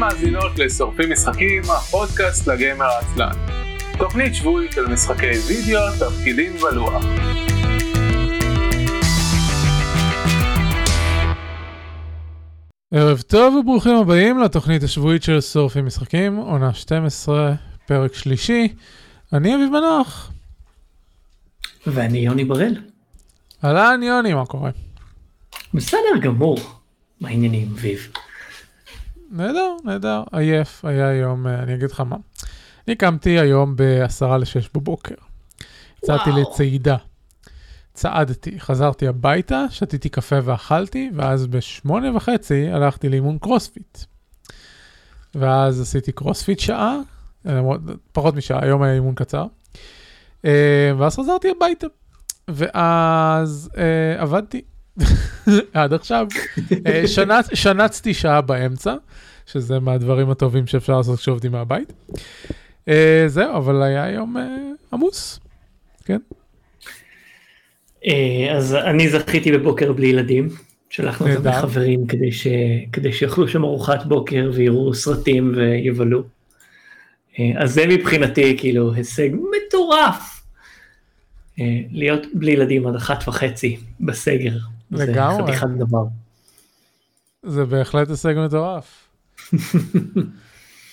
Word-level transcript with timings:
ומאזינות 0.00 0.58
לשורפים 0.58 1.12
משחקים, 1.12 1.62
הפודקאסט 1.62 2.46
לגיימר 2.46 2.84
העצלן. 2.84 3.32
תוכנית 3.98 4.34
שבועית 4.34 4.78
על 4.78 4.86
משחקי 4.86 5.30
וידאו, 5.48 5.80
תפקידים 5.98 6.52
ולוח. 6.56 7.04
ערב 12.94 13.20
טוב 13.20 13.54
וברוכים 13.54 13.96
הבאים 13.96 14.38
לתוכנית 14.38 14.82
השבועית 14.82 15.22
של 15.22 15.40
שורפים 15.40 15.86
משחקים, 15.86 16.36
עונה 16.36 16.74
12, 16.74 17.54
פרק 17.86 18.14
שלישי. 18.14 18.74
אני 19.32 19.54
אביב 19.54 19.68
מנוח. 19.70 20.32
ואני 21.86 22.18
יוני 22.18 22.44
בראל. 22.44 22.76
אהלן 23.64 24.02
יוני, 24.02 24.34
מה 24.34 24.46
קורה? 24.46 24.70
בסדר 25.74 26.18
גמור. 26.20 26.58
מה 27.20 27.28
העניינים, 27.28 27.68
אביב? 27.72 28.12
נהדר, 29.30 29.76
נהדר, 29.84 30.22
עייף, 30.32 30.84
היה 30.84 31.12
יום, 31.14 31.46
אה, 31.46 31.62
אני 31.62 31.74
אגיד 31.74 31.90
לך 31.90 32.00
מה. 32.00 32.16
אני 32.88 32.96
קמתי 32.96 33.38
היום 33.38 33.76
בעשרה 33.76 34.38
לשש 34.38 34.70
בבוקר. 34.74 35.14
יצאתי 36.02 36.30
לצעידה. 36.30 36.96
צעדתי, 37.94 38.60
חזרתי 38.60 39.08
הביתה, 39.08 39.64
שתיתי 39.70 40.08
קפה 40.08 40.36
ואכלתי, 40.44 41.10
ואז 41.14 41.46
בשמונה 41.46 42.16
וחצי 42.16 42.68
הלכתי 42.68 43.08
לאימון 43.08 43.38
קרוספיט. 43.38 43.98
ואז 45.34 45.80
עשיתי 45.80 46.12
קרוספיט 46.12 46.58
שעה, 46.58 46.96
פחות 48.12 48.34
משעה, 48.34 48.64
היום 48.64 48.82
היה 48.82 48.94
אימון 48.94 49.14
קצר. 49.14 49.46
אה, 50.44 50.92
ואז 50.98 51.16
חזרתי 51.16 51.48
הביתה. 51.56 51.86
ואז 52.48 53.70
אה, 53.76 54.22
עבדתי 54.22 54.62
עד 55.74 55.92
עכשיו. 55.92 56.26
אה, 56.86 57.08
שנצ, 57.08 57.48
שנצתי 57.54 58.14
שעה 58.14 58.40
באמצע, 58.40 58.94
שזה 59.46 59.80
מהדברים 59.80 60.30
הטובים 60.30 60.66
שאפשר 60.66 60.96
לעשות 60.96 61.18
כשעובדים 61.18 61.52
מהבית. 61.52 61.92
אה, 62.88 63.24
זהו, 63.26 63.56
אבל 63.56 63.82
היה 63.82 64.10
יום 64.10 64.36
אה, 64.36 64.42
עמוס, 64.92 65.40
כן. 66.04 66.18
אז 68.56 68.74
אני 68.74 69.08
זכיתי 69.08 69.52
בבוקר 69.52 69.92
בלי 69.92 70.06
ילדים. 70.06 70.48
שלחנו 70.90 71.34
אותם 71.34 71.48
לחברים 71.48 72.06
כדי, 72.06 72.32
ש... 72.32 72.46
כדי 72.92 73.12
שיאכלו 73.12 73.48
שם 73.48 73.64
ארוחת 73.64 74.04
בוקר 74.04 74.50
ויראו 74.54 74.94
סרטים 74.94 75.52
ויבלו. 75.56 76.22
אז 77.56 77.74
זה 77.74 77.86
מבחינתי 77.86 78.56
כאילו 78.58 78.94
הישג 78.94 79.28
מטורף. 79.34 80.42
להיות 81.90 82.26
בלי 82.34 82.52
ילדים 82.52 82.86
עד 82.86 82.94
אחת 82.94 83.28
וחצי 83.28 83.76
בסגר. 84.00 84.56
לגמרי. 84.90 85.46
זה 85.46 85.58
חתיכת 85.58 85.68
דבר. 85.78 86.04
זה 87.42 87.64
בהחלט 87.64 88.10
הישג 88.10 88.34
מטורף. 88.38 89.08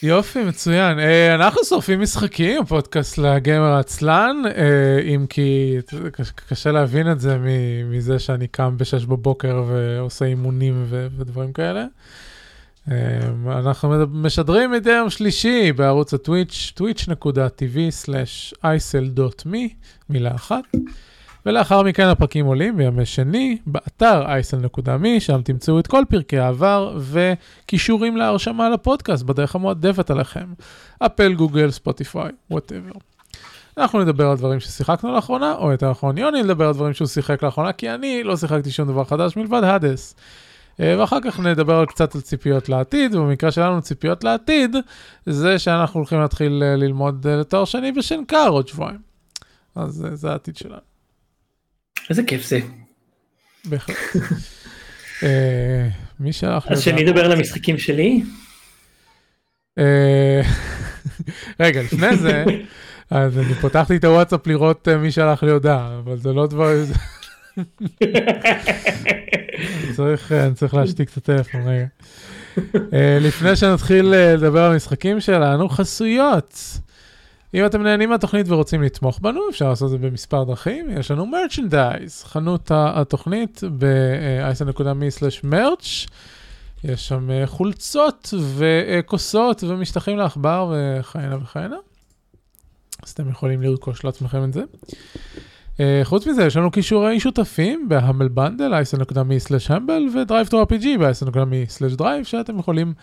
יופי, 0.04 0.44
מצוין. 0.44 1.00
אה, 1.00 1.36
אנחנו 1.36 1.64
שורפים 1.64 2.02
משחקים, 2.02 2.66
פודקאסט 2.66 3.18
לגמר 3.18 3.72
העצלן, 3.72 4.42
אה, 4.46 5.00
אם 5.16 5.26
כי 5.30 5.78
קשה 6.50 6.72
להבין 6.72 7.12
את 7.12 7.20
זה 7.20 7.38
מזה 7.86 8.20
שאני 8.20 8.48
קם 8.48 8.78
ב-6 8.78 9.06
בבוקר 9.06 9.64
ועושה 9.68 10.26
אימונים 10.26 10.86
ודברים 10.90 11.54
כאלה. 11.54 11.86
אה, 12.92 13.20
אנחנו 13.48 14.08
משדרים 14.08 14.72
מדי 14.72 14.92
יום 14.92 15.10
שלישי 15.10 15.72
בערוץ 15.72 16.14
הטוויץ', 16.14 16.74
twitch.tv/isl.me, 16.80 19.58
מילה 20.10 20.36
אחת. 20.36 20.64
ולאחר 21.48 21.84
מכן 21.84 22.08
הפרקים 22.08 22.46
עולים 22.46 22.78
בימי 22.78 23.06
שני, 23.06 23.58
באתר 23.66 24.26
isl.me, 24.26 25.20
שם 25.20 25.42
תמצאו 25.42 25.80
את 25.80 25.88
כל 25.88 26.04
פרקי 26.10 26.38
העבר 26.38 26.98
וקישורים 27.00 28.18
להרשמה 28.18 28.70
לפודקאסט 28.70 29.24
בדרך 29.24 29.56
המועדפת 29.56 30.10
עליכם. 30.10 30.54
אפל, 31.00 31.34
גוגל, 31.34 31.72
ספוטיפיי, 31.72 32.32
whatever. 32.52 32.92
אנחנו 33.78 34.02
נדבר 34.02 34.30
על 34.30 34.38
דברים 34.38 34.60
ששיחקנו 34.60 35.12
לאחרונה, 35.12 35.56
או 35.56 35.72
יותר 35.72 35.92
נכון 35.92 36.18
יוני 36.18 36.44
ידבר 36.44 36.68
על 36.68 36.74
דברים 36.74 36.94
שהוא 36.94 37.08
שיחק 37.08 37.44
לאחרונה, 37.44 37.74
כי 37.74 37.90
אני 37.90 38.24
לא 38.24 38.38
שיחקתי 38.38 38.72
שום 38.72 38.88
דבר 38.88 39.04
חדש 39.04 39.38
מלבד 39.38 39.64
Hades. 39.64 40.16
אה, 40.80 40.96
ואחר 41.00 41.18
כך 41.22 41.40
נדבר 41.40 41.86
קצת 41.86 42.16
על 42.16 42.22
ציפיות 42.22 42.70
לעתיד, 42.70 43.16
ובמקרה 43.16 43.52
שלנו 43.52 43.82
ציפיות 43.82 44.24
לעתיד, 44.24 44.76
זה 45.26 45.60
שאנחנו 45.60 46.00
הולכים 46.00 46.20
להתחיל 46.20 46.64
אה, 46.64 46.76
ללמוד 46.76 47.28
אה, 47.28 47.36
לתואר 47.36 47.66
שני 47.66 47.92
בשנקר 47.92 48.48
עוד 48.50 48.68
שבועיים. 48.68 49.00
אז 49.76 50.08
זה 50.14 50.32
העתיד 50.32 50.58
שלנו. 50.58 50.87
איזה 52.10 52.24
כיף 52.24 52.46
זה. 52.46 52.60
אה, 55.24 55.88
מי 56.20 56.34
שלח 56.34 56.68
לי... 56.68 56.74
אז 56.76 56.82
שאני 56.82 57.06
אדבר 57.06 57.26
על 57.26 57.32
המשחקים 57.32 57.78
שלי? 57.78 58.24
אה, 59.78 60.42
רגע, 61.60 61.82
לפני 61.82 62.18
זה, 62.18 62.44
אז 63.10 63.38
אני 63.38 63.54
פותחתי 63.54 63.96
את 63.96 64.04
הוואטסאפ 64.04 64.48
לראות 64.48 64.88
אה, 64.88 64.98
מי 64.98 65.12
שלח 65.12 65.44
לי 65.44 65.52
הודעה, 65.52 66.00
אבל 66.00 66.18
זה 66.18 66.34
לא 66.34 66.48
דבר... 66.48 66.74
אני 70.32 70.54
צריך 70.56 70.74
להשתיק 70.74 71.10
את 71.10 71.18
הטלפון 71.18 71.62
רגע. 71.68 71.86
לפני 73.22 73.56
שנתחיל 73.56 74.06
לדבר 74.06 74.64
על 74.64 74.72
המשחקים 74.72 75.20
שלנו, 75.20 75.70
חסויות. 75.70 76.80
אם 77.54 77.66
אתם 77.66 77.84
נהנים 77.84 78.10
מהתוכנית 78.10 78.50
ורוצים 78.50 78.82
לתמוך 78.82 79.20
בנו, 79.20 79.42
אפשר 79.50 79.70
לעשות 79.70 79.86
את 79.86 79.90
זה 79.90 79.98
במספר 79.98 80.44
דרכים. 80.44 80.90
יש 80.90 81.12
לנו 81.12 81.26
מרצ'נדייז, 81.26 82.24
חנות 82.24 82.72
התוכנית 82.74 83.62
ב-isl.me/merch. 83.78 86.10
יש 86.84 87.08
שם 87.08 87.32
אה, 87.32 87.48
חולצות 87.48 88.34
וכוסות 88.58 89.64
ומשטחים 89.64 90.18
לעכבר 90.18 90.74
וכהנה 90.74 91.38
וכהנה. 91.44 91.76
אז 93.04 93.10
אתם 93.10 93.30
יכולים 93.30 93.62
לרכוש 93.62 94.04
לעצמכם 94.04 94.44
את 94.44 94.54
זה. 94.54 94.62
אה, 95.80 96.02
חוץ 96.04 96.28
מזה, 96.28 96.44
יש 96.44 96.58
לנו 96.58 96.72
קישורי 96.72 97.20
שותפים 97.20 97.90
ב 97.90 97.95
Humble 97.95 98.28
Bundle, 98.28 98.74
isl.me/humble 98.74 100.04
ו 100.16 100.48
DriveThru 100.48 100.64
RPG 100.64 100.86
ב-isl.me/drive, 101.00 102.24
שאתם 102.24 102.60
יכולים 102.60 102.94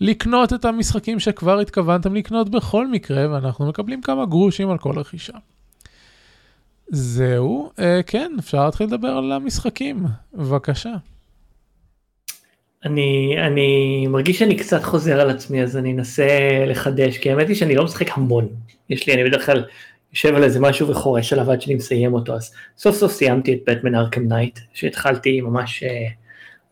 לקנות 0.00 0.52
את 0.52 0.64
המשחקים 0.64 1.20
שכבר 1.20 1.58
התכוונתם 1.58 2.14
לקנות 2.14 2.48
בכל 2.48 2.86
מקרה, 2.86 3.26
ואנחנו 3.30 3.68
מקבלים 3.68 4.02
כמה 4.02 4.26
גרושים 4.26 4.70
על 4.70 4.78
כל 4.78 4.98
רכישה. 4.98 5.32
זהו, 6.88 7.70
אה, 7.78 8.00
כן, 8.06 8.32
אפשר 8.38 8.64
להתחיל 8.64 8.86
לדבר 8.86 9.08
על 9.08 9.32
המשחקים, 9.32 10.04
בבקשה. 10.34 10.92
אני, 12.84 13.34
אני 13.46 14.06
מרגיש 14.06 14.38
שאני 14.38 14.56
קצת 14.56 14.82
חוזר 14.82 15.20
על 15.20 15.30
עצמי, 15.30 15.62
אז 15.62 15.76
אני 15.76 15.92
אנסה 15.92 16.26
לחדש, 16.66 17.18
כי 17.18 17.30
האמת 17.30 17.48
היא 17.48 17.56
שאני 17.56 17.74
לא 17.74 17.84
משחק 17.84 18.18
המון. 18.18 18.48
יש 18.90 19.06
לי, 19.06 19.14
אני 19.14 19.24
בדרך 19.24 19.46
כלל 19.46 19.64
יושב 20.12 20.34
על 20.34 20.44
איזה 20.44 20.60
משהו 20.60 20.88
וחורש 20.88 21.32
עליו 21.32 21.50
עד 21.50 21.60
שאני 21.60 21.74
מסיים 21.74 22.14
אותו, 22.14 22.34
אז 22.34 22.54
סוף 22.78 22.96
סוף 22.96 23.12
סיימתי 23.12 23.52
את 23.52 23.58
Batman 23.66 23.94
Arkham 23.94 24.28
Knight, 24.28 24.58
שהתחלתי 24.72 25.40
ממש 25.40 25.82
אה, 25.82 26.12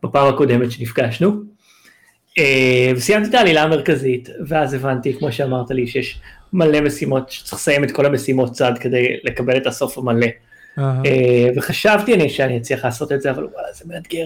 בפעם 0.03 0.33
הקודמת 0.33 0.71
שנפגשנו. 0.71 1.31
אה, 2.37 2.91
וסיימתי 2.95 3.29
את 3.29 3.33
העלילה 3.33 3.63
המרכזית, 3.63 4.29
ואז 4.47 4.73
הבנתי, 4.73 5.13
כמו 5.19 5.31
שאמרת 5.31 5.71
לי, 5.71 5.87
שיש 5.87 6.19
מלא 6.53 6.81
משימות, 6.81 7.29
שצריך 7.29 7.53
לסיים 7.53 7.83
את 7.83 7.91
כל 7.91 8.05
המשימות 8.05 8.51
צד 8.51 8.73
כדי 8.79 9.17
לקבל 9.23 9.57
את 9.57 9.67
הסוף 9.67 9.97
המלא. 9.97 10.27
אה-הא. 10.77 10.81
וחשבתי 11.55 12.13
אני 12.13 12.29
שאני 12.29 12.57
אצליח 12.57 12.85
לעשות 12.85 13.11
את 13.11 13.21
זה, 13.21 13.31
אבל 13.31 13.43
וואלה, 13.43 13.67
זה 13.73 13.85
מאתגר. 13.87 14.25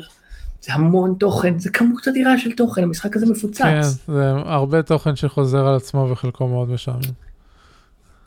זה 0.61 0.73
המון 0.73 1.15
תוכן, 1.19 1.59
זה 1.59 1.69
כמות 1.69 2.07
אדירה 2.07 2.37
של 2.37 2.51
תוכן, 2.51 2.83
המשחק 2.83 3.15
הזה 3.15 3.25
מפוצץ. 3.25 3.61
כן, 3.61 3.81
זה 4.07 4.29
הרבה 4.45 4.81
תוכן 4.81 5.15
שחוזר 5.15 5.67
על 5.67 5.75
עצמו 5.75 6.07
וחלקו 6.11 6.47
מאוד 6.47 6.69
משעמם. 6.69 6.99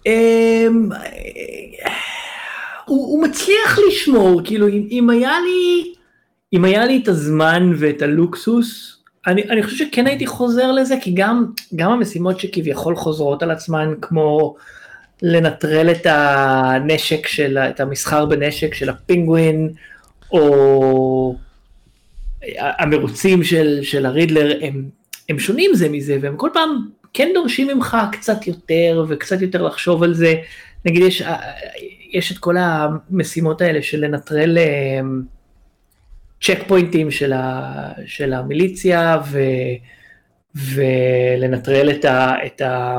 אמ, 0.06 0.88
הוא, 2.84 3.06
הוא 3.06 3.22
מצליח 3.22 3.78
לשמור, 3.88 4.40
כאילו 4.44 4.68
אם, 4.68 4.86
אם 4.90 5.10
היה 5.10 5.32
לי, 5.40 5.94
אם 6.52 6.64
היה 6.64 6.86
לי 6.86 7.00
את 7.02 7.08
הזמן 7.08 7.72
ואת 7.78 8.02
הלוקסוס, 8.02 8.97
אני, 9.26 9.42
אני 9.42 9.62
חושב 9.62 9.76
שכן 9.76 10.06
הייתי 10.06 10.26
חוזר 10.26 10.72
לזה, 10.72 10.94
כי 11.00 11.12
גם, 11.14 11.46
גם 11.76 11.90
המשימות 11.90 12.40
שכביכול 12.40 12.96
חוזרות 12.96 13.42
על 13.42 13.50
עצמן, 13.50 13.94
כמו 14.02 14.56
לנטרל 15.22 15.90
את 15.90 16.06
הנשק 16.06 17.26
של, 17.26 17.58
את 17.58 17.80
המסחר 17.80 18.26
בנשק 18.26 18.74
של 18.74 18.88
הפינגווין, 18.88 19.70
או 20.32 21.34
המרוצים 22.58 23.44
של, 23.44 23.78
של 23.82 24.06
הרידלר, 24.06 24.58
הם, 24.62 24.88
הם 25.28 25.38
שונים 25.38 25.70
זה 25.74 25.88
מזה, 25.88 26.18
והם 26.20 26.36
כל 26.36 26.50
פעם 26.52 26.88
כן 27.12 27.28
דורשים 27.34 27.68
ממך 27.68 27.96
קצת 28.12 28.46
יותר, 28.46 29.04
וקצת 29.08 29.42
יותר 29.42 29.62
לחשוב 29.62 30.02
על 30.02 30.14
זה. 30.14 30.34
נגיד 30.84 31.02
יש, 31.02 31.22
יש 32.12 32.32
את 32.32 32.38
כל 32.38 32.56
המשימות 32.58 33.60
האלה 33.60 33.82
של 33.82 34.04
לנטרל... 34.04 34.58
צ'ק 36.42 36.58
פוינטים 36.66 37.10
של, 37.10 37.32
ה, 37.32 37.72
של 38.06 38.32
המיליציה 38.32 39.20
ו, 39.30 39.38
ולנטרל 40.54 41.90
את 41.90 42.04
ה, 42.04 42.34
את 42.46 42.60
ה... 42.60 42.98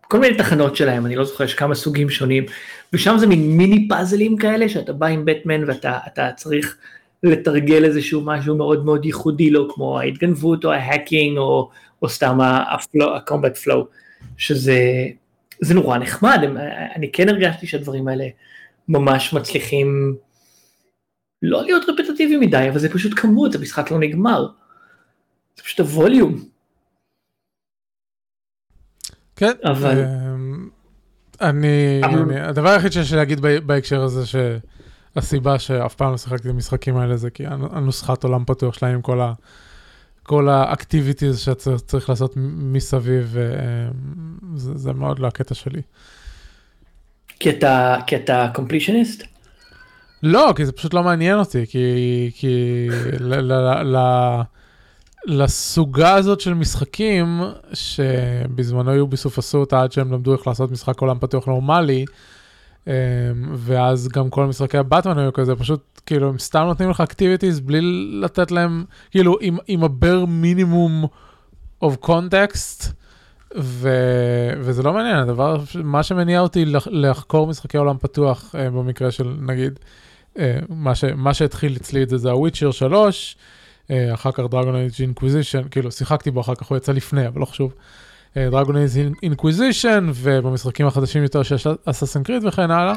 כל 0.00 0.20
מיני 0.20 0.36
תחנות 0.36 0.76
שלהם, 0.76 1.06
אני 1.06 1.16
לא 1.16 1.24
זוכר, 1.24 1.44
יש 1.44 1.54
כמה 1.54 1.74
סוגים 1.74 2.10
שונים, 2.10 2.44
ושם 2.92 3.16
זה 3.18 3.26
מין 3.26 3.56
מיני 3.56 3.88
פאזלים 3.88 4.36
כאלה, 4.36 4.68
שאתה 4.68 4.92
בא 4.92 5.06
עם 5.06 5.24
בטמן 5.24 5.64
ואתה 5.64 6.30
צריך 6.36 6.76
לתרגל 7.22 7.84
איזשהו 7.84 8.20
משהו 8.24 8.56
מאוד 8.56 8.84
מאוד 8.84 9.04
ייחודי 9.04 9.50
לו, 9.50 9.74
כמו 9.74 10.00
ההתגנבות 10.00 10.64
או 10.64 10.72
ההאקינג 10.72 11.38
או, 11.38 11.70
או 12.02 12.08
סתם 12.08 12.40
ה-combat 12.40 13.64
flow, 13.64 13.84
שזה 14.36 14.78
זה 15.60 15.74
נורא 15.74 15.98
נחמד, 15.98 16.38
אני 16.96 17.12
כן 17.12 17.28
הרגשתי 17.28 17.66
שהדברים 17.66 18.08
האלה 18.08 18.26
ממש 18.88 19.32
מצליחים 19.32 20.16
לא 21.42 21.62
להיות 21.62 21.84
רפטטיביים 21.88 22.40
מדי, 22.40 22.68
אבל 22.70 22.78
זה 22.78 22.88
פשוט 22.88 23.12
כמות, 23.16 23.54
המשחק 23.54 23.90
לא 23.90 23.98
נגמר. 23.98 24.48
זה 25.56 25.62
פשוט 25.62 25.80
הווליום. 25.80 26.44
כן, 29.36 29.52
אבל... 29.64 30.04
אמ, 30.04 30.68
אני, 31.40 32.00
אני, 32.04 32.40
הדבר 32.40 32.68
היחיד 32.68 32.92
שיש 32.92 33.10
לי 33.12 33.16
להגיד 33.16 33.40
בהקשר 33.40 34.02
הזה, 34.02 34.22
שהסיבה 34.26 35.58
שאף 35.58 35.94
פעם 35.94 36.10
לא 36.10 36.16
שיחקתי 36.16 36.48
במשחקים 36.48 36.96
האלה 36.96 37.16
זה 37.16 37.30
כי 37.30 37.44
הנוסחת 37.46 38.24
עולם 38.24 38.44
פתוח 38.44 38.74
שלהם 38.74 38.94
עם 38.94 39.02
כל 39.02 39.20
ה... 39.20 39.32
כל 40.22 40.48
האקטיביטיז 40.48 41.38
שצריך 41.38 42.08
לעשות 42.08 42.32
מסביב, 42.36 43.36
אמ, 43.36 44.56
זה, 44.56 44.78
זה 44.78 44.92
מאוד 44.92 45.18
לא 45.18 45.26
הקטע 45.26 45.54
שלי. 45.54 45.82
כי 47.38 47.50
אתה, 47.50 47.96
כי 48.06 48.16
אתה 48.16 48.50
קומפלישניסט? 48.54 49.31
לא, 50.22 50.52
כי 50.56 50.66
זה 50.66 50.72
פשוט 50.72 50.94
לא 50.94 51.02
מעניין 51.02 51.38
אותי, 51.38 51.66
כי, 51.66 52.30
כי 52.34 52.86
ל, 53.20 53.34
ל, 53.34 53.52
ל, 53.52 53.96
ל, 53.96 54.40
לסוגה 55.26 56.14
הזאת 56.14 56.40
של 56.40 56.54
משחקים, 56.54 57.40
שבזמנו 57.72 58.90
עשו 59.38 59.58
אותה 59.58 59.82
עד 59.82 59.92
שהם 59.92 60.12
למדו 60.12 60.32
איך 60.32 60.46
לעשות 60.46 60.70
משחק 60.70 61.00
עולם 61.00 61.18
פתוח 61.18 61.46
נורמלי, 61.46 62.04
אמ, 62.86 62.92
ואז 63.54 64.08
גם 64.08 64.30
כל 64.30 64.46
משחקי 64.46 64.78
הבטמן 64.78 65.18
היו 65.18 65.32
כזה, 65.32 65.56
פשוט 65.56 66.00
כאילו 66.06 66.28
הם 66.28 66.38
סתם 66.38 66.62
נותנים 66.62 66.90
לך 66.90 67.00
אקטיביטיז 67.00 67.60
בלי 67.60 67.80
לתת 68.22 68.50
להם, 68.50 68.84
כאילו 69.10 69.36
עם, 69.40 69.56
עם 69.66 69.84
ה 69.84 69.92
bare 69.92 70.24
minimum 70.24 71.06
of 71.84 72.06
context, 72.06 72.86
ו, 73.58 73.88
וזה 74.60 74.82
לא 74.82 74.92
מעניין, 74.92 75.16
הדבר, 75.16 75.56
מה 75.84 76.02
שמניע 76.02 76.40
אותי 76.40 76.64
לחקור 76.86 77.46
משחקי 77.46 77.76
עולם 77.76 77.98
פתוח, 77.98 78.54
אה, 78.54 78.70
במקרה 78.70 79.10
של 79.10 79.36
נגיד, 79.40 79.78
מה, 80.68 80.94
ש, 80.94 81.04
מה 81.04 81.34
שהתחיל 81.34 81.76
אצלי 81.76 82.02
את 82.02 82.08
זה 82.08 82.18
זה 82.18 82.30
ה 82.30 82.35
Witcher 82.35 82.70
3, 82.70 83.36
אה, 83.86 83.92
אחר 84.14 84.32
כך 84.32 84.38
Dragon 84.50 84.74
Age 84.74 84.92
Inquisition, 85.00 85.62
כאילו 85.70 85.92
שיחקתי 85.92 86.30
בו 86.30 86.40
אחר 86.40 86.54
כך, 86.54 86.66
הוא 86.66 86.76
יצא 86.76 86.92
לפני, 86.92 87.26
אבל 87.26 87.40
לא 87.40 87.44
חשוב. 87.44 87.74
Dragon 88.36 88.76
Age 88.76 89.12
Inquisition, 89.22 90.10
ובמשחקים 90.14 90.86
החדשים 90.86 91.22
יותר 91.22 91.42
של 91.42 91.56
Assassin's 91.84 92.22
Creed 92.22 92.44
וכן 92.44 92.70
הלאה, 92.70 92.94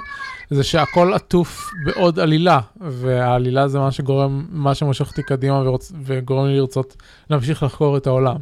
זה 0.50 0.64
שהכל 0.64 1.14
עטוף 1.14 1.70
בעוד 1.86 2.20
עלילה, 2.20 2.60
והעלילה 2.82 3.68
זה 3.68 3.80
מה 3.80 3.92
שגורם, 3.92 4.46
מה 4.50 4.76
שמושך 4.76 5.08
אותי 5.08 5.24
קדימה 5.24 5.62
ורוצ, 5.66 5.92
וגורם 6.04 6.48
לי 6.48 6.58
לרצות 6.58 6.96
להמשיך 7.30 7.64
לחקור 7.64 7.98
את 7.98 8.08
העולם. 8.08 8.38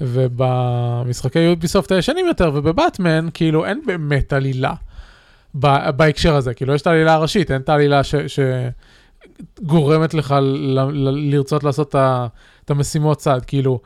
ובמשחקי 0.00 1.38
יוביסופט 1.38 1.92
הישנים 1.92 2.26
יותר 2.26 2.50
ובבטמן 2.54 3.28
כאילו 3.34 3.64
אין 3.64 3.82
באמת 3.86 4.32
עלילה 4.32 4.74
בהקשר 5.96 6.36
הזה 6.36 6.54
כאילו 6.54 6.74
יש 6.74 6.82
את 6.82 6.86
העלילה 6.86 7.14
הראשית 7.14 7.50
אין 7.50 7.60
את 7.60 7.68
העלילה 7.68 8.00
שגורמת 9.58 10.14
לך 10.14 10.34
לרצות 11.30 11.64
לעשות 11.64 11.94
את 12.64 12.70
המשימות 12.70 13.18
צד 13.18 13.40
כאילו. 13.46 13.80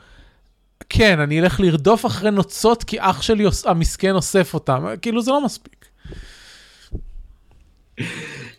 כן 0.88 1.20
אני 1.20 1.40
אלך 1.40 1.60
לרדוף 1.60 2.06
אחרי 2.06 2.30
נוצות 2.30 2.84
כי 2.84 2.96
אח 3.00 3.22
שלי 3.22 3.44
המסכן 3.64 4.14
אוסף 4.14 4.54
אותם 4.54 4.84
כאילו 5.02 5.22
זה 5.22 5.30
לא 5.30 5.44
מספיק. 5.44 5.86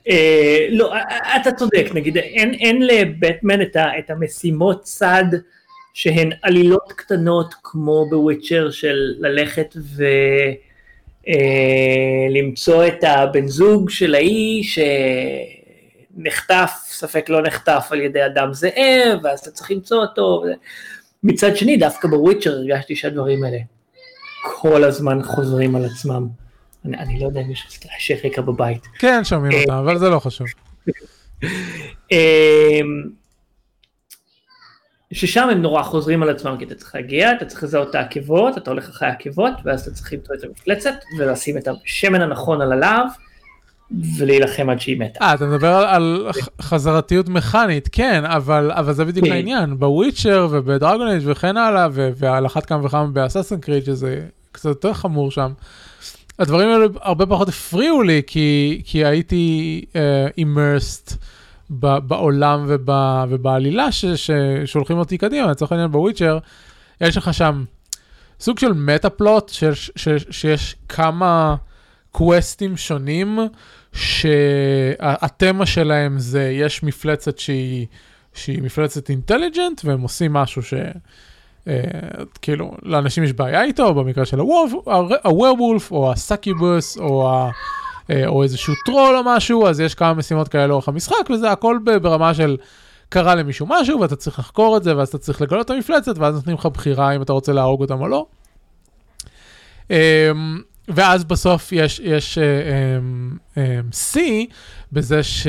אה, 0.09 0.67
לא 0.69 0.93
אתה 1.41 1.51
צודק 1.51 1.85
נגיד 1.93 2.17
אין 2.17 2.81
לבטמן 2.81 3.61
את 3.61 4.09
המשימות 4.09 4.81
צד. 4.81 5.25
שהן 5.93 6.31
עלילות 6.41 6.93
קטנות 6.95 7.55
כמו 7.63 8.05
בוויצ'ר 8.09 8.71
של 8.71 9.13
ללכת 9.19 9.75
ולמצוא 9.75 10.72
אה, 11.27 12.87
את 12.87 13.03
הבן 13.03 13.47
זוג 13.47 13.89
של 13.89 14.15
ההיא 14.15 14.63
שנחטף, 16.15 16.71
ספק 16.85 17.29
לא 17.29 17.41
נחטף 17.41 17.87
על 17.91 18.01
ידי 18.01 18.25
אדם 18.25 18.53
זאב, 18.53 19.19
ואז 19.23 19.39
אתה 19.39 19.51
צריך 19.51 19.71
למצוא 19.71 20.01
אותו. 20.01 20.43
מצד 21.23 21.57
שני, 21.57 21.77
דווקא 21.77 22.07
בוויצ'ר 22.07 22.51
הרגשתי 22.51 22.95
שהדברים 22.95 23.43
האלה 23.43 23.57
כל 24.43 24.83
הזמן 24.83 25.23
חוזרים 25.23 25.75
על 25.75 25.85
עצמם. 25.85 26.27
אני, 26.85 26.97
אני 26.97 27.19
לא 27.19 27.25
יודע 27.25 27.41
אם 27.41 27.51
יש 27.51 27.79
רעשי 27.93 28.13
רקע 28.13 28.41
בבית. 28.41 28.87
כן, 28.99 29.23
שומעים 29.23 29.59
אותם, 29.61 29.73
אבל 29.73 29.97
זה 29.97 30.09
לא 30.09 30.19
חשוב. 30.19 30.47
ששם 35.13 35.49
הם 35.49 35.61
נורא 35.61 35.83
חוזרים 35.83 36.23
על 36.23 36.29
עצמם, 36.29 36.55
כי 36.59 36.65
אתה 36.65 36.75
צריך 36.75 36.95
להגיע, 36.95 37.31
אתה 37.31 37.45
צריך 37.45 37.63
לזהות 37.63 37.89
את 37.89 37.95
העקבות, 37.95 38.57
אתה 38.57 38.71
הולך 38.71 38.89
אחרי 38.89 39.07
העקבות, 39.07 39.53
ואז 39.65 39.81
אתה 39.81 39.91
צריך 39.91 40.13
למצוא 40.13 40.35
את 40.35 40.43
המפלצת, 40.43 40.93
ולשים 41.19 41.57
את 41.57 41.67
השמן 41.67 42.21
הנכון 42.21 42.61
על 42.61 42.71
הלהב, 42.71 43.07
ולהילחם 44.17 44.69
עד 44.69 44.79
שהיא 44.79 44.99
מתה. 44.99 45.23
אה, 45.23 45.33
אתה 45.33 45.45
מדבר 45.45 45.73
על, 45.73 45.87
על 45.87 46.31
חזרתיות 46.61 47.29
מכנית, 47.29 47.89
כן, 47.91 48.25
אבל, 48.25 48.71
אבל 48.71 48.93
זה 48.93 49.05
בדיוק 49.05 49.25
כן. 49.25 49.31
העניין, 49.31 49.79
בוויצ'ר 49.79 50.47
ובדרגון 50.51 51.07
אייג' 51.07 51.23
וכן 51.25 51.57
הלאה, 51.57 51.87
ועל 51.91 52.45
אחת 52.45 52.65
כמה 52.65 52.85
וכמה 52.85 53.07
באססן 53.07 53.59
קריד, 53.59 53.85
שזה 53.85 54.21
קצת 54.51 54.65
יותר 54.65 54.93
חמור 54.93 55.31
שם. 55.31 55.51
הדברים 56.39 56.69
האלה 56.69 56.85
הרבה 57.01 57.25
פחות 57.25 57.49
הפריעו 57.49 58.01
לי, 58.01 58.21
כי, 58.27 58.81
כי 58.85 59.05
הייתי 59.05 59.85
immersed. 60.37 61.11
Uh, 61.11 61.15
בעולם 61.69 62.65
ובע, 62.67 63.25
ובעלילה 63.29 63.91
ש, 63.91 64.05
ש, 64.05 64.31
שולחים 64.65 64.97
אותי 64.97 65.17
קדימה, 65.17 65.51
לצורך 65.51 65.71
העניין 65.71 65.91
ב 65.91 65.96
Witcher, 65.96 66.37
יש 67.01 67.17
לך 67.17 67.33
שם 67.33 67.63
סוג 68.39 68.59
של 68.59 68.73
meta 68.73 69.09
plot, 69.09 69.49
ש, 69.49 69.63
ש, 69.95 70.07
שיש 70.29 70.75
כמה 70.89 71.55
קווסטים 72.11 72.77
שונים, 72.77 73.39
שהתמה 73.93 75.65
שלהם 75.65 76.19
זה, 76.19 76.49
יש 76.51 76.83
מפלצת 76.83 77.37
שהיא, 77.37 77.87
שהיא 78.33 78.61
מפלצת 78.61 79.09
intelligent, 79.09 79.81
והם 79.85 80.01
עושים 80.01 80.33
משהו 80.33 80.63
ש... 80.63 80.73
Uh, 81.63 81.65
כאילו, 82.41 82.71
לאנשים 82.81 83.23
יש 83.23 83.33
בעיה 83.33 83.63
איתו, 83.63 83.93
במקרה 83.93 84.25
של 84.25 84.39
הוורבולף, 85.23 85.91
או 85.91 86.11
הסאקיבוס, 86.11 86.97
או 86.97 87.29
ה... 87.29 87.49
אה, 88.09 88.27
או 88.27 88.43
איזשהו 88.43 88.73
טרול 88.85 89.15
או 89.15 89.21
משהו, 89.25 89.67
אז 89.67 89.79
יש 89.79 89.95
כמה 89.95 90.13
משימות 90.13 90.47
כאלה 90.47 90.67
לאורך 90.67 90.87
המשחק, 90.87 91.29
וזה 91.33 91.51
הכל 91.51 91.79
ברמה 92.01 92.33
של 92.33 92.57
קרה 93.09 93.35
למישהו 93.35 93.67
משהו, 93.69 93.99
ואתה 93.99 94.15
צריך 94.15 94.39
לחקור 94.39 94.77
את 94.77 94.83
זה, 94.83 94.97
ואז 94.97 95.07
אתה 95.07 95.17
צריך 95.17 95.41
לגלות 95.41 95.65
את 95.65 95.71
המפלצת, 95.71 96.17
ואז 96.17 96.35
נותנים 96.35 96.55
לך 96.55 96.65
בחירה 96.65 97.15
אם 97.15 97.21
אתה 97.21 97.33
רוצה 97.33 97.53
להרוג 97.53 97.81
אותם 97.81 98.01
או 98.01 98.07
לא. 98.07 98.25
אמ, 99.89 99.95
ואז 100.87 101.23
בסוף 101.23 101.71
יש, 101.71 102.01
יש 102.03 102.37
C 102.37 102.41
אה, 103.57 103.79
אמ, 104.17 104.45
בזה 104.91 105.23
ש... 105.23 105.47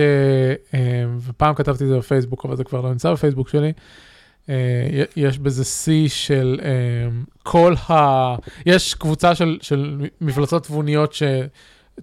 אמ, 0.75 0.79
ופעם 1.21 1.55
כתבתי 1.55 1.85
את 1.85 1.89
זה 1.89 1.99
בפייסבוק, 1.99 2.45
אבל 2.45 2.57
זה 2.57 2.65
כבר 2.65 2.81
לא 2.81 2.91
נמצא 2.91 3.13
בפייסבוק 3.13 3.49
שלי. 3.49 3.73
אה, 4.49 5.05
יש 5.17 5.39
בזה 5.39 5.63
C 5.63 6.09
של 6.09 6.61
כל 7.43 7.75
ה... 7.91 7.95
יש 8.67 8.95
קבוצה 8.95 9.35
של, 9.35 9.59
של 9.63 10.01
מפלצות 10.21 10.63
תבוניות 10.63 11.13
ש... 11.13 11.23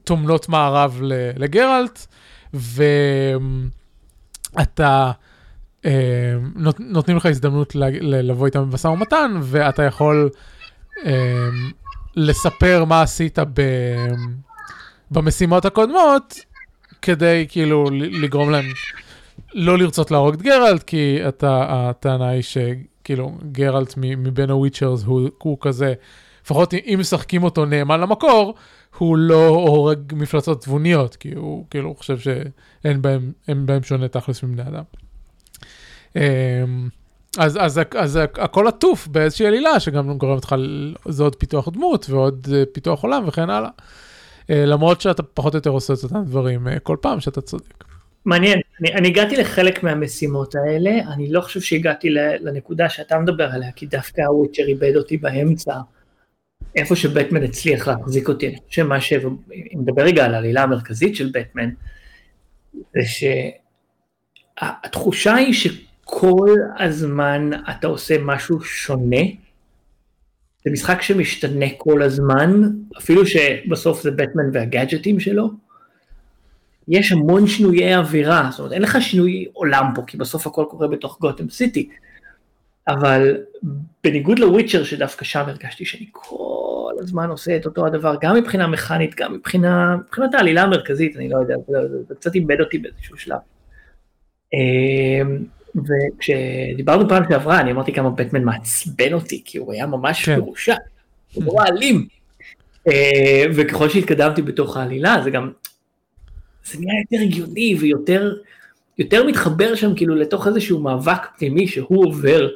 טומנות 0.03 0.50
מערב 0.50 1.01
לגרלט, 1.38 2.07
ואתה, 4.53 5.12
נות, 6.55 6.79
נותנים 6.79 7.17
לך 7.17 7.25
הזדמנות 7.25 7.75
לבוא 8.01 8.45
איתם 8.45 8.69
במשא 8.69 8.88
ומתן, 8.88 9.31
ואתה 9.41 9.83
יכול 9.83 10.29
אה, 11.05 11.50
לספר 12.15 12.86
מה 12.86 13.01
עשית 13.01 13.39
במשימות 15.12 15.65
הקודמות, 15.65 16.36
כדי 17.01 17.45
כאילו 17.50 17.89
לגרום 17.93 18.50
להם 18.50 18.65
לא 19.53 19.77
לרצות 19.77 20.12
להרוג 20.12 20.33
את 20.33 20.41
גרלט, 20.41 20.83
כי 20.83 21.19
אתה, 21.27 21.65
הטענה 21.69 22.29
היא 22.29 22.41
שכאילו 22.41 23.38
גרלט 23.51 23.93
מבין 23.98 24.50
הוויצ'רס 24.50 25.03
הוא, 25.03 25.29
הוא 25.38 25.57
כזה, 25.62 25.93
לפחות 26.45 26.74
אם 26.74 26.98
משחקים 27.00 27.43
אותו 27.43 27.65
נאמן 27.65 28.00
למקור, 28.00 28.55
הוא 28.98 29.17
לא 29.17 29.48
הורג 29.48 30.13
מפלצות 30.15 30.63
תבוניות, 30.63 31.15
כי 31.15 31.36
הוא 31.36 31.65
כאילו 31.69 31.95
חושב 31.95 32.17
שאין 32.19 33.01
בהם, 33.01 33.31
בהם 33.48 33.83
שונה 33.83 34.07
תכלס 34.07 34.43
מבני 34.43 34.62
אדם. 34.62 34.83
אמ, 36.15 36.21
אז, 37.38 37.57
אז, 37.62 37.79
אז, 37.79 37.79
אז 37.95 38.15
הכל 38.15 38.67
עטוף 38.67 39.07
באיזושהי 39.07 39.48
עלילה 39.48 39.79
שגם 39.79 40.17
גורמת 40.17 40.43
לך, 40.45 40.55
זה 41.07 41.24
עוד 41.24 41.36
פיתוח 41.36 41.69
דמות 41.69 42.10
ועוד 42.10 42.48
אה, 42.53 42.63
פיתוח 42.74 43.03
עולם 43.03 43.27
וכן 43.27 43.50
הלאה. 43.50 43.69
אה, 44.50 44.65
למרות 44.65 45.01
שאתה 45.01 45.24
פחות 45.24 45.53
או 45.53 45.57
יותר 45.57 45.69
עושה 45.69 45.93
את 45.93 46.03
אותם 46.03 46.24
דברים 46.25 46.67
אה, 46.67 46.79
כל 46.79 46.98
פעם 47.01 47.19
שאתה 47.19 47.41
צודק. 47.41 47.83
מעניין, 48.25 48.60
אני, 48.81 48.93
אני 48.93 49.07
הגעתי 49.07 49.38
לחלק 49.38 49.83
מהמשימות 49.83 50.55
האלה, 50.55 50.91
אני 51.13 51.31
לא 51.31 51.41
חושב 51.41 51.62
שהגעתי 51.62 52.10
לנקודה 52.41 52.89
שאתה 52.89 53.19
מדבר 53.19 53.50
עליה, 53.53 53.71
כי 53.71 53.86
דווקא 53.86 54.21
הוויצ'ר 54.21 54.63
איבד 54.67 54.95
אותי 54.95 55.17
באמצע. 55.17 55.74
איפה 56.75 56.96
שבטמן 56.96 57.44
הצליח 57.44 57.88
להחזיק 57.88 58.30
אותי, 58.30 58.48
אני 58.48 58.58
חושב 58.68 58.84
מה 58.84 59.01
ש... 59.01 59.13
אם 59.13 59.80
נדבר 59.82 60.04
רגע 60.04 60.25
על 60.25 60.34
העלילה 60.34 60.63
המרכזית 60.63 61.16
של 61.16 61.32
בטמן, 61.34 61.70
זה 62.94 63.50
התחושה 64.58 65.36
היא 65.36 65.54
שכל 65.54 66.56
הזמן 66.80 67.50
אתה 67.70 67.88
עושה 67.88 68.16
משהו 68.22 68.62
שונה. 68.62 69.22
זה 70.66 70.72
משחק 70.72 71.01
שמשתנה 71.01 71.66
כל 71.78 72.01
הזמן, 72.01 72.62
אפילו 72.98 73.25
שבסוף 73.25 74.01
זה 74.01 74.12
בטמן 74.12 74.44
והגאדג'טים 74.54 75.20
שלו. 75.20 75.50
יש 76.88 77.12
המון 77.12 77.48
שינויי 77.48 77.96
אווירה, 77.96 78.48
זאת 78.51 78.60
אומרת 78.60 78.74
אין 78.74 78.82
לך 78.82 78.98
שינוי 79.01 79.46
עולם 79.54 79.86
פה, 79.96 80.01
כי 80.08 80.18
בסוף 80.18 80.48
הכל 80.48 80.66
קורה 80.70 80.88
בתוך 80.88 81.20
גותם 81.20 81.50
סיטי. 81.50 81.90
אבל 82.88 83.38
בניגוד 84.03 84.39
לוויצ'ר 84.39 84.83
שדווקא 84.83 85.25
שם 85.25 85.43
הרגשתי 85.47 85.85
שאני 85.85 86.05
כל 86.11 86.93
הזמן 87.00 87.29
עושה 87.29 87.55
את 87.55 87.65
אותו 87.65 87.85
הדבר, 87.85 88.15
גם 88.21 88.35
מבחינה 88.35 88.67
מכנית, 88.67 89.15
גם 89.15 89.33
מבחינה, 89.33 89.95
מבחינת 90.05 90.33
העלילה 90.33 90.63
המרכזית, 90.63 91.15
אני 91.15 91.29
לא 91.29 91.38
יודע, 91.38 91.55
זה, 92.07 92.15
קצת 92.15 92.35
איבד 92.35 92.59
אותי 92.59 92.77
באיזשהו 92.77 93.17
שלב. 93.17 93.38
אמ, 94.53 95.43
וכשדיברנו 95.75 97.09
פעם 97.09 97.23
שעברה, 97.29 97.59
אני 97.59 97.71
אמרתי 97.71 97.93
כמה 97.93 98.09
בטמן 98.09 98.43
מעצבן 98.43 99.13
אותי, 99.13 99.41
כי 99.45 99.57
הוא 99.57 99.73
היה 99.73 99.85
ממש 99.85 100.25
כן. 100.25 100.39
מרושע, 100.39 100.75
הוא 101.33 101.43
נורא 101.43 101.65
אלים. 101.65 102.07
אה, 102.88 103.43
וככל 103.55 103.89
שהתקדמתי 103.89 104.41
בתוך 104.41 104.77
העלילה, 104.77 105.21
זה 105.23 105.29
גם, 105.29 105.51
זה 106.65 106.79
נהיה 106.79 107.01
יותר 107.01 107.23
הגיוני 107.23 107.75
ויותר 107.79 108.33
יותר 108.98 109.24
מתחבר 109.24 109.75
שם 109.75 109.95
כאילו 109.95 110.15
לתוך 110.15 110.48
איזשהו 110.48 110.79
מאבק 110.79 111.27
פנימי 111.38 111.67
שהוא 111.67 112.05
עובר. 112.05 112.50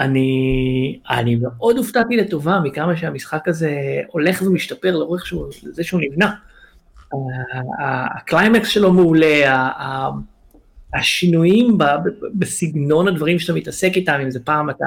אני, 0.00 0.98
אני 1.10 1.36
מאוד 1.36 1.76
הופתעתי 1.76 2.16
לטובה 2.16 2.60
מכמה 2.64 2.96
שהמשחק 2.96 3.48
הזה 3.48 3.80
הולך 4.08 4.42
ומשתפר 4.42 4.96
לאורך 4.96 5.26
שהוא, 5.26 5.46
זה 5.62 5.84
שהוא 5.84 6.00
נבנה. 6.00 6.34
הקליימקס 7.78 8.68
שלו 8.68 8.92
מעולה, 8.92 9.66
השינויים 10.94 11.78
בסגנון 12.34 13.08
הדברים 13.08 13.38
שאתה 13.38 13.52
מתעסק 13.52 13.92
איתם, 13.96 14.18
אם 14.22 14.30
זה 14.30 14.40
פעם 14.40 14.70
אתה 14.70 14.86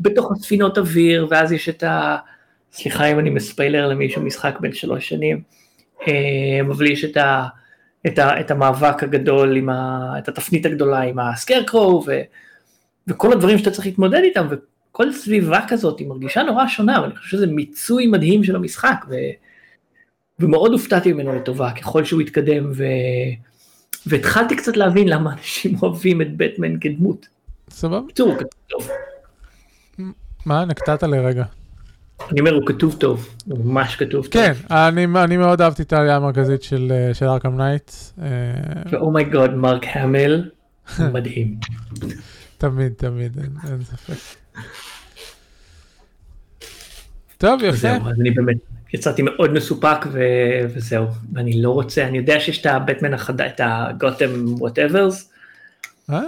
בתוך 0.00 0.32
הספינות 0.32 0.78
אוויר, 0.78 1.26
ואז 1.30 1.52
יש 1.52 1.68
את 1.68 1.82
ה... 1.82 2.16
סליחה 2.72 3.06
אם 3.06 3.18
אני 3.18 3.30
מספיילר 3.30 3.88
למישהו 3.88 4.22
משחק 4.22 4.56
בן 4.60 4.72
שלוש 4.72 5.08
שנים, 5.08 5.42
אה, 6.08 6.12
אבל 6.60 6.86
יש 6.86 7.04
את, 7.04 7.16
ה, 7.16 7.46
את, 8.06 8.18
ה, 8.18 8.40
את 8.40 8.50
המאבק 8.50 9.02
הגדול, 9.02 9.56
עם 9.56 9.68
ה, 9.68 10.14
את 10.18 10.28
התפנית 10.28 10.66
הגדולה 10.66 11.00
עם 11.00 11.18
ה 11.18 11.26
Scarecrow, 11.26 12.04
ו, 12.06 12.20
וכל 13.06 13.32
הדברים 13.32 13.58
שאתה 13.58 13.70
צריך 13.70 13.86
להתמודד 13.86 14.20
איתם, 14.24 14.46
וכל 14.50 15.12
סביבה 15.12 15.60
כזאת 15.68 15.98
היא 15.98 16.08
מרגישה 16.08 16.42
נורא 16.42 16.66
שונה, 16.66 16.98
אבל 16.98 17.04
אני 17.04 17.16
חושב 17.16 17.36
שזה 17.36 17.46
מיצוי 17.46 18.06
מדהים 18.06 18.44
של 18.44 18.56
המשחק, 18.56 19.04
ו, 19.08 19.14
ומאוד 20.40 20.72
הופתעתי 20.72 21.12
ממנו 21.12 21.34
לטובה, 21.34 21.70
ככל 21.72 22.04
שהוא 22.04 22.20
התקדם, 22.20 22.70
ו... 22.74 22.84
והתחלתי 24.06 24.56
קצת 24.56 24.76
להבין 24.76 25.08
למה 25.08 25.32
אנשים 25.32 25.76
אוהבים 25.82 26.22
את 26.22 26.36
בטמן 26.36 26.80
כדמות. 26.80 27.26
סבבה. 27.70 28.00
בקיצור, 28.00 28.34
כתוב 28.38 28.50
טוב. 28.68 28.88
מה, 30.46 30.64
נקטעת 30.64 31.02
לרגע. 31.02 31.44
אני 32.30 32.40
אומר, 32.40 32.54
הוא 32.54 32.66
כתוב 32.66 32.96
טוב, 32.98 33.28
הוא 33.46 33.64
ממש 33.64 33.96
כתוב 33.96 34.26
טוב. 34.26 34.32
כן, 34.32 34.52
אני, 34.70 35.06
אני 35.24 35.36
מאוד 35.36 35.60
אהבתי 35.60 35.82
את 35.82 35.92
העלילה 35.92 36.16
המרכזית 36.16 36.62
של, 36.62 36.92
אה, 36.92 37.14
של 37.14 37.26
Arkham 37.26 37.56
Knight. 37.56 37.90
ו 38.90 38.97
oh 38.97 39.11
my 39.11 39.26
god, 39.26 39.54
Mark 39.54 39.84
Hamill, 39.94 40.50
מדהים. 41.12 41.54
תמיד, 42.58 42.92
תמיד, 42.96 43.38
אין, 43.38 43.70
אין 43.70 43.82
ספק. 43.82 44.36
טוב, 47.38 47.62
יפה. 47.62 47.76
זהו, 47.76 48.08
אז 48.08 48.20
אני 48.20 48.30
באמת 48.30 48.56
יצאתי 48.94 49.22
מאוד 49.22 49.52
מסופק 49.52 50.06
ו... 50.12 50.20
וזהו, 50.74 51.06
ואני 51.32 51.62
לא 51.62 51.70
רוצה, 51.70 52.06
אני 52.06 52.18
יודע 52.18 52.40
שיש 52.40 52.60
את 52.60 52.66
הבטמן 52.66 53.14
החדש, 53.14 53.50
את 53.54 53.60
ה 53.64 53.73
Gotham 53.73 54.30
whatevers. 54.46 55.32
אה, 56.10 56.20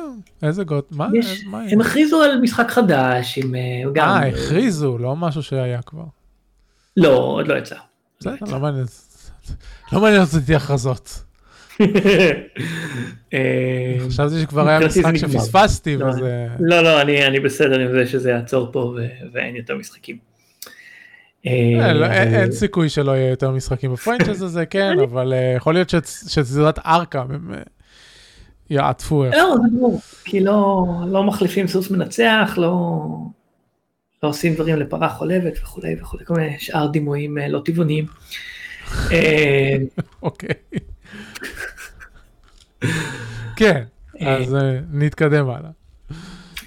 איזה 0.43 0.65
גוט, 0.65 0.93
מה, 0.93 1.09
יש, 1.15 1.45
מה 1.47 1.63
הם 1.63 1.81
הכריזו 1.81 2.23
על 2.23 2.41
משחק 2.41 2.71
חדש 2.71 3.39
עם 3.39 3.55
אה, 3.55 3.61
גם... 3.93 4.09
אה, 4.09 4.27
הכריזו, 4.27 4.99
לא 4.99 5.17
משהו 5.17 5.43
שהיה 5.43 5.83
כבר. 5.83 6.05
לא, 6.97 7.17
עוד 7.17 7.49
לא 7.49 7.55
יצא. 7.55 7.77
בסדר, 8.21 8.37
לא 8.51 8.59
מעניין, 8.61 8.85
לא 9.93 10.01
מעניין 10.01 10.23
אותי 10.23 10.55
הכרזות. 10.55 11.23
אה, 13.35 13.97
חשבתי 14.07 14.41
שכבר 14.43 14.69
היה 14.69 14.81
משחק 14.81 15.17
שפספסתי 15.17 15.97
לא, 15.97 16.07
וזה... 16.07 16.47
לא, 16.61 16.81
לא, 16.81 17.01
אני 17.03 17.41
בסדר 17.41 17.81
עם 17.81 17.93
זה 17.93 18.07
שזה 18.07 18.31
יעצור 18.31 18.73
פה 18.73 18.95
ואין 19.33 19.57
יותר 19.57 19.77
משחקים. 19.77 20.19
אה, 21.47 21.93
לא, 21.93 22.07
אין 22.07 22.53
סיכוי 22.53 22.89
שלא 22.89 23.13
יהיה 23.13 23.31
יותר 23.31 23.51
משחקים 23.51 23.93
בפרנצ'ייז 23.93 24.43
הזה, 24.43 24.67
כן, 24.67 25.01
אבל 25.01 25.33
יכול 25.57 25.75
להיות 25.75 25.89
שסדרת 26.29 26.79
אה, 26.79 26.99
יעטפו. 28.71 29.25
לא, 29.25 29.57
זה 29.63 29.77
ברור, 29.79 30.01
כי 30.25 30.41
לא, 30.41 30.85
לא 31.07 31.25
מחליפים 31.25 31.69
סוס 31.69 31.91
מנצח, 31.91 32.55
לא, 32.57 32.93
לא 34.23 34.29
עושים 34.29 34.55
דברים 34.55 34.77
לפרה 34.77 35.09
חולבת 35.09 35.53
וכולי 35.63 35.97
וכולי, 36.01 36.25
כל 36.25 36.35
מיני 36.35 36.57
שאר 36.59 36.87
דימויים 36.87 37.39
לא 37.49 37.63
טבעוניים. 37.65 38.07
אוקיי. 40.23 40.55
כן, 43.57 43.83
אז 44.21 44.57
נתקדם 44.93 45.51
הלאה. 45.51 45.71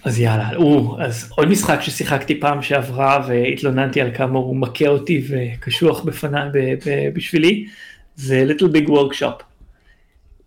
אז 0.03 0.19
יאללה, 0.19 0.55
או, 0.55 0.97
אז 1.01 1.31
עוד 1.35 1.47
משחק 1.47 1.81
ששיחקתי 1.81 2.39
פעם 2.39 2.61
שעברה 2.61 3.25
והתלוננתי 3.27 4.01
על 4.01 4.11
כמה 4.15 4.39
הוא 4.39 4.55
מכה 4.55 4.87
אותי 4.87 5.27
וקשוח 5.29 6.03
בפניי 6.03 6.49
בשבילי, 7.13 7.67
זה 8.15 8.45
Little 8.49 8.75
Big 8.75 8.87
Workshop. 8.89 9.43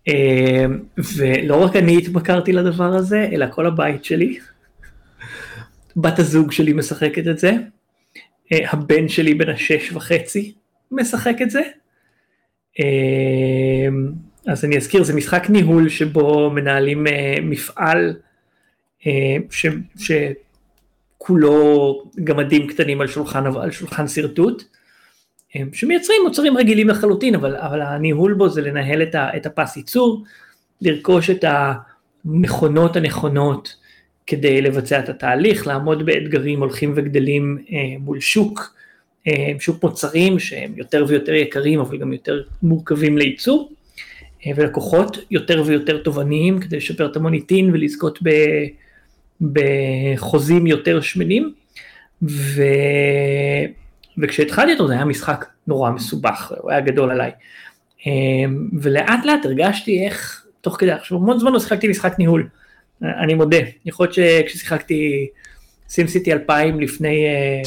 אמ, 0.07 0.79
ולא 1.17 1.63
רק 1.63 1.75
אני 1.75 1.97
התמכרתי 1.97 2.51
לדבר 2.51 2.95
הזה, 2.95 3.27
אלא 3.31 3.45
כל 3.51 3.65
הבית 3.65 4.05
שלי. 4.05 4.39
בת 5.97 6.19
הזוג 6.19 6.51
שלי 6.51 6.73
משחקת 6.73 7.27
את 7.27 7.39
זה, 7.39 7.51
אה, 8.51 8.71
הבן 8.71 9.07
שלי 9.07 9.33
בן 9.33 9.49
השש 9.49 9.91
וחצי 9.91 10.53
משחק 10.91 11.35
את 11.41 11.49
זה. 11.49 11.61
אמ, 12.79 14.11
אז 14.47 14.65
אני 14.65 14.77
אזכיר, 14.77 15.03
זה 15.03 15.13
משחק 15.13 15.49
ניהול 15.49 15.89
שבו 15.89 16.49
מנהלים 16.49 17.07
אה, 17.07 17.37
מפעל 17.41 18.15
אה, 19.07 19.37
ש, 19.49 19.65
שכולו 21.17 22.03
גמדים 22.23 22.67
קטנים 22.67 23.01
על 23.01 23.07
שולחן, 23.07 23.45
על 23.45 23.71
שולחן 23.71 24.07
שרטוט, 24.07 24.63
שמייצרים 25.73 26.21
מוצרים 26.23 26.57
רגילים 26.57 26.89
לחלוטין, 26.89 27.35
אבל, 27.35 27.55
אבל 27.55 27.81
הניהול 27.81 28.33
בו 28.33 28.49
זה 28.49 28.61
לנהל 28.61 29.03
את, 29.03 29.15
ה, 29.15 29.37
את 29.37 29.45
הפס 29.45 29.77
ייצור, 29.77 30.23
לרכוש 30.81 31.29
את 31.29 31.45
המכונות 32.25 32.95
הנכונות 32.95 33.75
כדי 34.27 34.61
לבצע 34.61 34.99
את 34.99 35.09
התהליך, 35.09 35.67
לעמוד 35.67 36.05
באתגרים 36.05 36.59
הולכים 36.59 36.93
וגדלים 36.95 37.57
אה, 37.71 37.77
מול 37.99 38.19
שוק, 38.19 38.75
אה, 39.27 39.51
שוק 39.59 39.83
מוצרים 39.83 40.39
שהם 40.39 40.73
יותר 40.75 41.05
ויותר 41.07 41.33
יקרים 41.33 41.79
אבל 41.79 41.97
גם 41.97 42.13
יותר 42.13 42.41
מורכבים 42.63 43.17
לייצור, 43.17 43.71
אה, 44.45 44.51
ולקוחות 44.55 45.17
יותר 45.31 45.63
ויותר 45.65 45.97
תובעניים 45.97 46.59
כדי 46.59 46.77
לשפר 46.77 47.05
את 47.05 47.15
המוניטין 47.15 47.69
ולזכות 47.73 48.19
ב... 48.23 48.29
בחוזים 49.41 50.67
יותר 50.67 51.01
שמנים, 51.01 51.53
ו... 52.23 52.63
וכשהתחלתי 54.17 54.73
אותו 54.73 54.87
זה 54.87 54.93
היה 54.93 55.05
משחק 55.05 55.45
נורא 55.67 55.91
מסובך, 55.91 56.51
הוא 56.57 56.71
היה 56.71 56.81
גדול 56.81 57.11
עליי. 57.11 57.31
אמ, 58.05 58.69
ולאט 58.81 59.25
לאט 59.25 59.45
הרגשתי 59.45 60.05
איך, 60.05 60.45
תוך 60.61 60.75
כדי, 60.79 60.91
עכשיו 60.91 61.17
המון 61.17 61.39
זמן 61.39 61.51
לא 61.51 61.59
שיחקתי 61.59 61.87
משחק 61.87 62.19
ניהול, 62.19 62.47
אני 63.01 63.33
מודה, 63.33 63.57
יכול 63.85 64.03
להיות 64.05 64.13
שכששיחקתי 64.13 65.27
סימסיטי 65.89 66.33
2000 66.33 66.79
לפני, 66.79 67.25
אה, 67.25 67.61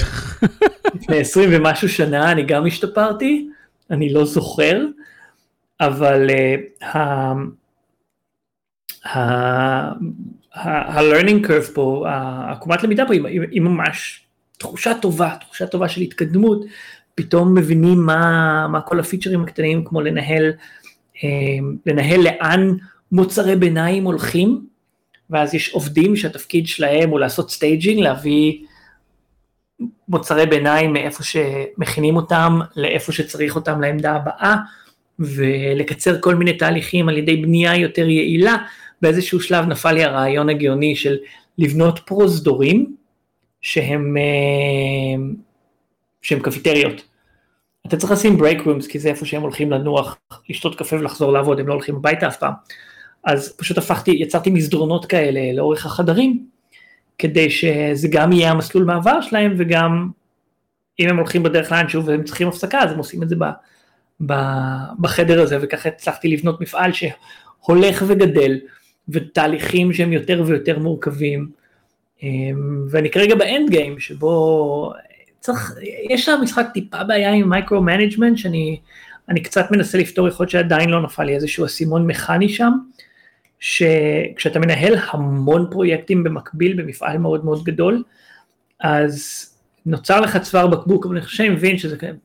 לפני 0.94 1.18
20 1.18 1.50
ומשהו 1.52 1.88
שנה, 1.88 2.32
אני 2.32 2.42
גם 2.42 2.66
השתפרתי, 2.66 3.48
אני 3.90 4.12
לא 4.12 4.24
זוכר, 4.24 4.84
אבל 5.80 6.30
uh, 6.82 6.84
ה-learning 10.54 11.46
curve 11.46 11.74
פה, 11.74 12.04
העקומת 12.08 12.82
למידה 12.82 13.06
פה 13.06 13.14
היא, 13.14 13.40
היא 13.50 13.60
ממש 13.60 14.27
תחושה 14.58 14.92
טובה, 15.02 15.34
תחושה 15.40 15.66
טובה 15.66 15.88
של 15.88 16.00
התקדמות, 16.00 16.64
פתאום 17.14 17.54
מבינים 17.54 18.06
מה, 18.06 18.66
מה 18.68 18.80
כל 18.80 19.00
הפיצ'רים 19.00 19.42
הקטנים 19.42 19.84
כמו 19.84 20.00
לנהל, 20.00 20.52
אה, 21.24 21.28
לנהל 21.86 22.20
לאן 22.20 22.76
מוצרי 23.12 23.56
ביניים 23.56 24.04
הולכים, 24.04 24.66
ואז 25.30 25.54
יש 25.54 25.68
עובדים 25.72 26.16
שהתפקיד 26.16 26.66
שלהם 26.66 27.10
הוא 27.10 27.20
לעשות 27.20 27.50
staging, 27.50 28.00
להביא 28.00 28.64
מוצרי 30.08 30.46
ביניים 30.46 30.92
מאיפה 30.92 31.22
שמכינים 31.22 32.16
אותם 32.16 32.58
לאיפה 32.76 33.12
שצריך 33.12 33.56
אותם 33.56 33.80
לעמדה 33.80 34.12
הבאה, 34.12 34.56
ולקצר 35.18 36.20
כל 36.20 36.34
מיני 36.34 36.52
תהליכים 36.52 37.08
על 37.08 37.18
ידי 37.18 37.36
בנייה 37.36 37.76
יותר 37.76 38.08
יעילה, 38.08 38.56
באיזשהו 39.02 39.40
שלב 39.40 39.66
נפל 39.66 39.92
לי 39.92 40.04
הרעיון 40.04 40.48
הגאוני 40.48 40.96
של 40.96 41.16
לבנות 41.58 42.00
פרוזדורים 42.06 42.97
שהם, 43.60 44.16
אה, 44.16 45.22
שהם 46.22 46.40
קפיטריות. 46.40 47.08
אתה 47.86 47.96
צריך 47.96 48.12
לשים 48.12 48.36
break 48.36 48.60
rooms 48.60 48.86
כי 48.86 48.98
זה 48.98 49.08
איפה 49.08 49.26
שהם 49.26 49.42
הולכים 49.42 49.70
לנוח, 49.70 50.18
לשתות 50.48 50.78
קפה 50.78 50.96
ולחזור 50.96 51.32
לעבוד, 51.32 51.60
הם 51.60 51.68
לא 51.68 51.72
הולכים 51.72 51.96
הביתה 51.96 52.28
אף 52.28 52.36
פעם. 52.36 52.52
אז 53.24 53.56
פשוט 53.56 53.78
הפכתי, 53.78 54.10
יצרתי 54.10 54.50
מסדרונות 54.50 55.06
כאלה 55.06 55.52
לאורך 55.52 55.86
החדרים, 55.86 56.46
כדי 57.18 57.50
שזה 57.50 58.08
גם 58.10 58.32
יהיה 58.32 58.50
המסלול 58.50 58.84
מעבר 58.84 59.20
שלהם 59.20 59.54
וגם 59.58 60.10
אם 61.00 61.08
הם 61.08 61.16
הולכים 61.16 61.42
בדרך 61.42 61.72
לאנשהו 61.72 62.04
והם 62.04 62.24
צריכים 62.24 62.48
הפסקה 62.48 62.78
אז 62.78 62.92
הם 62.92 62.98
עושים 62.98 63.22
את 63.22 63.28
זה 63.28 63.36
ב, 63.36 63.44
ב, 64.26 64.34
בחדר 65.00 65.42
הזה 65.42 65.58
וככה 65.60 65.88
הצלחתי 65.88 66.28
לבנות 66.28 66.60
מפעל 66.60 66.90
שהולך 66.92 68.04
וגדל 68.06 68.58
ותהליכים 69.08 69.92
שהם 69.92 70.12
יותר 70.12 70.42
ויותר 70.46 70.78
מורכבים 70.78 71.50
ואני 72.90 73.10
כרגע 73.10 73.34
באנד 73.34 73.70
גיים 73.70 74.00
שבו 74.00 74.92
צריך, 75.40 75.74
יש 76.10 76.28
למשחק 76.28 76.66
טיפה 76.74 77.04
בעיה 77.04 77.32
עם 77.32 77.48
micro 77.48 77.82
management 77.82 78.38
שאני 78.38 78.80
אני 79.28 79.42
קצת 79.42 79.70
מנסה 79.70 79.98
לפתור, 79.98 80.28
יכול 80.28 80.44
להיות 80.44 80.50
שעדיין 80.50 80.90
לא 80.90 81.02
נפל 81.02 81.24
לי 81.24 81.34
איזשהו 81.34 81.66
אסימון 81.66 82.06
מכני 82.06 82.48
שם, 82.48 82.72
שכשאתה 83.60 84.58
מנהל 84.58 84.94
המון 85.10 85.66
פרויקטים 85.70 86.24
במקביל 86.24 86.82
במפעל 86.82 87.18
מאוד 87.18 87.44
מאוד 87.44 87.64
גדול, 87.64 88.02
אז 88.80 89.46
נוצר 89.86 90.20
לך 90.20 90.36
צוואר 90.36 90.66
בקבוק, 90.66 91.06
אבל 91.06 91.16
אני 91.16 91.24
חושב 91.24 91.36
שאני 91.36 91.48
מבין 91.48 91.78
שזה 91.78 91.96
כאלה. 91.96 92.16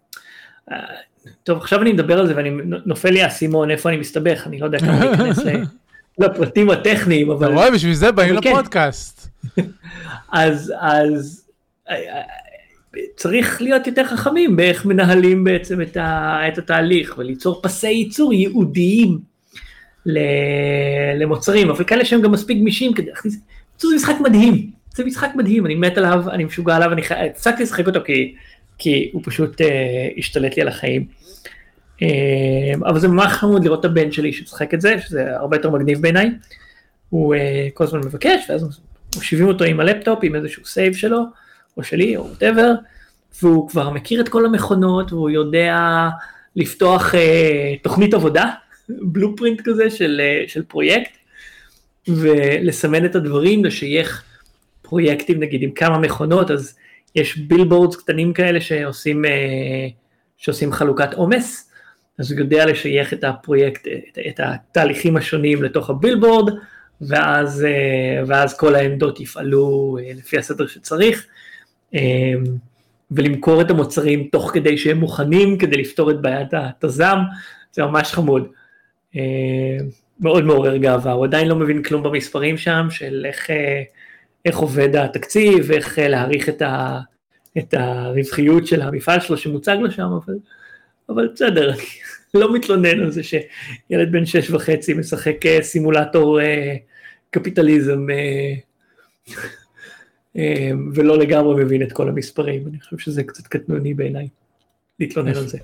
טוב, 1.43 1.57
עכשיו 1.57 1.81
אני 1.81 1.93
מדבר 1.93 2.19
על 2.19 2.27
זה 2.27 2.35
ואני 2.35 2.49
נופל 2.85 3.09
לי 3.09 3.21
האסימון, 3.21 3.71
איפה 3.71 3.89
אני 3.89 3.97
מסתבך, 3.97 4.47
אני 4.47 4.59
לא 4.59 4.65
יודע 4.65 4.79
כמה 4.79 5.05
להיכנס 5.05 5.39
לפרטים 6.19 6.69
הטכניים, 6.69 7.31
אבל... 7.31 7.45
אתה 7.47 7.55
רואה, 7.55 7.71
בשביל 7.71 7.93
זה 7.93 8.11
באים 8.11 8.41
כן. 8.41 8.51
לפודקאסט. 8.51 9.22
אז, 10.31 10.73
אז 10.79 11.43
צריך 13.15 13.61
להיות 13.61 13.87
יותר 13.87 14.05
חכמים 14.05 14.55
באיך 14.55 14.85
מנהלים 14.85 15.43
בעצם 15.43 15.81
את, 15.81 15.97
ה, 15.97 16.39
את 16.47 16.57
התהליך 16.57 17.15
וליצור 17.17 17.61
פסי 17.63 17.91
ייצור 17.91 18.33
ייעודיים 18.33 19.19
למוצרים, 21.15 21.69
אבל 21.69 21.83
כאלה 21.83 22.05
שהם 22.05 22.21
גם 22.21 22.31
מספיק 22.31 22.57
גמישים 22.57 22.93
כדי 22.93 23.09
להכניס, 23.09 23.37
זה 23.77 23.87
משחק 23.95 24.15
מדהים, 24.21 24.71
זה 24.95 25.05
משחק 25.05 25.29
מדהים, 25.35 25.65
אני 25.65 25.75
מת 25.75 25.97
עליו, 25.97 26.23
אני 26.31 26.43
משוגע 26.43 26.75
עליו, 26.75 26.93
אני 26.93 27.01
הפסקתי 27.29 27.63
לשחק 27.63 27.87
אותו 27.87 27.99
כי, 28.05 28.35
כי 28.77 29.09
הוא 29.13 29.21
פשוט 29.25 29.61
uh, 29.61 29.65
השתלט 30.17 30.55
לי 30.55 30.61
על 30.61 30.67
החיים. 30.67 31.05
Uh, 31.99 32.05
אבל 32.85 32.99
זה 32.99 33.07
ממש 33.07 33.31
חמוד 33.31 33.63
לראות 33.63 33.79
את 33.79 33.85
הבן 33.85 34.11
שלי 34.11 34.33
שמשחק 34.33 34.73
את 34.73 34.81
זה, 34.81 34.95
שזה 35.01 35.37
הרבה 35.37 35.57
יותר 35.57 35.69
מגניב 35.69 36.01
בעיניי. 36.01 36.31
הוא 37.09 37.35
uh, 37.35 37.37
כל 37.73 37.83
הזמן 37.83 37.99
מבקש, 37.99 38.49
ואז 38.49 38.79
מושיבים 39.15 39.47
אותו 39.47 39.63
עם 39.63 39.79
הלפטופ, 39.79 40.19
עם 40.23 40.35
איזשהו 40.35 40.65
save 40.65 40.93
שלו, 40.93 41.23
או 41.77 41.83
שלי, 41.83 42.17
או 42.17 42.27
whatever, 42.27 42.71
והוא 43.41 43.69
כבר 43.69 43.89
מכיר 43.89 44.21
את 44.21 44.29
כל 44.29 44.45
המכונות, 44.45 45.13
והוא 45.13 45.29
יודע 45.29 46.09
לפתוח 46.55 47.13
uh, 47.13 47.17
תוכנית 47.81 48.13
עבודה, 48.13 48.49
blueprint 49.11 49.61
כזה 49.63 49.89
של, 49.89 50.21
uh, 50.21 50.49
של 50.49 50.63
פרויקט, 50.63 51.11
ולסמן 52.07 53.05
את 53.05 53.15
הדברים, 53.15 53.65
לשייך 53.65 54.23
פרויקטים 54.81 55.39
נגיד 55.39 55.63
עם 55.63 55.71
כמה 55.71 55.99
מכונות, 55.99 56.51
אז 56.51 56.75
יש 57.15 57.37
billboards 57.37 57.95
קטנים 57.95 58.33
כאלה 58.33 58.61
שעושים, 58.61 59.25
uh, 59.25 59.27
שעושים 60.37 60.71
חלוקת 60.71 61.13
עומס, 61.13 61.69
אז 62.19 62.31
הוא 62.31 62.39
יודע 62.39 62.65
לשייך 62.65 63.13
את 63.13 63.23
הפרויקט, 63.23 63.87
את, 63.87 64.17
את 64.29 64.39
התהליכים 64.43 65.17
השונים 65.17 65.63
לתוך 65.63 65.89
הבילבורד, 65.89 66.53
ואז, 67.01 67.65
ואז 68.27 68.57
כל 68.57 68.75
העמדות 68.75 69.19
יפעלו 69.19 69.97
לפי 70.15 70.37
הסדר 70.37 70.67
שצריך. 70.67 71.27
אמ, 71.93 72.43
ולמכור 73.11 73.61
את 73.61 73.71
המוצרים 73.71 74.27
תוך 74.31 74.51
כדי 74.53 74.77
שהם 74.77 74.97
מוכנים 74.97 75.57
כדי 75.57 75.77
לפתור 75.77 76.11
את 76.11 76.21
בעיית 76.21 76.53
התזם, 76.53 77.17
זה 77.73 77.83
ממש 77.83 78.13
חמוד. 78.13 78.47
מאוד 80.19 80.43
מעורר 80.43 80.77
גאווה, 80.77 81.11
הוא 81.11 81.25
עדיין 81.25 81.47
לא 81.47 81.55
מבין 81.55 81.83
כלום 81.83 82.03
במספרים 82.03 82.57
שם, 82.57 82.87
של 82.89 83.25
איך, 83.27 83.49
אה, 83.49 83.83
איך 84.45 84.57
עובד 84.57 84.95
התקציב, 84.95 85.71
איך 85.71 85.99
אה, 85.99 86.07
להעריך 86.07 86.49
את, 86.49 86.61
ה, 86.61 86.99
את 87.57 87.73
הרווחיות 87.73 88.67
של 88.67 88.81
המפעל 88.81 89.19
שלו 89.19 89.37
שמוצג 89.37 89.77
לו 89.81 89.91
שם, 89.91 90.07
אבל, 90.25 90.35
אבל 91.09 91.27
בסדר, 91.33 91.71
לא 92.33 92.53
מתלונן 92.53 92.99
על 92.99 93.11
זה 93.11 93.21
שילד 93.23 94.11
בן 94.11 94.25
שש 94.25 94.49
וחצי 94.49 94.93
משחק 94.93 95.45
אה, 95.45 95.61
סימולטור 95.61 96.39
קפיטליזם 97.29 98.07
אמ, 100.35 100.91
ולא 100.93 101.17
לגמרי 101.17 101.63
מבין 101.63 101.83
את 101.83 101.91
כל 101.91 102.09
המספרים, 102.09 102.67
אני 102.67 102.79
חושב 102.79 102.97
שזה 102.97 103.23
קצת 103.23 103.47
קטנוני 103.47 103.93
בעיניי, 103.93 104.27
להתלונן 104.99 105.35
על 105.35 105.47
זה. 105.47 105.57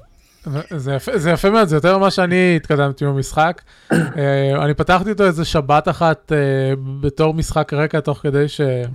זה 0.77 0.93
יפה, 0.93 1.17
זה 1.17 1.29
יפה 1.31 1.49
מאוד, 1.49 1.67
זה 1.67 1.75
יותר 1.75 1.97
ממה 1.97 2.11
שאני 2.11 2.55
התקדמתי 2.55 3.05
במשחק. 3.05 3.61
אה, 3.91 4.65
אני 4.65 4.73
פתחתי 4.73 5.11
אותו 5.11 5.25
איזה 5.25 5.45
שבת 5.45 5.87
אחת 5.87 6.31
אה, 6.31 6.73
בתור 7.01 7.33
משחק 7.33 7.73
רקע, 7.73 7.99
תוך 7.99 8.17
כדי 8.17 8.47
שהיה 8.47 8.87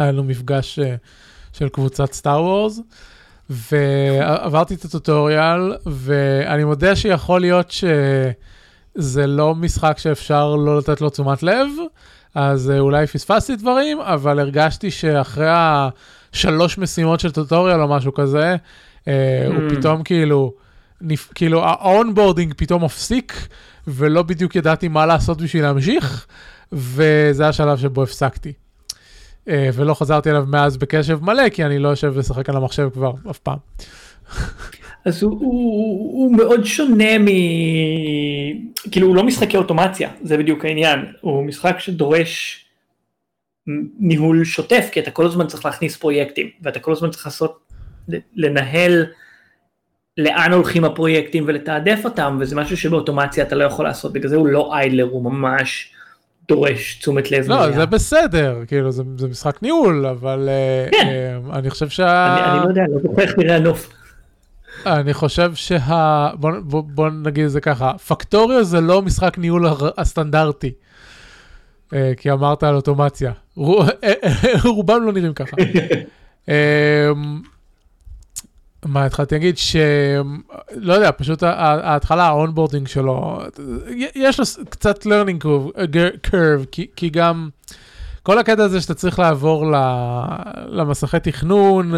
לנו 0.00 0.24
מפגש 0.24 0.78
אה, 0.78 0.94
של 1.52 1.68
קבוצת 1.68 2.12
Star 2.12 2.42
Wars, 2.42 2.80
ועברתי 3.50 4.74
את 4.74 4.84
ה 4.84 4.93
tutorial, 4.93 5.76
ואני 5.86 6.64
מודה 6.64 6.96
שיכול 6.96 7.40
להיות 7.40 7.70
שזה 7.70 9.26
לא 9.26 9.54
משחק 9.54 9.98
שאפשר 9.98 10.56
לא 10.56 10.78
לתת 10.78 11.00
לו 11.00 11.10
תשומת 11.10 11.42
לב, 11.42 11.68
אז 12.34 12.70
אה, 12.70 12.78
אולי 12.78 13.06
פספסתי 13.06 13.56
דברים, 13.56 14.00
אבל 14.00 14.38
הרגשתי 14.38 14.90
שאחרי 14.90 15.50
השלוש 15.50 16.78
משימות 16.78 17.20
של 17.20 17.30
tutorial 17.30 17.80
או 17.80 17.88
משהו 17.88 18.14
כזה, 18.14 18.56
mm. 18.56 19.08
הוא 19.46 19.70
hmm. 19.70 19.74
פתאום 19.74 20.02
כאילו, 20.02 20.52
נפ, 21.00 21.32
כאילו 21.34 21.64
ה 21.64 21.72
onboarding 21.72 22.54
פתאום 22.56 22.84
מפסיק, 22.84 23.48
ולא 23.86 24.22
בדיוק 24.22 24.56
ידעתי 24.56 24.88
מה 24.88 25.06
לעשות 25.06 25.42
בשביל 25.42 25.62
להמשיך, 25.62 26.26
וזה 26.72 27.48
השלב 27.48 27.78
שבו 27.78 28.02
הפסקתי. 28.02 28.52
Uh, 29.48 29.52
ולא 29.74 29.94
חזרתי 29.94 30.30
אליו 30.30 30.44
מאז 30.48 30.76
בקשב 30.76 31.18
מלא, 31.22 31.48
כי 31.48 31.64
אני 31.64 31.78
לא 31.78 31.88
יושב 31.88 32.18
לשחק 32.18 32.48
על 32.48 32.56
המחשב 32.56 32.88
כבר 32.92 33.12
אף 33.30 33.38
פעם. 33.38 33.58
אז 35.04 35.22
הוא, 35.22 35.30
הוא, 35.30 36.22
הוא 36.22 36.36
מאוד 36.36 36.64
שונה 36.64 37.18
מ... 37.18 37.26
כאילו 38.90 39.06
הוא 39.06 39.16
לא 39.16 39.24
משחקי 39.24 39.56
אוטומציה, 39.56 40.10
זה 40.22 40.36
בדיוק 40.36 40.64
העניין, 40.64 40.98
הוא 41.20 41.44
משחק 41.44 41.78
שדורש 41.78 42.64
ניהול 43.98 44.44
שוטף, 44.44 44.88
כי 44.92 45.00
אתה 45.00 45.10
כל 45.10 45.26
הזמן 45.26 45.46
צריך 45.46 45.64
להכניס 45.64 45.96
פרויקטים, 45.96 46.50
ואתה 46.62 46.80
כל 46.80 46.92
הזמן 46.92 47.10
צריך 47.10 47.26
לעשות, 47.26 47.58
לנהל 48.34 49.06
לאן 50.18 50.52
הולכים 50.52 50.84
הפרויקטים 50.84 51.44
ולתעדף 51.46 52.00
אותם, 52.04 52.38
וזה 52.40 52.56
משהו 52.56 52.76
שבאוטומציה 52.76 53.44
אתה 53.44 53.54
לא 53.54 53.64
יכול 53.64 53.84
לעשות, 53.84 54.12
בגלל 54.12 54.28
זה 54.28 54.36
הוא 54.36 54.46
לא 54.46 54.74
איידלר, 54.74 55.04
הוא 55.04 55.24
ממש 55.24 55.92
דורש 56.48 56.94
תשומת 56.94 57.30
לב. 57.30 57.48
לא, 57.48 57.56
מלאה. 57.56 57.72
זה 57.72 57.86
בסדר, 57.86 58.58
כאילו 58.66 58.92
זה, 58.92 59.02
זה 59.18 59.28
משחק 59.28 59.62
ניהול, 59.62 60.06
אבל 60.06 60.48
אה, 60.48 60.88
כן. 60.90 61.06
uh, 61.48 61.56
אני 61.56 61.70
חושב 61.70 61.88
שה... 61.88 62.36
אני, 62.36 62.52
אני 62.52 62.64
לא 62.64 62.68
יודע, 62.68 62.82
לא 62.94 63.00
זוכר 63.02 63.22
איך 63.22 63.38
נראה 63.38 63.56
הנוף. 63.56 63.92
אני 64.86 65.14
חושב 65.14 65.54
שה... 65.54 66.28
בוא, 66.34 66.50
בוא, 66.62 66.82
בוא 66.86 67.10
נגיד 67.10 67.44
את 67.44 67.50
זה 67.50 67.60
ככה, 67.60 67.92
פקטוריו 67.98 68.64
זה 68.64 68.80
לא 68.80 69.02
משחק 69.02 69.38
ניהול 69.38 69.66
הסטנדרטי. 69.96 70.72
אה, 71.94 72.12
כי 72.16 72.32
אמרת 72.32 72.62
על 72.62 72.74
אוטומציה. 72.74 73.32
רובם 74.64 75.02
לא 75.04 75.12
נראים 75.12 75.34
ככה. 75.34 75.56
מה 78.84 79.04
התחלתי 79.04 79.34
להגיד? 79.34 79.58
שלא 79.58 80.92
יודע, 80.92 81.10
פשוט 81.16 81.42
ההתחלה, 81.42 82.26
ה 82.26 82.32
onboarding 82.32 82.88
שלו, 82.88 83.42
יש 84.14 84.40
לו 84.40 84.44
קצת 84.70 85.06
learning 85.06 85.44
curve, 86.26 86.66
כי, 86.70 86.86
כי 86.96 87.10
גם 87.10 87.48
כל 88.22 88.38
הקטע 88.38 88.64
הזה 88.64 88.80
שאתה 88.80 88.94
צריך 88.94 89.18
לעבור 89.18 89.72
למסכי 90.66 91.20
תכנון, 91.20 91.92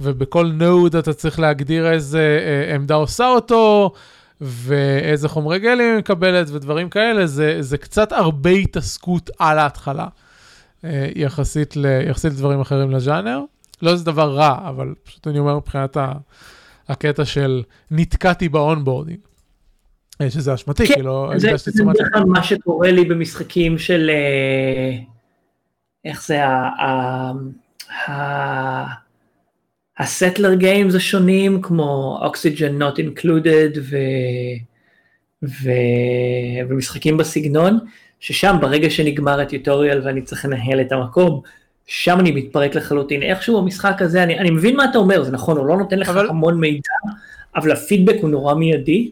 ובכל 0.00 0.46
node 0.46 0.96
אתה 0.96 1.12
צריך 1.12 1.38
להגדיר 1.38 1.90
איזה 1.90 2.38
אה, 2.68 2.74
עמדה 2.74 2.94
עושה 2.94 3.28
אותו, 3.28 3.92
ואיזה 4.40 5.28
חומרי 5.28 5.58
גלם 5.58 5.90
היא 5.90 5.98
מקבלת 5.98 6.50
ודברים 6.50 6.88
כאלה, 6.88 7.26
זה, 7.26 7.56
זה 7.60 7.78
קצת 7.78 8.12
הרבה 8.12 8.50
התעסקות 8.50 9.30
על 9.38 9.58
ההתחלה, 9.58 10.06
אה, 10.84 11.08
יחסית, 11.14 11.76
ל, 11.76 11.86
יחסית 12.08 12.32
לדברים 12.32 12.60
אחרים 12.60 12.90
לז'אנר. 12.90 13.40
לא 13.84 13.96
זה 13.96 14.04
דבר 14.04 14.34
רע, 14.34 14.68
אבל 14.68 14.94
פשוט 15.02 15.26
אני 15.26 15.38
אומר 15.38 15.56
מבחינת 15.56 15.96
הקטע 16.88 17.24
של 17.24 17.62
נתקעתי 17.90 18.48
ב 18.48 18.54
onboarding. 18.54 19.18
אה, 20.20 20.30
שזה 20.30 20.54
אשמתי, 20.54 20.86
כן, 20.86 20.94
כי 20.94 21.02
לא 21.02 21.32
הרגשתי 21.32 21.70
תשומת 21.70 21.96
לב. 22.00 22.06
זה 22.14 22.24
מה 22.24 22.42
שקורה 22.42 22.90
לי 22.90 23.04
במשחקים 23.04 23.78
של... 23.78 24.10
איך 26.04 26.26
זה. 26.26 26.40
ה 29.98 30.05
settler 30.05 30.54
games 30.54 30.94
השונים 30.94 31.62
כמו 31.62 32.18
Oxygen 32.22 32.82
Not 32.82 32.96
Included 32.96 33.78
ו... 33.82 33.96
ו... 35.44 35.70
ומשחקים 36.68 37.16
בסגנון, 37.16 37.78
ששם 38.20 38.56
ברגע 38.60 38.90
שנגמר 38.90 39.40
הטיוטוריאל 39.40 40.00
ואני 40.04 40.22
צריך 40.22 40.44
לנהל 40.44 40.80
את 40.80 40.92
המקום, 40.92 41.40
שם 41.86 42.20
אני 42.20 42.32
מתפרק 42.32 42.74
לחלוטין. 42.74 43.22
איכשהו 43.22 43.58
המשחק 43.58 44.02
הזה, 44.02 44.22
אני, 44.22 44.38
אני 44.38 44.50
מבין 44.50 44.76
מה 44.76 44.84
אתה 44.84 44.98
אומר, 44.98 45.22
זה 45.22 45.32
נכון, 45.32 45.56
הוא 45.56 45.66
לא 45.66 45.76
נותן 45.76 45.98
לך 45.98 46.08
אבל... 46.08 46.28
המון 46.28 46.60
מידע, 46.60 46.90
אבל 47.56 47.72
הפידבק 47.72 48.16
הוא 48.20 48.30
נורא 48.30 48.54
מיידי, 48.54 49.10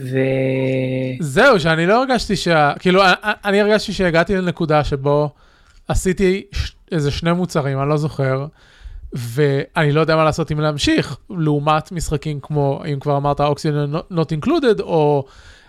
ו... 0.00 0.18
זהו, 1.20 1.60
שאני 1.60 1.86
לא 1.86 2.00
הרגשתי 2.00 2.36
שה... 2.36 2.72
כאילו, 2.78 3.02
אני 3.44 3.60
הרגשתי 3.60 3.92
שהגעתי 3.92 4.36
לנקודה 4.36 4.84
שבו 4.84 5.30
עשיתי 5.88 6.42
איזה 6.92 7.10
שני 7.10 7.32
מוצרים, 7.32 7.80
אני 7.80 7.88
לא 7.88 7.96
זוכר, 7.96 8.46
ואני 9.12 9.92
לא 9.92 10.00
יודע 10.00 10.16
מה 10.16 10.24
לעשות 10.24 10.52
אם 10.52 10.60
להמשיך, 10.60 11.16
לעומת 11.30 11.92
משחקים 11.92 12.40
כמו, 12.40 12.82
אם 12.92 13.00
כבר 13.00 13.16
אמרת, 13.16 13.40
Oxygen 13.40 14.12
Not 14.12 14.46
Included, 14.46 14.82
או 14.82 15.24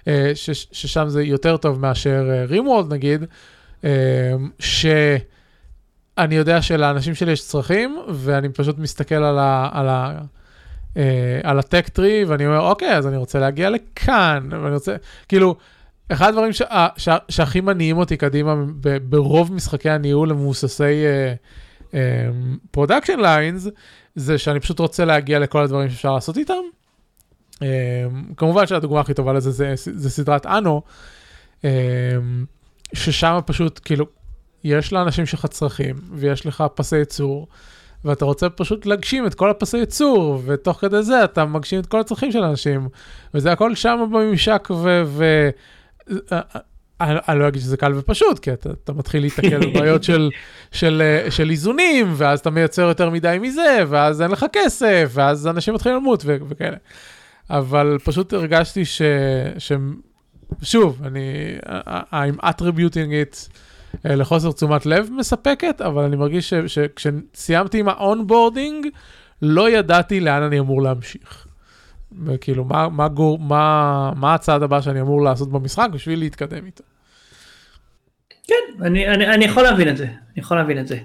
אה, 0.08 0.32
ש, 0.36 0.50
ששם 0.72 1.10
זה 1.10 1.24
יותר 1.24 1.58
טוב 1.58 1.80
מאשר 1.80 2.30
uh, 2.30 2.50
RimWorld 2.52 2.94
נגיד, 2.94 3.24
אה, 3.84 4.34
שאני 6.20 6.36
יודע 6.36 6.62
שלאנשים 6.62 7.16
שלי 7.16 7.32
יש 7.32 7.48
צרכים, 7.48 8.00
ואני 8.10 8.50
פשוט 8.50 8.78
מסתכל 8.78 9.16
על 9.16 9.40
ה... 9.40 9.70
על 9.72 9.90
ה 9.90 10.22
על 11.44 11.60
ה 11.60 11.65
tech 11.65 11.88
tree, 11.88 12.26
ואני 12.26 12.46
אומר, 12.46 12.60
אוקיי, 12.60 12.98
אז 12.98 13.08
אני 13.08 13.18
רוצה 13.18 13.40
להגיע 13.40 13.70
לכאן, 13.70 14.50
ואני 14.52 14.74
רוצה, 14.74 14.96
כאילו, 15.28 15.56
אחד 16.12 16.30
הדברים 16.30 16.54
ש... 16.54 16.62
ש... 16.98 17.10
שהכי 17.30 17.62
מניעים 17.62 17.98
אותי 17.98 18.18
קדימה 18.18 18.56
ברוב 19.04 19.54
משחקי 19.54 19.90
הניהול 19.90 20.32
המבוססי 20.32 21.04
פרודקשן 22.72 23.20
uh, 23.20 23.22
ליינס, 23.22 23.68
uh, 23.68 23.70
זה 24.16 24.38
שאני 24.38 24.60
פשוט 24.60 24.80
רוצה 24.80 25.06
להגיע 25.06 25.40
לכל 25.40 25.64
הדברים 25.64 25.90
שאפשר 25.90 26.14
לעשות 26.14 26.38
איתם. 26.38 26.54
Um, 27.56 27.62
כמובן 28.38 28.68
שהדוגמה 28.68 29.00
הכי 29.00 29.14
טובה 29.14 29.34
לזה 29.34 29.52
זה, 29.52 29.74
זה, 29.76 29.92
זה 29.96 30.10
סדרת 30.10 30.46
אנו, 30.46 30.82
um, 31.62 31.66
ששם 32.94 33.40
פשוט 33.46 33.80
כאילו, 33.86 34.06
יש 34.63 34.93
לאנשים 34.93 35.26
שלך 35.26 35.45
צרכים, 35.45 35.95
ויש 36.12 36.45
לך 36.45 36.63
פסי 36.76 36.98
ייצור, 36.98 37.48
ואתה 38.06 38.26
רוצה 38.26 38.50
פשוט 38.50 38.86
להגשים 38.86 39.28
את 39.28 39.34
כל 39.34 39.50
הפסי 39.50 39.78
ייצור, 39.78 40.41
ותוך 40.45 40.78
כדי 40.82 41.04
זה 41.04 41.24
אתה 41.24 41.45
מגשים 41.45 41.80
את 41.80 41.86
כל 41.86 42.00
הצרכים 42.00 42.32
של 42.32 42.43
האנשים, 42.43 42.88
וזה 43.34 43.52
הכל 43.52 43.76
שם 43.76 44.10
בממשק, 44.12 44.67
ו... 44.72 45.04
ו 45.06 45.50
אני, 47.02 47.19
אני 47.28 47.39
לא 47.39 47.48
אגיד 47.48 47.62
שזה 47.62 47.78
קל 47.78 47.93
ופשוט, 47.95 48.39
כי 48.39 48.54
אתה, 48.54 48.69
אתה 48.84 48.93
מתחיל 48.93 49.22
להתקל 49.22 49.60
בבעיות 49.69 50.04
של, 50.04 50.30
של, 50.72 51.02
של, 51.30 51.50
איזונים, 51.50 52.13
ואז 52.15 52.39
אתה 52.39 52.50
מייצר 52.50 52.82
יותר 52.82 53.10
מדי 53.10 53.38
מזה, 53.41 53.78
ואז 53.88 54.22
אין 54.22 54.32
לך 54.32 54.45
כסף, 54.54 55.12
ואז 55.13 55.48
אנשים 55.48 55.74
מתחילים 55.74 55.98
למות 55.98 56.24
ו- 56.26 56.38
וכאלה. 56.50 56.78
אבל 57.50 57.98
פשוט 58.04 58.34
הרגשתי 58.34 58.86
ש... 58.86 59.02
ש... 59.58 59.72
שוב, 60.62 61.02
אני... 61.04 61.58
I'm 62.12 62.43
attributing 62.43 63.12
it 63.12 63.48
אה, 63.48 63.69
לחוסר 64.06 64.52
תשומת 64.52 64.86
לב 64.86 65.10
מספקת, 65.17 65.82
אבל 65.82 66.04
אני 66.04 66.15
מרגיש 66.15 66.54
שכשסיימתי 66.54 67.80
עם 67.80 67.89
ה 67.89 67.98
onboarding, 67.98 68.88
לא 69.41 69.69
ידעתי 69.69 70.19
לאן 70.19 70.43
אני 70.43 70.60
אמור 70.60 70.82
להמשיך. 70.82 71.47
וכאילו, 72.25 72.65
מה, 72.65 72.89
מה, 72.89 73.08
גור, 73.08 73.39
מה, 73.39 74.12
מה 74.15 74.34
הצעד 74.34 74.63
הבא 74.63 74.82
שאני 74.82 75.02
אמור 75.02 75.23
לעשות 75.23 75.52
במשחק 75.52 75.88
בשביל 75.93 76.19
להתקדם 76.19 76.65
איתו. 76.65 76.84
כן, 78.47 78.56
אני, 78.82 79.08
אני, 79.08 79.28
אני 79.28 79.45
יכול 79.45 79.63
להבין 79.63 79.89
את 79.89 79.97
זה, 79.97 80.06
אני 80.06 80.38
יכול 80.38 80.58
להבין 80.58 80.80
את 80.80 80.88
זה. 80.88 80.97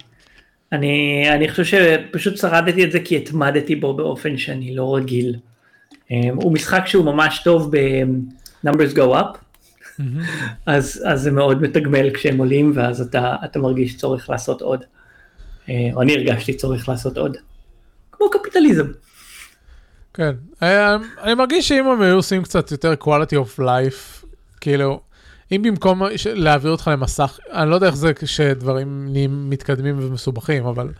אני, 0.73 1.25
אני 1.33 1.49
חושב 1.49 1.65
שפשוט 1.65 2.37
שרדתי 2.37 2.85
את 2.85 2.93
זה 2.93 3.01
כי 3.01 3.17
התמדתי 3.17 3.77
בו 3.77 3.97
באופן 3.97 4.37
שאני 4.37 4.77
לא 4.77 4.97
רגיל. 4.97 5.37
Um, 5.95 6.07
הוא 6.35 6.53
משחק 6.53 6.87
שהוא 6.87 7.05
ממש 7.05 7.41
טוב 7.45 7.77
ב-numbers 7.77 8.97
go 8.97 9.15
up. 9.15 9.44
אז, 10.67 11.03
אז 11.07 11.23
זה 11.23 11.31
מאוד 11.31 11.63
מתגמל 11.63 12.11
כשהם 12.15 12.39
עולים 12.39 12.73
ואז 12.75 13.01
אתה, 13.01 13.37
אתה 13.45 13.59
מרגיש 13.59 13.97
צורך 13.97 14.31
לעשות 14.31 14.63
עוד. 14.63 14.85
Uh, 15.67 15.71
או 15.95 16.03
אני 16.03 16.15
הרגשתי 16.15 16.55
צורך 16.55 16.89
לעשות 16.89 17.19
עוד. 17.19 17.37
כמו 18.13 18.31
קפיטליזם. 18.31 18.87
כן, 20.15 20.33
אה, 20.63 20.97
אני 21.23 21.35
מרגיש 21.35 21.69
שאם 21.69 21.87
הם 21.87 22.03
היו 22.03 22.15
עושים 22.15 22.43
קצת 22.43 22.71
יותר 22.71 22.95
quality 23.03 23.35
of 23.35 23.61
life, 23.61 24.27
כאילו, 24.61 25.01
אם 25.53 25.63
במקום 25.63 26.03
להעביר 26.35 26.71
אותך 26.71 26.91
למסך, 26.93 27.39
אני 27.53 27.71
לא 27.71 27.75
יודע 27.75 27.87
איך 27.87 27.97
זה 27.97 28.15
כשדברים 28.15 29.07
נהיים 29.13 29.51
מתקדמים 29.51 29.97
ומסובכים, 29.99 30.67
אבל 30.67 30.87
אה, 30.87 30.93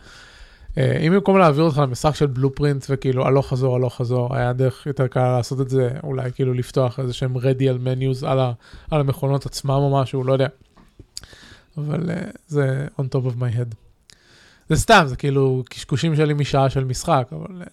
אם 0.77 1.13
במקום 1.13 1.37
להעביר 1.37 1.63
אותך 1.63 1.77
למסך 1.77 2.15
של 2.15 2.25
בלופרינט 2.25 2.85
וכאילו 2.89 3.27
הלוך 3.27 3.49
חזור, 3.49 3.75
הלוך 3.75 3.95
חזור, 3.95 4.35
היה 4.35 4.53
דרך 4.53 4.85
יותר 4.85 5.07
קל 5.07 5.31
לעשות 5.37 5.61
את 5.61 5.69
זה, 5.69 5.89
אולי 6.03 6.31
כאילו 6.31 6.53
לפתוח 6.53 6.99
איזה 6.99 7.13
שהם 7.13 7.37
radial 7.37 7.77
menus 7.85 8.27
על, 8.27 8.39
ה, 8.39 8.51
על 8.91 9.01
המכונות 9.01 9.45
עצמם 9.45 9.71
או 9.71 10.01
משהו, 10.01 10.23
לא 10.23 10.33
יודע. 10.33 10.47
אבל 11.77 12.09
uh, 12.09 12.37
זה 12.47 12.87
on 12.99 13.03
top 13.03 13.27
of 13.27 13.39
my 13.39 13.57
head. 13.57 13.75
זה 14.69 14.75
סתם, 14.75 15.03
זה 15.05 15.15
כאילו 15.15 15.63
קשקושים 15.69 16.15
שלי 16.15 16.33
משעה 16.33 16.69
של 16.69 16.83
משחק, 16.83 17.27
אבל... 17.31 17.61
Uh, 17.61 17.65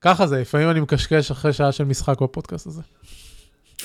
ככה 0.00 0.26
זה, 0.26 0.40
לפעמים 0.40 0.70
אני 0.70 0.80
מקשקש 0.80 1.30
אחרי 1.30 1.52
שעה 1.52 1.72
של 1.72 1.84
משחק 1.84 2.22
בפודקאסט 2.22 2.66
הזה. 2.66 2.82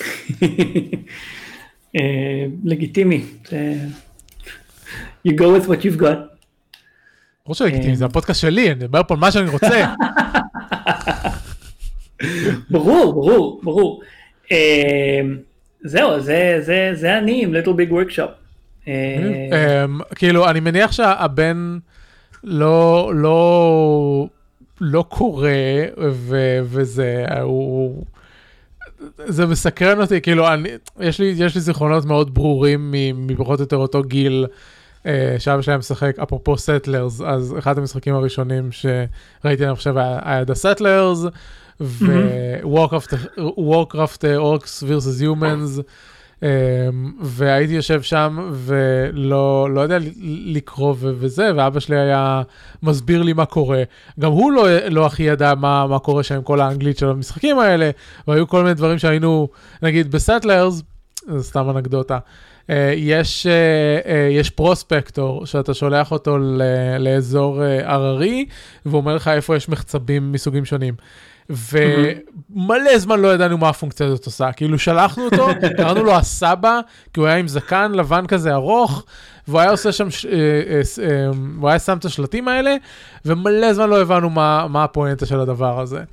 אה, 1.96 2.46
לגיטימי. 2.64 3.24
You 5.28 5.30
go 5.30 5.44
with 5.56 5.66
what 5.68 5.84
you've 5.84 6.00
got. 6.00 6.33
ברור 7.46 7.54
שלגיטימי, 7.54 7.96
זה 7.96 8.04
הפודקאסט 8.04 8.40
שלי, 8.40 8.66
אני 8.66 8.74
מדבר 8.74 9.00
פה 9.08 9.14
על 9.14 9.20
מה 9.20 9.32
שאני 9.32 9.50
רוצה. 9.50 9.94
ברור, 12.70 13.12
ברור, 13.12 13.60
ברור. 13.62 14.02
אה, 14.52 15.20
זהו, 15.84 16.20
זה 16.20 17.18
אני 17.18 17.42
עם 17.42 17.54
ליטל 17.54 17.72
ביג 17.72 17.92
וורקשופ. 17.92 18.30
כאילו, 20.14 20.50
אני 20.50 20.60
מניח 20.60 20.92
שהבן 20.92 21.78
לא, 22.44 23.12
לא 23.14 24.26
לא 24.80 25.04
קורה, 25.08 25.50
ו, 26.12 26.58
וזה, 26.62 27.24
הוא... 27.42 28.04
זה 29.26 29.46
מסקרן 29.46 30.00
אותי, 30.00 30.20
כאילו, 30.20 30.52
אני, 30.52 30.68
יש, 31.00 31.20
לי, 31.20 31.34
יש 31.36 31.54
לי 31.54 31.60
זיכרונות 31.60 32.04
מאוד 32.04 32.34
ברורים 32.34 32.94
מפחות 33.14 33.58
או 33.58 33.64
יותר 33.64 33.76
אותו 33.76 34.02
גיל, 34.02 34.46
אה, 35.06 35.36
שאבא 35.38 35.62
שלהם 35.62 35.78
משחק, 35.78 36.18
אפרופו 36.22 36.58
סטלרס, 36.58 37.20
אז 37.20 37.54
אחד 37.58 37.78
המשחקים 37.78 38.14
הראשונים 38.14 38.72
שראיתי, 38.72 39.66
אני 39.66 39.74
חושב, 39.74 39.96
היה 39.96 40.42
Settlers, 40.42 41.28
ו-Warcraft 41.80 44.22
Orcs 44.22 44.82
vs. 44.82 45.22
Humans. 45.22 45.82
אמ, 46.42 46.48
והייתי 47.20 47.72
יושב 47.72 48.02
שם 48.02 48.50
ולא 48.52 49.68
לא 49.70 49.80
יודע 49.80 49.98
לקרוא 50.44 50.94
וזה, 51.00 51.50
ואבא 51.56 51.80
שלי 51.80 51.98
היה 51.98 52.42
מסביר 52.82 53.22
לי 53.22 53.32
מה 53.32 53.46
קורה. 53.46 53.82
גם 54.20 54.32
הוא 54.32 54.52
לא, 54.52 54.66
לא 54.90 55.06
הכי 55.06 55.22
ידע 55.22 55.54
מה, 55.54 55.86
מה 55.86 55.98
קורה 55.98 56.22
שם 56.22 56.34
עם 56.34 56.42
כל 56.42 56.60
האנגלית 56.60 56.98
של 56.98 57.08
המשחקים 57.08 57.58
האלה, 57.58 57.90
והיו 58.28 58.48
כל 58.48 58.62
מיני 58.62 58.74
דברים 58.74 58.98
שהיינו, 58.98 59.48
נגיד 59.82 60.10
בסטלרס, 60.10 60.82
זה 61.26 61.42
סתם 61.42 61.70
אנקדוטה. 61.70 62.18
Uh, 62.66 62.72
יש, 62.96 63.46
uh, 63.46 64.06
uh, 64.06 64.10
יש 64.30 64.50
פרוספקטור 64.50 65.46
שאתה 65.46 65.74
שולח 65.74 66.12
אותו 66.12 66.38
לאזור 66.98 67.62
הררי 67.84 68.46
והוא 68.86 69.00
אומר 69.00 69.14
לך 69.16 69.28
איפה 69.28 69.56
יש 69.56 69.68
מחצבים 69.68 70.32
מסוגים 70.32 70.64
שונים. 70.64 70.94
ומלא 71.50 72.98
זמן 72.98 73.20
לא 73.20 73.34
ידענו 73.34 73.58
מה 73.58 73.68
הפונקציה 73.68 74.06
הזאת 74.06 74.26
עושה. 74.26 74.52
כאילו 74.52 74.78
שלחנו 74.78 75.24
אותו, 75.24 75.48
קראנו 75.76 76.04
לו 76.04 76.14
הסבא, 76.14 76.80
כי 77.12 77.20
הוא 77.20 77.26
היה 77.26 77.36
עם 77.36 77.48
זקן 77.48 77.92
לבן 77.92 78.26
כזה 78.26 78.54
ארוך, 78.54 79.04
והוא 79.48 79.60
היה 79.60 79.70
עושה 79.70 79.92
שם, 79.92 80.08
אה, 80.32 80.38
אה, 80.70 80.80
אה, 81.02 81.26
הוא 81.60 81.68
היה 81.68 81.78
שם 81.78 81.98
את 81.98 82.04
השלטים 82.04 82.48
האלה, 82.48 82.76
ומלא 83.24 83.72
זמן 83.72 83.90
לא 83.90 84.00
הבנו 84.00 84.30
מה, 84.30 84.66
מה 84.68 84.84
הפואנטה 84.84 85.26
של 85.26 85.40
הדבר 85.40 85.80
הזה. 85.80 86.04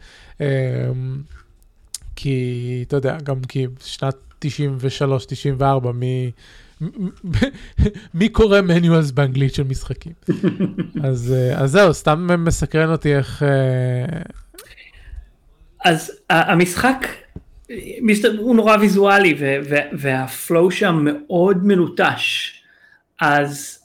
כי, 2.15 2.83
אתה 2.87 2.95
יודע, 2.95 3.17
גם 3.23 3.41
כי 3.47 3.67
שנת 3.83 4.15
93-94, 4.45 5.91
מי... 5.93 6.31
מי 8.13 8.29
קורא 8.29 8.61
מניואלס 8.61 9.11
באנגלית 9.11 9.53
של 9.53 9.63
משחקים? 9.63 10.13
אז, 11.03 11.35
אז 11.55 11.71
זהו, 11.71 11.93
סתם 11.93 12.27
מסקרן 12.45 12.91
אותי 12.91 13.15
איך, 13.15 13.43
אז 15.85 16.11
המשחק 16.29 17.07
הוא 18.37 18.55
נורא 18.55 18.77
ויזואלי 18.77 19.37
והפלואו 19.93 20.71
שם 20.71 21.05
מאוד 21.05 21.65
מלוטש. 21.65 22.53
אז 23.21 23.79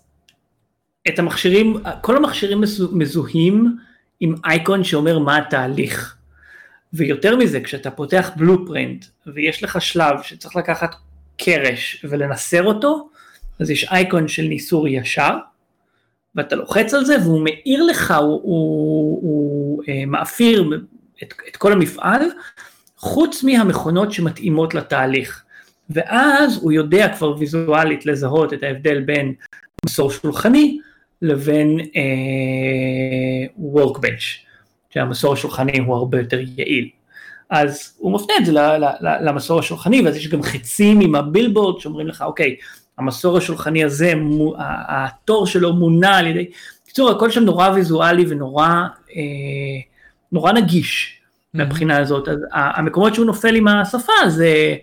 את 1.08 1.18
המכשירים, 1.18 1.76
כל 2.00 2.16
המכשירים 2.16 2.60
מזוהים 2.92 3.76
עם 4.20 4.34
אייקון 4.44 4.84
שאומר 4.84 5.18
מה 5.18 5.36
התהליך. 5.36 6.15
ויותר 6.96 7.36
מזה, 7.36 7.60
כשאתה 7.60 7.90
פותח 7.90 8.30
בלופרינט 8.36 9.04
ויש 9.26 9.62
לך 9.62 9.82
שלב 9.82 10.22
שצריך 10.22 10.56
לקחת 10.56 10.94
קרש 11.36 12.04
ולנסר 12.08 12.62
אותו, 12.62 13.08
אז 13.60 13.70
יש 13.70 13.84
אייקון 13.84 14.28
של 14.28 14.42
ניסור 14.42 14.88
ישר, 14.88 15.36
ואתה 16.34 16.56
לוחץ 16.56 16.94
על 16.94 17.04
זה 17.04 17.16
והוא 17.22 17.44
מאיר 17.44 17.82
לך, 17.84 18.10
הוא, 18.10 18.20
הוא, 18.22 18.40
הוא, 18.42 19.20
הוא 19.22 19.82
אה, 19.88 20.06
מאפיר 20.06 20.70
את, 21.22 21.34
את 21.48 21.56
כל 21.56 21.72
המפעל, 21.72 22.22
חוץ 22.96 23.44
מהמכונות 23.44 24.12
שמתאימות 24.12 24.74
לתהליך. 24.74 25.42
ואז 25.90 26.58
הוא 26.62 26.72
יודע 26.72 27.14
כבר 27.16 27.38
ויזואלית 27.38 28.06
לזהות 28.06 28.52
את 28.52 28.62
ההבדל 28.62 29.00
בין 29.00 29.34
מסור 29.86 30.10
שולחני 30.10 30.78
לבין 31.22 31.80
אה, 31.80 33.46
workbench, 33.74 34.45
שהמסור 34.96 35.32
השולחני 35.32 35.78
הוא 35.78 35.96
הרבה 35.96 36.18
יותר 36.18 36.38
יעיל. 36.56 36.88
אז 37.50 37.94
הוא 37.98 38.12
מפנה 38.12 38.34
את 38.40 38.46
זה 38.46 38.52
למסור 39.02 39.58
השולחני, 39.58 40.02
ואז 40.02 40.16
יש 40.16 40.28
גם 40.28 40.42
חצים 40.42 41.00
עם 41.00 41.14
הבילבורד 41.14 41.80
שאומרים 41.80 42.06
לך, 42.06 42.22
אוקיי, 42.22 42.56
המסור 42.98 43.38
השולחני 43.38 43.84
הזה, 43.84 44.12
התור 44.88 45.46
שלו 45.46 45.72
מונע 45.72 46.16
על 46.16 46.26
ידי, 46.26 46.50
בקיצור, 46.84 47.10
הכל 47.10 47.30
שם 47.30 47.42
נורא 47.42 47.70
ויזואלי 47.70 48.24
ונורא 48.28 48.68
אה, 49.16 49.22
נורא 50.32 50.52
נגיש 50.52 51.20
mm-hmm. 51.20 51.58
מהבחינה 51.58 51.98
הזאת. 51.98 52.28
אז 52.28 52.38
המקומות 52.52 53.14
שהוא 53.14 53.26
נופל 53.26 53.54
עם 53.54 53.68
השפה 53.68 54.12
זה, 54.28 54.74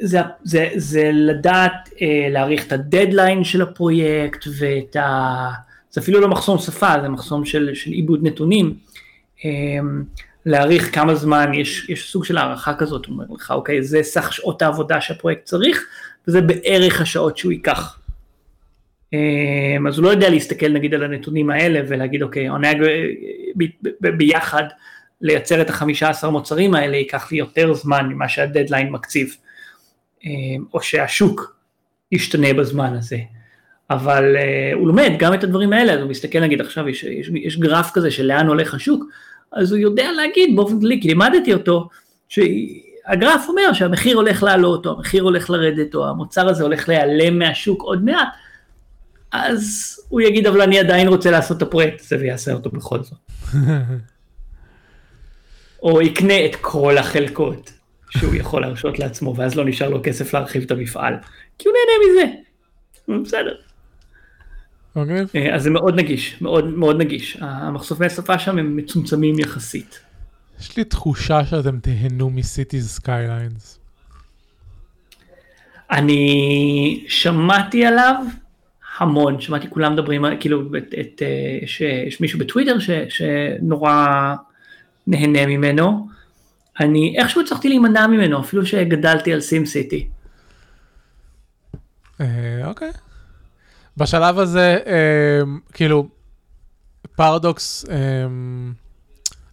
זה, 0.00 0.20
זה, 0.42 0.68
זה 0.76 1.10
לדעת 1.12 1.88
אה, 2.02 2.28
להעריך 2.30 2.66
את 2.66 2.72
הדדליין 2.72 3.44
של 3.44 3.62
הפרויקט 3.62 4.44
ואת 4.58 4.96
ה... 4.96 5.71
זה 5.92 6.00
אפילו 6.00 6.20
לא 6.20 6.28
מחסום 6.28 6.58
שפה, 6.58 6.92
זה 7.02 7.08
מחסום 7.08 7.44
של, 7.44 7.70
של 7.74 7.90
עיבוד 7.90 8.20
נתונים. 8.22 8.74
אה, 9.44 9.50
להעריך 10.46 10.94
כמה 10.94 11.14
זמן, 11.14 11.54
יש, 11.54 11.88
יש 11.88 12.10
סוג 12.10 12.24
של 12.24 12.38
הערכה 12.38 12.74
כזאת, 12.74 13.06
הוא 13.06 13.12
אומר 13.12 13.24
לך, 13.34 13.50
אוקיי, 13.50 13.82
זה 13.82 14.02
סך 14.02 14.32
שעות 14.32 14.62
העבודה 14.62 15.00
שהפרויקט 15.00 15.44
צריך, 15.44 15.86
וזה 16.28 16.40
בערך 16.40 17.00
השעות 17.00 17.38
שהוא 17.38 17.52
ייקח. 17.52 17.98
אמ, 19.12 19.86
אז 19.86 19.98
הוא 19.98 20.04
לא 20.04 20.08
יודע 20.08 20.30
להסתכל 20.30 20.68
נגיד 20.68 20.94
על 20.94 21.02
הנתונים 21.02 21.50
האלה 21.50 21.80
ולהגיד 21.88 22.22
אוקיי, 22.22 22.48
עונה 22.48 22.68
ביחד 24.00 24.64
לייצר 25.20 25.62
את 25.62 25.70
החמישה 25.70 26.08
עשר 26.08 26.30
מוצרים 26.30 26.74
האלה 26.74 26.96
ייקח 26.96 27.32
לי 27.32 27.38
יותר 27.38 27.74
זמן 27.74 28.08
ממה 28.08 28.28
שהדדליין 28.28 28.90
מקציב, 28.90 29.36
אמ, 30.24 30.64
או 30.74 30.82
שהשוק 30.82 31.56
ישתנה 32.12 32.54
בזמן 32.54 32.94
הזה. 32.94 33.18
אבל 33.92 34.36
uh, 34.36 34.76
הוא 34.76 34.86
לומד 34.86 35.12
גם 35.18 35.34
את 35.34 35.44
הדברים 35.44 35.72
האלה, 35.72 35.92
אז 35.92 36.00
הוא 36.00 36.10
מסתכל 36.10 36.40
נגיד 36.40 36.60
עכשיו 36.60 36.88
יש, 36.88 37.04
יש, 37.04 37.30
יש 37.34 37.58
גרף 37.58 37.90
כזה 37.94 38.10
של 38.10 38.26
לאן 38.26 38.46
הולך 38.46 38.74
השוק, 38.74 39.04
אז 39.52 39.72
הוא 39.72 39.78
יודע 39.78 40.12
להגיד 40.12 40.56
באופן 40.56 40.80
כללי, 40.80 41.00
כי 41.02 41.08
לימדתי 41.08 41.52
אותו, 41.52 41.88
שהגרף 42.28 43.48
אומר 43.48 43.72
שהמחיר 43.72 44.16
הולך 44.16 44.42
לעלות, 44.42 44.86
או 44.86 44.92
המחיר 44.96 45.22
הולך 45.22 45.50
לרדת, 45.50 45.94
או 45.94 46.08
המוצר 46.08 46.48
הזה 46.48 46.62
הולך 46.62 46.88
להיעלם 46.88 47.38
מהשוק 47.38 47.82
עוד 47.82 48.04
מעט, 48.04 48.28
אז 49.32 49.96
הוא 50.08 50.20
יגיד, 50.20 50.46
אבל 50.46 50.60
אני 50.60 50.78
עדיין 50.78 51.08
רוצה 51.08 51.30
לעשות 51.30 51.56
את 51.56 51.62
הפרויקט 51.62 52.00
הזה 52.00 52.16
ויעשה 52.20 52.52
אותו 52.52 52.70
בכל 52.70 52.98
זאת. 53.02 53.18
או 55.82 56.02
יקנה 56.02 56.46
את 56.46 56.56
כל 56.60 56.98
החלקות 56.98 57.72
שהוא 58.10 58.34
יכול 58.34 58.62
להרשות 58.62 58.98
לעצמו, 58.98 59.36
ואז 59.36 59.54
לא 59.54 59.64
נשאר 59.64 59.88
לו 59.88 60.00
כסף 60.02 60.34
להרחיב 60.34 60.62
את 60.62 60.70
המפעל, 60.70 61.14
כי 61.58 61.68
הוא 61.68 61.74
נהנה 61.76 62.04
מזה. 62.12 62.24
בסדר. 63.22 63.54
מגניב. 64.96 65.30
אה, 65.34 65.54
אז 65.54 65.62
זה 65.62 65.70
מאוד 65.70 65.94
נגיש, 65.94 66.42
מאוד 66.42 66.66
מאוד 66.66 67.00
נגיש. 67.00 67.36
המחסומי 67.40 68.06
השפה 68.06 68.38
שם 68.38 68.58
הם 68.58 68.76
מצומצמים 68.76 69.38
יחסית. 69.38 70.00
יש 70.60 70.76
לי 70.76 70.84
תחושה 70.84 71.44
שאתם 71.44 71.78
תהנו 71.78 72.30
מ 72.30 72.39
Cities 72.39 72.90
Skylines. 72.90 73.78
אני 75.90 77.04
שמעתי 77.08 77.86
עליו 77.86 78.14
המון, 78.98 79.40
שמעתי 79.40 79.70
כולם 79.70 79.92
מדברים, 79.92 80.24
כאילו, 80.40 80.62
את, 80.78 80.94
את, 81.00 81.22
אה, 81.22 81.58
יש, 81.62 81.80
יש 81.80 82.20
מישהו 82.20 82.38
בטוויטר 82.38 82.78
ש, 82.78 82.90
שנורא 83.08 84.34
נהנה 85.06 85.46
ממנו. 85.46 86.08
אני 86.80 87.18
איכשהו 87.18 87.40
הצלחתי 87.40 87.68
להימנע 87.68 88.06
ממנו, 88.06 88.40
אפילו 88.40 88.66
שגדלתי 88.66 89.32
על 89.32 89.40
סים 89.40 89.66
סיטי. 89.66 90.08
אה, 92.20 92.26
אוקיי. 92.64 92.90
בשלב 93.96 94.38
הזה, 94.38 94.78
אה, 94.86 95.40
כאילו, 95.72 96.08
פרדוקס 97.16 97.84
אה, 97.90 97.96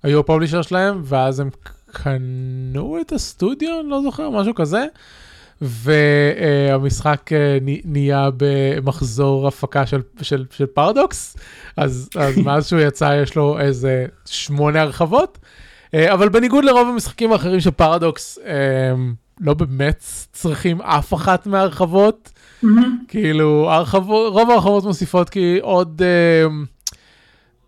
היו 0.04 0.20
הפובלישר 0.20 0.62
שלהם, 0.62 1.02
ואז 1.04 1.40
הם 1.40 1.50
קנו 1.92 2.98
את 3.02 3.12
הסטודיו, 3.12 3.80
אני 3.82 3.90
לא 3.90 4.02
זוכר, 4.02 4.30
משהו 4.30 4.56
כזה. 4.56 4.86
והמשחק 5.62 7.34
אה, 7.34 7.58
נהיה 7.86 8.30
במחזור 8.38 9.48
הפקה 9.48 9.86
של, 9.86 10.02
של, 10.22 10.46
של 10.52 10.66
פרדוקס, 10.66 11.38
אז, 11.78 12.10
אז 12.16 12.38
מאז 12.46 12.68
שהוא 12.68 12.80
יצא 12.82 13.20
יש 13.24 13.36
לו 13.36 13.60
איזה 13.60 14.06
שמונה 14.26 14.82
הרחבות, 14.82 15.38
אה, 15.94 16.14
אבל 16.14 16.30
בניגוד 16.30 16.66
לרוב 16.66 16.88
המשחקים 16.88 17.32
האחרים 17.32 17.60
של 17.60 17.72
פרדוקס, 17.72 18.40
אה, 18.46 18.94
לא 19.40 19.54
באמת 19.54 20.04
צריכים 20.32 20.82
אף 20.82 21.14
אחת 21.14 21.48
מההרחבות. 21.48 22.32
כאילו 23.08 23.72
הרחבות, 23.72 24.34
רוב 24.34 24.50
ההרחבות 24.50 24.84
מוסיפות 24.84 25.30
כי 25.30 25.58
עוד... 25.62 26.02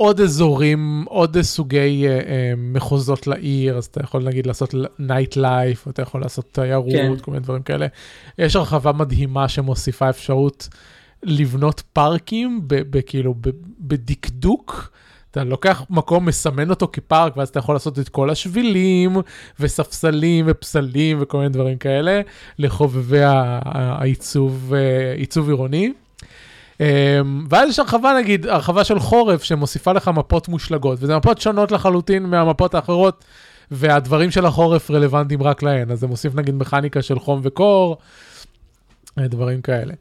עוד 0.01 0.21
אזורים, 0.21 1.06
עוד 1.08 1.41
סוגי 1.41 2.06
אה, 2.08 2.23
אה, 2.23 2.27
מחוזות 2.58 3.27
לעיר, 3.27 3.77
אז 3.77 3.86
אתה 3.86 4.01
יכול 4.04 4.23
נגיד 4.23 4.47
לעשות 4.47 4.75
night 4.99 5.36
life, 5.36 5.88
אתה 5.88 6.01
יכול 6.01 6.21
לעשות 6.21 6.45
תיירות, 6.51 6.91
כן. 6.91 7.17
כל 7.21 7.32
מיני 7.32 7.43
דברים 7.43 7.62
כאלה. 7.62 7.88
יש 8.38 8.56
הרחבה 8.56 8.91
מדהימה 8.91 9.49
שמוסיפה 9.49 10.10
אפשרות 10.10 10.69
לבנות 11.23 11.82
פארקים, 11.93 12.67
כאילו 13.06 13.36
בדקדוק. 13.80 14.91
אתה 15.32 15.44
לוקח 15.44 15.82
מקום, 15.89 16.26
מסמן 16.26 16.70
אותו 16.70 16.88
כפארק, 16.94 17.38
ואז 17.38 17.50
אתה 17.50 17.60
יכול 17.60 17.76
לעשות 17.76 18.00
את 18.00 18.10
כל 18.10 18.30
השבילים, 18.30 19.17
וספסלים, 19.60 20.46
ופסלים, 20.48 21.17
וכל 21.22 21.38
מיני 21.38 21.50
דברים 21.50 21.78
כאלה, 21.78 22.22
לחובבי 22.60 23.22
העיצוב 23.24 24.74
אה, 24.74 25.44
עירוני. 25.48 25.94
אמ, 26.80 27.46
ואז 27.50 27.70
יש 27.70 27.80
הרחבה 27.80 28.13
נגיד, 28.17 28.48
הרחבה 28.48 28.84
של 28.84 29.00
חורף 29.00 29.44
שמוסיפה 29.44 29.91
לך 29.91 30.08
מפות 30.08 30.48
מושלגות, 30.48 31.00
וזה 31.02 31.17
מפות 31.17 31.41
שונות 31.41 31.72
לחלוטין 31.72 32.24
מהמפות 32.24 32.76
האחרות, 32.76 33.24
והדברים 33.72 34.32
של 34.32 34.46
החורף 34.46 34.91
רלוונטיים 34.91 35.44
רק 35.44 35.63
להן, 35.63 35.91
אז 35.91 36.00
זה 36.00 36.08
מוסיף 36.08 36.36
נגיד 36.36 36.56
מכניקה 36.56 37.02
של 37.02 37.20
חום 37.20 37.39
וקור, 37.44 37.98
אה, 39.20 39.28
דברים 39.28 39.62
כאלה. 39.62 39.94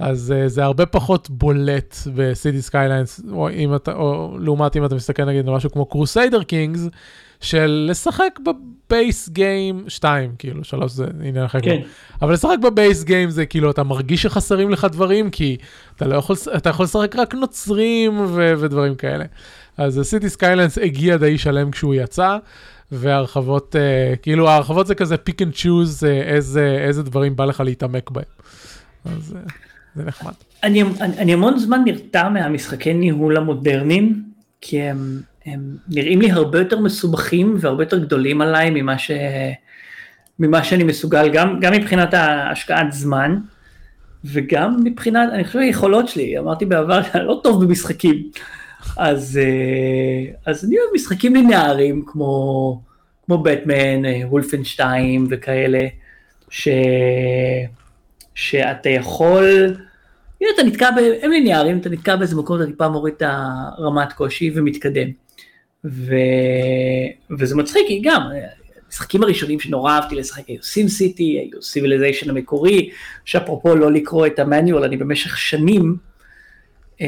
אז 0.00 0.34
אה, 0.36 0.48
זה 0.48 0.64
הרבה 0.64 0.86
פחות 0.86 1.30
בולט 1.30 1.96
ב 2.14 2.21
Cities 2.21 2.62
Skylines, 2.62 3.20
או, 3.32 3.48
או 3.88 4.38
לעומת 4.38 4.76
אם 4.76 4.84
אתה 4.84 4.94
מסתכל 4.94 5.24
נגיד 5.24 5.48
על 5.48 5.54
משהו 5.54 5.70
כמו 5.70 5.86
Crusader 5.86 6.42
Kings, 6.42 6.88
של 7.40 7.86
לשחק 7.90 8.38
ב 8.46 8.62
base 8.62 9.28
game 9.28 9.84
2, 9.88 10.30
כאילו, 10.38 10.64
3 10.64 10.92
זה 10.92 11.06
עניין 11.22 11.44
אחר. 11.44 11.60
כן. 11.60 11.80
אבל 12.22 12.32
לשחק 12.32 12.58
ב 12.62 12.70
base 12.70 13.04
game 13.04 13.30
זה 13.30 13.46
כאילו, 13.46 13.70
אתה 13.70 13.82
מרגיש 13.82 14.22
שחסרים 14.22 14.70
לך 14.70 14.86
דברים, 14.92 15.30
כי 15.30 15.56
אתה 15.96 16.08
לא 16.08 16.14
יכול, 16.14 16.36
אתה 16.56 16.70
יכול 16.70 16.84
לשחק 16.84 17.16
רק 17.16 17.34
נוצרים 17.34 18.20
ו- 18.20 18.52
ודברים 18.58 18.94
כאלה. 18.94 19.24
אז 19.76 20.00
Cities 20.02 20.28
Skylines 20.28 20.78
הגיע 20.78 21.16
די 21.16 21.38
שלם 21.38 21.70
כשהוא 21.70 21.94
יצא, 21.94 22.36
והרחבות, 22.92 23.76
אה, 23.76 24.16
כאילו, 24.16 24.48
ההרחבות 24.48 24.86
זה 24.86 24.94
כזה 24.94 25.16
pick 25.16 25.42
and 25.42 25.52
choose 25.54 26.04
איזה, 26.04 26.78
איזה 26.86 27.02
דברים 27.02 27.36
בא 27.36 27.44
לך 27.44 27.60
להתעמק 27.60 28.10
בהם. 28.10 28.24
אז 29.04 29.36
אה, 29.46 29.52
זה 29.96 30.04
נחמד. 30.04 30.32
אני, 30.62 30.82
אני, 30.82 31.18
אני 31.18 31.32
המון 31.32 31.58
זמן 31.58 31.82
נרתע 31.84 32.28
מהמשחקי 32.28 32.94
ניהול 32.94 33.36
המודרניים, 33.36 34.22
כי 34.60 34.82
הם... 34.82 35.20
הם 35.46 35.76
נראים 35.88 36.20
לי 36.20 36.30
הרבה 36.30 36.58
יותר 36.58 36.80
מסובכים 36.80 37.56
והרבה 37.60 37.82
יותר 37.82 37.98
גדולים 37.98 38.40
עליי 38.40 38.70
ממה, 38.70 38.98
ש... 38.98 39.10
ממה 40.38 40.64
שאני 40.64 40.84
מסוגל, 40.84 41.28
גם, 41.32 41.60
גם 41.60 41.72
מבחינת 41.72 42.14
ההשקעת 42.14 42.92
זמן, 42.92 43.38
וגם 44.24 44.76
מבחינת, 44.84 45.28
אני 45.32 45.44
חושב 45.44 45.58
היכולות 45.58 46.08
שלי, 46.08 46.38
אמרתי 46.38 46.66
בעבר 46.66 47.02
שאני 47.02 47.26
לא 47.26 47.40
טוב 47.44 47.64
במשחקים, 47.64 48.30
אז, 48.96 49.40
אה, 49.42 50.32
אז 50.46 50.64
אני 50.64 50.76
אוהב 50.78 50.94
משחקים 50.94 51.34
לינאריים 51.34 52.04
כמו, 52.06 52.82
כמו 53.26 53.38
בטמן, 53.38 54.04
אה, 54.04 54.20
Wolfenstein 54.24 55.26
וכאלה, 55.30 55.86
ש, 56.50 56.68
שאתה 58.40 58.88
יכול, 58.88 59.44
הנה 60.40 60.50
אתה 60.54 60.62
נתקע, 60.62 60.88
הם 61.22 61.30
ליניאריים, 61.30 61.78
אתה 61.78 61.88
נתקע 61.88 62.16
באיזה 62.16 62.36
מקום, 62.36 62.62
אתה 62.62 62.70
טיפה 62.70 62.88
מוריד 62.88 63.14
את 63.16 63.22
הרמת 63.26 64.12
קושי 64.12 64.50
ומתקדם. 64.54 65.08
ו... 65.84 66.14
וזה 67.38 67.56
מצחיק, 67.56 67.86
כי 67.86 68.00
גם, 68.04 68.22
המשחקים 68.86 69.22
הראשונים 69.22 69.60
שנורא 69.60 69.92
אהבתי 69.92 70.14
לשחק 70.14 70.46
היו 70.48 70.62
SimCity, 70.62 71.22
היו 71.22 71.62
Civilization 71.62 72.30
המקורי, 72.30 72.90
שאפרופו 73.24 73.76
לא 73.76 73.92
לקרוא 73.92 74.26
את 74.26 74.38
ה 74.38 74.44
manual, 74.44 74.84
אני 74.84 74.96
במשך 74.96 75.38
שנים, 75.38 75.96
uh, 76.98 77.02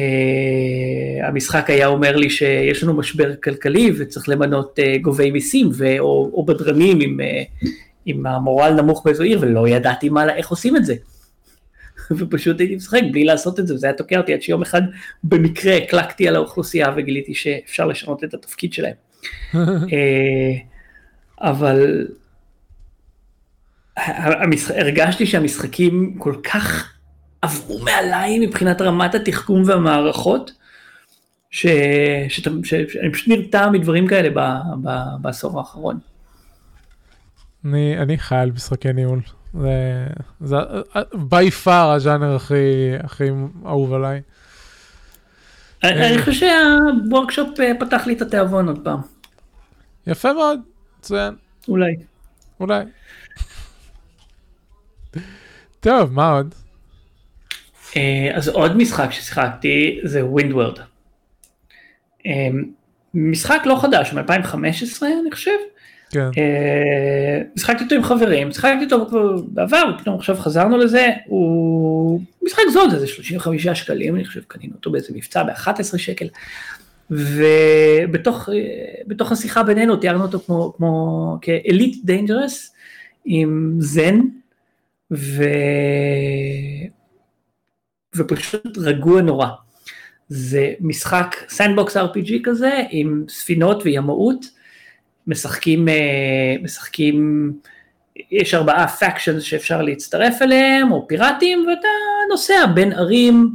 המשחק 1.23 1.71
היה 1.71 1.87
אומר 1.87 2.17
לי 2.17 2.31
שיש 2.31 2.83
לנו 2.83 2.95
משבר 2.95 3.35
כלכלי 3.37 3.93
וצריך 3.99 4.29
למנות 4.29 4.79
uh, 4.79 5.03
גובי 5.03 5.31
מיסים 5.31 5.69
ו... 5.73 5.99
או, 5.99 6.31
או 6.35 6.47
בדרנים 6.47 7.01
עם, 7.01 7.21
uh, 7.21 7.67
עם 8.07 8.27
המורל 8.27 8.73
נמוך 8.73 9.03
באיזו 9.05 9.23
עיר, 9.23 9.39
ולא 9.43 9.69
ידעתי 9.69 10.09
מה, 10.09 10.35
איך 10.35 10.49
עושים 10.49 10.77
את 10.77 10.85
זה. 10.85 10.95
ופשוט 12.19 12.61
הייתי 12.61 12.77
משחק 12.77 13.01
בלי 13.13 13.25
לעשות 13.25 13.61
את 13.61 13.67
זה, 13.67 13.75
וזה 13.75 13.87
היה 13.87 13.97
תוקע 13.97 14.19
אותי 14.19 14.35
עד 14.35 14.43
שיום 14.43 14.63
אחד 14.63 14.83
במקרה 15.25 15.77
הקלקתי 15.77 16.29
על 16.29 16.37
האוכלוסייה 16.37 16.95
וגיליתי 16.97 17.35
שאפשר 17.35 17.87
לשנות 17.87 18.25
את 18.25 18.35
התפקיד 18.35 18.73
שלהם. 18.73 18.95
אה, 19.93 20.53
אבל 21.41 22.07
הרגשתי 24.69 25.27
שהמשחקים 25.27 26.15
כל 26.19 26.35
כך 26.45 26.93
עברו 27.43 27.79
מעליי 27.79 28.47
מבחינת 28.47 28.81
רמת 28.81 29.15
התחכום 29.15 29.63
והמערכות, 29.67 30.53
ש... 31.51 31.67
שאתה, 32.29 32.51
ש... 32.65 32.75
שאני 32.89 33.13
פשוט 33.13 33.29
נרתע 33.29 33.71
מדברים 33.71 34.07
כאלה 34.07 34.31
ב... 34.31 34.61
ב... 34.89 34.99
בעשור 35.21 35.59
האחרון. 35.59 35.99
אני, 37.65 37.99
אני 37.99 38.19
חי 38.19 38.37
על 38.37 38.51
משחקי 38.51 38.93
ניהול. 38.93 39.21
זה, 39.61 40.07
זה 40.41 40.57
by 41.13 41.65
far 41.65 41.95
הז'אנר 41.95 42.37
הכי, 42.37 42.93
הכי 43.03 43.25
אהוב 43.67 43.93
עליי. 43.93 44.21
אני 45.85 46.09
אני 46.09 46.23
חושב 46.23 46.33
שהוורקשופ 46.33 47.61
אה, 47.61 47.73
פתח 47.81 48.07
לי 48.07 48.15
את 48.15 48.23
התיאבון 48.23 48.69
עוד 48.69 48.85
פעם. 48.85 49.01
יפה 50.07 50.33
מאוד, 50.33 50.61
מצוין. 50.99 51.35
אולי. 51.69 51.97
אולי. 52.61 52.85
טוב, 55.81 56.13
מה 56.13 56.31
עוד? 56.31 56.55
אה, 57.97 58.31
אז 58.35 58.49
עוד 58.49 58.77
משחק 58.77 59.11
ששיחקתי 59.11 60.01
זה 60.05 60.27
Windward. 60.27 60.79
משחק 63.15 63.63
לא 63.65 63.79
חדש, 63.83 64.13
מ-2015 64.13 65.03
אני 65.03 65.33
חושב. 65.33 65.51
כן. 66.13 66.31
אה, 66.39 67.43
שיחקתי 67.59 67.85
אותו 67.85 67.95
עם 67.95 68.03
חברים, 68.03 68.53
שיחקתי 68.53 68.85
אותו 68.85 69.07
כבר 69.09 69.37
בעבר, 69.49 69.93
פתאום 69.99 70.17
עכשיו 70.17 70.37
חזרנו 70.37 70.79
לזה, 70.79 71.09
הוא 71.27 72.21
משחק 72.43 72.63
זול, 72.73 72.91
זה 72.91 73.07
35 73.07 73.69
שקלים, 73.69 74.17
אני 74.17 74.25
חושב 74.25 74.41
קנינו 74.49 74.75
אותו 74.75 74.91
באיזה 74.91 75.13
מבצע 75.15 75.43
ב-11 75.43 75.99
שקל. 75.99 76.27
ובתוך 77.11 78.49
בתוך 79.07 79.33
השיחה 79.33 79.63
בינינו 79.63 79.97
תיארנו 79.97 80.23
אותו 80.23 80.41
כמו, 80.41 80.73
כמו 80.77 81.39
כ 81.43 81.61
Elite 81.61 82.05
Dangerous 82.05 82.75
עם 83.25 83.77
זן 83.79 84.21
ו... 85.13 85.45
ופשוט 88.15 88.79
רגוע 88.79 89.23
נורא. 89.23 89.47
זה 90.29 90.73
משחק 90.81 91.37
sandbox 91.49 91.97
RPG 91.97 92.33
כזה 92.45 92.81
עם 92.91 93.25
ספינות 93.29 93.83
וימאות, 93.85 94.47
משחקים, 95.27 95.89
אה, 95.89 96.55
משחקים, 96.63 97.53
יש 98.31 98.55
ארבעה 98.55 98.89
factions 98.89 99.43
שאפשר 99.43 99.83
להצטרף 99.83 100.43
אליהם 100.43 100.93
או 100.93 101.09
פיראטים 101.09 101.67
ואתה 101.69 101.89
נוסע 102.31 102.67
בין 102.75 102.93
ערים, 102.93 103.55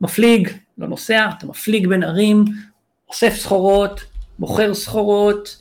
מפליג, 0.00 0.48
לא 0.78 0.86
נוסע, 0.88 1.28
אתה 1.38 1.46
מפליג 1.46 1.86
בין 1.86 2.02
ערים, 2.02 2.44
אוסף 3.08 3.34
סחורות, 3.36 4.00
מוכר 4.38 4.74
סחורות, 4.74 5.56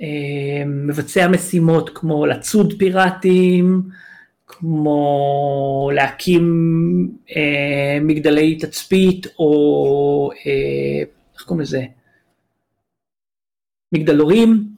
אה, 0.00 0.64
מבצע 0.66 1.28
משימות 1.28 1.90
כמו 1.94 2.26
לצוד 2.26 2.74
פיראטים, 2.78 3.82
כמו 4.46 5.90
להקים 5.94 6.44
אה, 7.36 7.98
מגדלי 8.00 8.58
תצפית 8.58 9.26
או 9.38 10.30
אה, 10.46 11.02
איך 11.34 11.42
קוראים 11.42 11.60
לזה? 11.60 11.84
מגדלורים, 13.92 14.73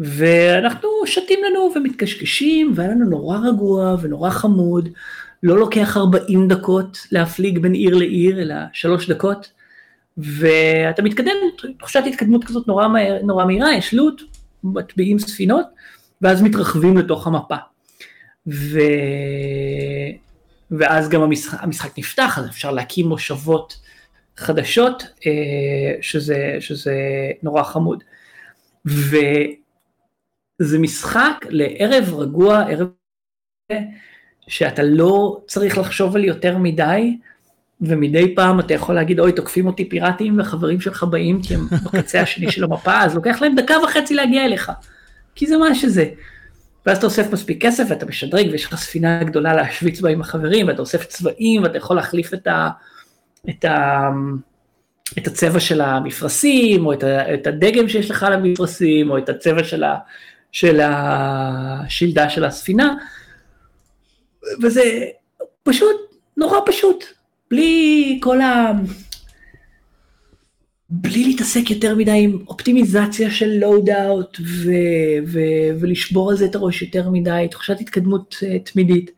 ואנחנו 0.00 0.88
שתים 1.06 1.38
לנו 1.44 1.72
ומתקשקשים, 1.76 2.72
והיה 2.74 2.90
לנו 2.90 3.04
נורא 3.04 3.38
רגוע 3.38 3.96
ונורא 4.02 4.30
חמוד, 4.30 4.88
לא 5.42 5.58
לוקח 5.58 5.96
40 5.96 6.48
דקות 6.48 6.98
להפליג 7.12 7.58
בין 7.58 7.72
עיר 7.72 7.94
לעיר, 7.94 8.42
אלא 8.42 8.54
שלוש 8.72 9.10
דקות. 9.10 9.52
ואתה 10.18 11.02
מתקדם, 11.02 11.32
תחושת 11.78 12.02
התקדמות 12.06 12.44
כזאת 12.44 12.66
נורא, 12.66 12.88
מהר, 12.88 13.22
נורא 13.22 13.44
מהירה, 13.44 13.74
יש 13.74 13.94
לוט, 13.94 14.22
מטביעים 14.64 15.18
ספינות, 15.18 15.66
ואז 16.22 16.42
מתרחבים 16.42 16.96
לתוך 16.96 17.26
המפה. 17.26 17.56
ו... 18.46 18.78
ואז 20.70 21.08
גם 21.08 21.22
המשחק, 21.22 21.58
המשחק 21.62 21.98
נפתח, 21.98 22.38
אז 22.38 22.46
אפשר 22.46 22.70
להקים 22.70 23.08
מושבות 23.08 23.78
חדשות, 24.36 25.02
אה, 25.26 25.32
שזה, 26.00 26.56
שזה 26.60 26.94
נורא 27.42 27.62
חמוד. 27.62 28.04
וזה 30.60 30.78
משחק 30.78 31.46
לערב 31.48 32.14
רגוע, 32.14 32.62
ערב 32.68 32.88
שאתה 34.48 34.82
לא 34.82 35.40
צריך 35.46 35.78
לחשוב 35.78 36.16
על 36.16 36.24
יותר 36.24 36.58
מדי, 36.58 37.16
ומדי 37.80 38.34
פעם 38.34 38.60
אתה 38.60 38.74
יכול 38.74 38.94
להגיד, 38.94 39.20
אוי, 39.20 39.32
תוקפים 39.32 39.66
אותי 39.66 39.88
פיראטים 39.88 40.40
וחברים 40.40 40.80
שלך 40.80 41.04
באים 41.04 41.42
כי 41.42 41.54
הם 41.54 41.66
בקצה 41.84 42.20
השני 42.20 42.52
של 42.52 42.64
המפה, 42.64 43.00
אז 43.00 43.14
לוקח 43.14 43.42
להם 43.42 43.54
דקה 43.54 43.74
וחצי 43.84 44.14
להגיע 44.14 44.44
אליך, 44.44 44.72
כי 45.34 45.46
זה 45.46 45.56
מה 45.56 45.74
שזה. 45.74 46.04
ואז 46.86 46.96
אתה 46.96 47.06
אוסף 47.06 47.32
מספיק 47.32 47.62
כסף 47.62 47.84
ואתה 47.88 48.06
משדרג 48.06 48.48
ויש 48.52 48.64
לך 48.64 48.74
ספינה 48.74 49.24
גדולה 49.24 49.54
להשוויץ 49.54 50.00
בה 50.00 50.10
עם 50.10 50.20
החברים 50.20 50.68
ואתה 50.68 50.80
אוסף 50.80 51.04
צבעים 51.04 51.62
ואתה 51.62 51.76
יכול 51.78 51.96
להחליף 51.96 52.34
את, 52.34 52.46
ה, 52.46 52.68
את, 53.48 53.64
ה, 53.64 54.08
את 55.18 55.26
הצבע 55.26 55.60
של 55.60 55.80
המפרשים 55.80 56.86
או 56.86 56.92
את, 56.92 57.02
ה, 57.02 57.34
את 57.34 57.46
הדגם 57.46 57.88
שיש 57.88 58.10
לך 58.10 58.22
על 58.22 58.32
המפרשים 58.32 59.10
או 59.10 59.18
את 59.18 59.28
הצבע 59.28 59.64
של, 59.64 59.84
ה, 59.84 59.96
של 60.52 60.80
השלדה 60.82 62.30
של 62.30 62.44
הספינה. 62.44 62.94
וזה 64.62 64.82
פשוט 65.62 65.96
נורא 66.36 66.58
פשוט. 66.66 67.04
בלי 67.50 68.18
כל 68.22 68.40
ה... 68.40 68.72
בלי 70.90 71.24
להתעסק 71.24 71.70
יותר 71.70 71.94
מדי 71.94 72.24
עם 72.24 72.38
אופטימיזציה 72.48 73.30
של 73.30 73.58
loadout 73.60 74.38
ולשבור 75.80 76.30
על 76.30 76.36
זה 76.36 76.44
את 76.44 76.54
הראש 76.54 76.82
יותר 76.82 77.10
מדי, 77.10 77.46
תחושת 77.50 77.80
התקדמות 77.80 78.36
אה, 78.40 78.70
תמידית. 78.72 79.10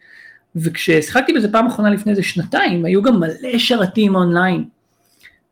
וכששיחקתי 0.56 1.32
בזה 1.32 1.52
פעם 1.52 1.66
אחרונה 1.66 1.90
לפני 1.90 2.12
איזה 2.12 2.22
שנתיים, 2.22 2.84
היו 2.84 3.02
גם 3.02 3.20
מלא 3.20 3.58
שרתים 3.58 4.14
אונליין, 4.14 4.64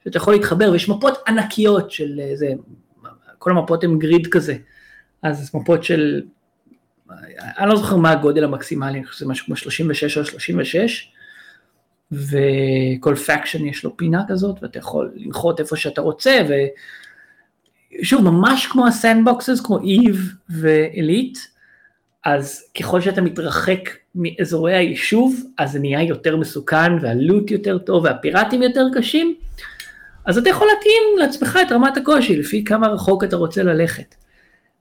שאתה 0.04 0.16
יכול 0.16 0.34
להתחבר, 0.34 0.70
ויש 0.72 0.88
מפות 0.88 1.18
ענקיות 1.26 1.90
של 1.90 2.20
איזה, 2.20 2.46
כל 3.38 3.50
המפות 3.50 3.84
הן 3.84 3.98
גריד 3.98 4.26
כזה, 4.26 4.56
אז 5.22 5.54
מפות 5.54 5.84
של, 5.84 6.22
אני 7.58 7.68
לא 7.68 7.76
זוכר 7.76 7.96
מה 7.96 8.10
הגודל 8.10 8.44
המקסימלי, 8.44 8.98
אני 8.98 9.04
חושב 9.04 9.18
שזה 9.18 9.28
משהו 9.28 9.46
כמו 9.46 9.56
36 9.56 10.18
או 10.18 10.24
36, 10.24 11.12
וכל 12.12 13.14
פקשן 13.16 13.66
יש 13.66 13.84
לו 13.84 13.96
פינה 13.96 14.22
כזאת, 14.28 14.62
ואתה 14.62 14.78
יכול 14.78 15.12
לנחות 15.14 15.60
איפה 15.60 15.76
שאתה 15.76 16.00
רוצה, 16.00 16.38
ושוב, 18.00 18.24
ממש 18.24 18.66
כמו 18.66 18.86
הסנדבוקסס, 18.86 19.60
כמו 19.60 19.78
איב 19.78 20.32
ואליט, 20.48 21.38
אז 22.24 22.64
ככל 22.80 23.00
שאתה 23.00 23.22
מתרחק 23.22 23.90
מאזורי 24.14 24.74
היישוב, 24.74 25.42
אז 25.58 25.72
זה 25.72 25.78
נהיה 25.78 26.02
יותר 26.02 26.36
מסוכן, 26.36 26.92
והלוט 27.00 27.50
יותר 27.50 27.78
טוב, 27.78 28.04
והפיראטים 28.04 28.62
יותר 28.62 28.86
קשים, 28.94 29.34
אז 30.24 30.38
אתה 30.38 30.50
יכול 30.50 30.68
להתאים 30.74 31.18
לעצמך 31.18 31.58
את 31.66 31.72
רמת 31.72 31.96
הקושי, 31.96 32.36
לפי 32.36 32.64
כמה 32.64 32.88
רחוק 32.88 33.24
אתה 33.24 33.36
רוצה 33.36 33.62
ללכת. 33.62 34.14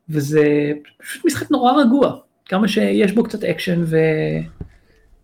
וזה 0.10 0.72
פשוט 0.98 1.26
משחק 1.26 1.52
נורא 1.52 1.72
רגוע, 1.82 2.16
כמה 2.46 2.68
שיש 2.68 3.12
בו 3.12 3.24
קצת 3.24 3.44
אקשן 3.44 3.84
ו... 3.86 3.98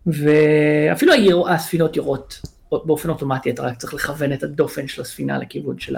ואפילו 0.06 1.48
הספינות 1.48 1.96
יורות 1.96 2.40
באופן 2.70 3.08
אוטומטי, 3.08 3.50
אתה 3.50 3.62
רק 3.62 3.76
צריך 3.76 3.94
לכוון 3.94 4.32
את 4.32 4.42
הדופן 4.42 4.88
של 4.88 5.02
הספינה 5.02 5.38
לכיוון 5.38 5.78
של 5.78 5.96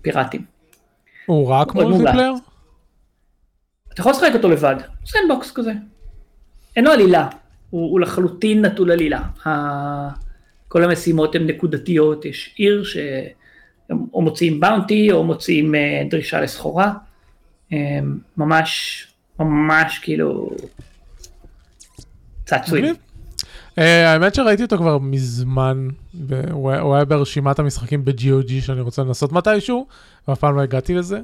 הפיראטים. 0.00 0.44
הוא 1.26 1.48
רק 1.48 1.74
multiplayer? 1.74 2.32
אתה 3.92 4.00
יכול 4.00 4.12
לשחק 4.12 4.30
אותו 4.34 4.48
לבד, 4.48 4.76
sandbox 5.06 5.52
כזה. 5.52 5.72
אין 6.76 6.84
לו 6.84 6.90
עלילה, 6.90 7.28
הוא, 7.70 7.90
הוא 7.90 8.00
לחלוטין 8.00 8.64
נטול 8.64 8.90
עלילה. 8.90 9.22
כל 10.68 10.84
המשימות 10.84 11.34
הן 11.34 11.46
נקודתיות, 11.46 12.24
יש 12.24 12.54
עיר 12.56 12.84
שאו 12.84 14.22
מוציאים 14.22 14.60
באונטי 14.60 15.12
או 15.12 15.24
מוציאים 15.24 15.74
אה, 15.74 16.02
דרישה 16.10 16.40
לסחורה. 16.40 16.92
ממש, 18.36 19.06
ממש 19.38 19.98
כאילו 20.02 20.50
צעצועים. 22.44 22.94
אה, 23.78 24.12
האמת 24.12 24.34
שראיתי 24.34 24.62
אותו 24.62 24.76
כבר 24.76 24.98
מזמן, 24.98 25.88
הוא 26.50 26.94
היה 26.94 27.04
ברשימת 27.04 27.58
המשחקים 27.58 28.04
ב-GOG 28.04 28.50
שאני 28.60 28.80
רוצה 28.80 29.02
לנסות 29.02 29.32
מתישהו, 29.32 29.86
ואף 30.28 30.38
פעם 30.38 30.56
לא 30.56 30.60
הגעתי 30.62 30.94
לזה. 30.94 31.20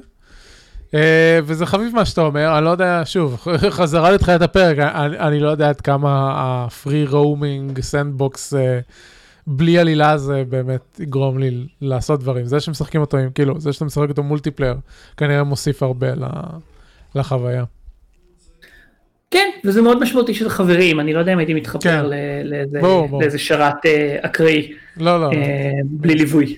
אה, 0.93 1.39
וזה 1.43 1.65
חביב 1.65 1.95
מה 1.95 2.05
שאתה 2.05 2.21
אומר, 2.21 2.57
אני 2.57 2.65
לא 2.65 2.69
יודע, 2.69 3.01
שוב, 3.05 3.47
חזרה 3.69 4.11
לתחילת 4.11 4.41
הפרק, 4.41 4.77
אני, 5.19 5.39
לא 5.39 5.49
יודע 5.49 5.69
עד 5.69 5.81
כמה 5.81 6.31
ה-free 6.35 7.11
roaming 7.11 7.77
sandbox 7.77 8.57
אה, 8.57 8.79
בלי 9.47 9.79
עלילה 9.79 10.17
זה 10.17 10.43
באמת 10.49 10.99
יגרום 10.99 11.39
לי 11.39 11.67
לעשות 11.81 12.19
דברים. 12.19 12.45
זה 12.45 12.59
שמשחקים 12.59 13.01
אותו 13.01 13.17
עם, 13.17 13.29
כאילו, 13.31 13.59
זה 13.59 13.73
שאתה 13.73 13.85
משחק 13.85 14.09
אותו 14.09 14.23
מולטיפלייר, 14.23 14.75
כנראה 15.17 15.43
מוסיף 15.43 15.83
הרבה 15.83 16.07
לחוויה. 17.15 17.63
כן, 19.31 19.49
וזה 19.65 19.81
מאוד 19.81 19.99
משמעותי 19.99 20.33
שזה 20.33 20.49
חברים, 20.49 20.99
אני 20.99 21.13
לא 21.13 21.19
יודע 21.19 21.33
אם 21.33 21.37
הייתי 21.37 21.53
מתחבר 21.53 21.79
כן. 21.79 22.05
לאיזה, 22.43 22.79
בוא, 22.79 23.07
בוא. 23.07 23.21
לאיזה 23.21 23.39
שרת 23.39 23.85
אה, 23.85 24.17
אקראי, 24.21 24.73
לא, 24.97 25.21
לא, 25.21 25.31
אה, 25.31 25.71
בלי 25.83 26.15
ליווי. 26.15 26.57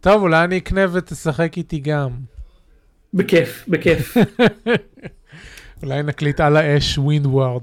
טוב, 0.00 0.22
אולי 0.22 0.44
אני 0.44 0.58
אקנה 0.58 0.86
ותשחק 0.92 1.56
איתי 1.56 1.78
גם. 1.78 2.10
בכיף, 3.14 3.64
בכיף. 3.68 4.16
אולי 5.82 6.02
נקליט 6.02 6.40
על 6.40 6.56
האש 6.56 6.98
Windward. 6.98 7.62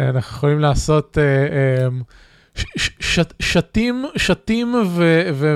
אנחנו 0.00 0.36
יכולים 0.36 0.58
לעשות 0.58 1.18
אה, 1.18 1.24
אה, 1.24 1.88
שתים, 3.40 4.04
שתים 4.16 4.74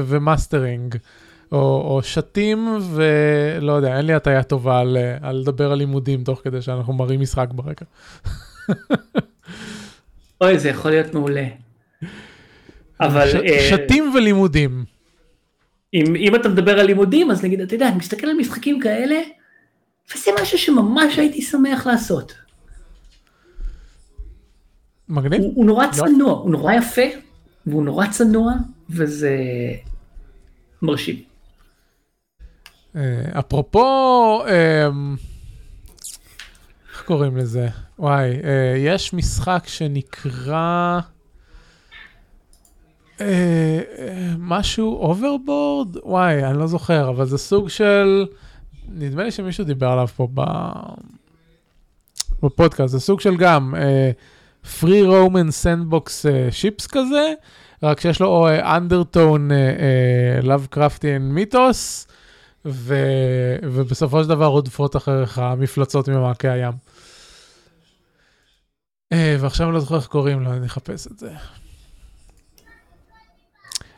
ומאסטרינג. 0.07 0.97
או, 1.53 1.59
או 1.59 2.01
שטים 2.03 2.79
ולא 2.95 3.73
יודע, 3.73 3.97
אין 3.97 4.07
לי 4.07 4.13
הטעיה 4.15 4.43
טובה 4.43 4.79
על, 4.81 4.97
על 5.23 5.37
לדבר 5.37 5.73
על 5.73 5.79
לימודים 5.79 6.25
תוך 6.25 6.41
כדי 6.45 6.63
שאנחנו 6.63 6.93
מראים 6.93 7.21
משחק 7.21 7.49
ברקע. 7.51 7.85
אוי, 10.41 10.59
זה 10.59 10.69
יכול 10.69 10.91
להיות 10.91 11.15
מעולה. 11.15 11.47
אבל... 13.01 13.31
ש, 13.31 13.35
אה, 13.35 13.61
שטים 13.71 14.13
ולימודים. 14.15 14.85
אם, 15.95 16.17
אם 16.17 16.35
אתה 16.35 16.49
מדבר 16.49 16.81
על 16.81 16.87
לימודים, 16.87 17.31
אז 17.31 17.45
נגיד, 17.45 17.61
אתה 17.61 17.75
יודע, 17.75 17.89
אני 17.89 17.97
מסתכל 17.97 18.27
על 18.27 18.37
משחקים 18.37 18.81
כאלה, 18.81 19.17
וזה 20.15 20.31
משהו 20.43 20.59
שממש 20.59 21.19
הייתי 21.19 21.43
שמח 21.43 21.87
לעשות. 21.87 22.35
מגניב. 25.09 25.41
הוא, 25.41 25.53
הוא 25.55 25.67
נורא 25.67 25.87
צנוע, 25.93 26.33
הוא 26.33 26.51
נורא 26.51 26.73
יפה, 26.73 27.03
והוא 27.67 27.85
נורא 27.85 28.07
צנוע, 28.07 28.53
וזה 28.91 29.37
מרשים. 30.83 31.17
אה, 32.97 33.39
אפרופו, 33.39 34.43
אמ, 34.47 35.17
איך 36.93 37.03
קוראים 37.07 37.37
לזה? 37.37 37.69
וואי, 37.99 38.31
אה, 38.31 38.75
יש 38.79 39.13
משחק 39.13 39.65
שנקרא 39.67 41.01
אה, 43.21 43.81
משהו 44.39 44.97
Overboard? 44.97 45.97
וואי, 46.05 46.45
אני 46.45 46.59
לא 46.59 46.67
זוכר, 46.67 47.09
אבל 47.09 47.25
זה 47.25 47.39
סוג 47.39 47.69
של, 47.69 48.27
נדמה 48.89 49.25
לי 49.25 49.31
שמישהו 49.31 49.65
דיבר 49.65 49.89
עליו 49.89 50.07
פה 50.07 50.29
בפודקאסט, 52.43 52.93
זה 52.93 53.01
סוג 53.01 53.21
של 53.21 53.37
גם 53.37 53.75
free 54.81 55.03
roaming 55.03 55.51
sandbox 55.51 56.27
ships 56.51 56.87
כזה, 56.87 57.33
רק 57.83 58.01
שיש 58.01 58.21
לו 58.21 58.49
undertone 58.77 59.51
Lovecraftian 60.43 61.23
mythos. 61.23 62.07
ו... 62.67 62.95
ובסופו 63.63 64.23
של 64.23 64.29
דבר 64.29 64.47
רודפות 64.47 64.97
אחריך 64.97 65.39
המפלצות 65.39 66.09
ממעקי 66.09 66.49
הים. 66.49 66.73
אה, 69.15 69.17
ועכשיו 69.41 69.67
אני 69.67 69.75
לא 69.75 69.81
זוכר 69.81 69.97
איך 69.97 70.07
קוראים 70.07 70.41
לו, 70.41 70.53
אני 70.53 70.67
אחפש 70.67 71.07
את 71.07 71.19
זה. 71.19 71.31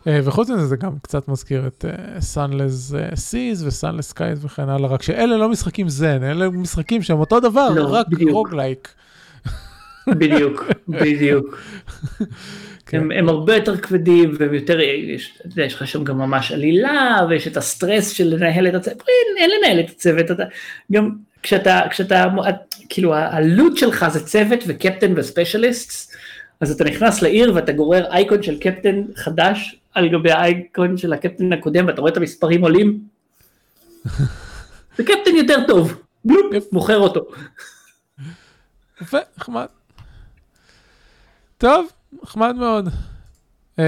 אה, 0.01 0.11
וחוץ 0.25 0.51
מזה 0.51 0.66
זה 0.66 0.77
גם 0.77 0.99
קצת 0.99 1.29
מזכיר 1.29 1.66
את 1.66 1.85
Sunless 2.20 2.93
אה, 2.93 3.16
Seas 3.16 3.64
ו 3.66 3.72
Sunless 3.72 4.09
Skies 4.09 4.45
וכן 4.45 4.69
הלאה, 4.69 4.91
רק 4.91 5.03
שאלה 5.03 5.37
לא 5.37 5.49
משחקים 5.49 5.89
זן, 5.89 6.23
אלה 6.23 6.51
משחקים 6.51 7.03
שהם 7.03 7.19
אותו 7.19 7.41
דבר, 7.41 7.69
לא, 7.69 7.89
רק 7.93 8.07
roguelike. 8.30 8.95
בדיוק, 10.18 10.64
בדיוק. 10.88 11.59
כן. 12.88 13.00
הם, 13.00 13.11
הם 13.11 13.28
הרבה 13.28 13.56
יותר 13.56 13.76
כבדים 13.76 14.34
והם 14.38 14.54
יותר, 14.54 14.80
יש, 14.80 15.38
יש 15.56 15.74
לך 15.74 15.86
שם 15.86 16.04
גם 16.04 16.18
ממש 16.18 16.52
עלילה 16.52 17.20
ויש 17.28 17.46
את 17.46 17.56
הסטרס 17.56 18.11
של 18.11 18.24
לנהל 18.24 18.68
את 18.68 18.74
הצוות, 18.74 19.02
אין, 19.09 19.36
אין 19.38 19.50
לנהל 19.59 19.80
את 19.80 19.90
הצוות, 19.90 20.30
אתה, 20.30 20.44
גם 20.92 21.11
כשאתה, 21.42 21.80
כשאתה, 21.90 22.24
כאילו 22.88 23.14
הלוט 23.14 23.76
שלך 23.76 24.09
זה 24.09 24.26
צוות 24.26 24.61
וקפטן 24.66 25.12
וספיישליסט, 25.16 26.16
אז 26.61 26.70
אתה 26.70 26.84
נכנס 26.84 27.22
לעיר 27.22 27.52
ואתה 27.54 27.72
גורר 27.72 28.12
אייקון 28.12 28.42
של 28.42 28.59
קפטן 28.59 29.02
חדש 29.16 29.76
על 29.94 30.09
גבי 30.09 30.30
האייקון 30.30 30.96
של 30.96 31.12
הקפטן 31.12 31.52
הקודם 31.52 31.86
ואתה 31.86 32.00
רואה 32.00 32.12
את 32.12 32.16
המספרים 32.16 32.62
עולים, 32.62 32.98
זה 34.96 35.04
קפטן 35.04 35.36
יותר 35.36 35.66
טוב, 35.66 36.02
בלופ, 36.24 36.72
מוכר 36.72 36.98
אותו. 36.98 37.26
יפה, 39.02 39.18
נחמד. 39.38 39.66
טוב, 41.59 41.86
נחמד 42.22 42.56
מאוד. 42.56 42.88
אמ, 43.78 43.84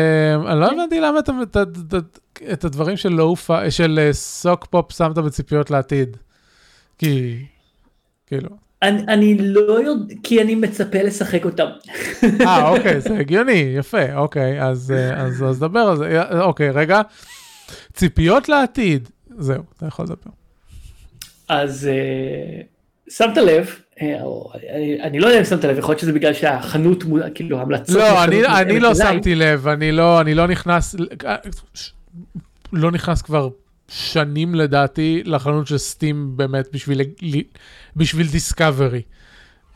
אני 0.46 0.60
לא 0.60 0.66
כן. 0.66 0.74
הבנתי 0.74 1.00
למה 1.00 1.18
את 2.52 2.64
הדברים 2.64 2.96
של 2.96 3.08
לואופה, 3.08 3.70
של 3.70 4.08
סוק 4.12 4.66
פופ 4.66 4.92
שמת 4.92 5.18
בציפיות 5.18 5.70
לעתיד. 5.70 6.16
כי, 6.98 7.44
כאילו. 8.26 8.48
אני, 8.82 9.38
לא 9.38 9.80
יודע, 9.80 10.14
כי 10.22 10.42
אני 10.42 10.54
מצפה 10.54 11.02
לשחק 11.02 11.44
אותם. 11.44 11.66
אה, 12.46 12.68
אוקיי, 12.68 13.00
זה 13.00 13.18
הגיוני, 13.18 13.74
יפה, 13.78 14.14
אוקיי, 14.14 14.62
אז, 14.62 14.94
אז 15.48 15.58
דבר 15.58 15.80
על 15.80 15.96
זה. 15.96 16.22
אוקיי, 16.40 16.70
רגע. 16.70 17.00
ציפיות 17.92 18.48
לעתיד, 18.48 19.08
זהו, 19.38 19.62
אתה 19.76 19.86
יכול 19.86 20.04
לדבר. 20.04 20.30
אז 21.48 21.88
אה, 21.88 22.60
שמת 23.08 23.36
לב 23.36 23.66
אה, 23.66 23.89
אני 25.02 25.20
לא 25.20 25.26
יודע 25.26 25.38
אם 25.38 25.44
שמת 25.44 25.64
לב, 25.64 25.78
יכול 25.78 25.92
להיות 25.92 26.00
שזה 26.00 26.12
בגלל 26.12 26.34
שהחנות, 26.34 27.04
כאילו 27.34 27.60
המלצות. 27.60 27.96
לא, 27.96 28.24
אני 28.60 28.80
לא 28.80 28.94
שמתי 28.94 29.34
לב, 29.34 29.68
אני 29.68 29.92
לא, 29.92 30.20
אני 30.20 30.34
לא 30.34 30.46
נכנס, 30.46 30.96
לא 32.72 32.90
נכנס 32.90 33.22
כבר 33.22 33.48
שנים 33.88 34.54
לדעתי 34.54 35.22
לחנות 35.24 35.66
של 35.66 35.78
סטים 35.78 36.36
באמת 36.36 36.68
בשביל, 36.72 37.00
בשביל 37.96 38.26
דיסקאברי. 38.26 39.02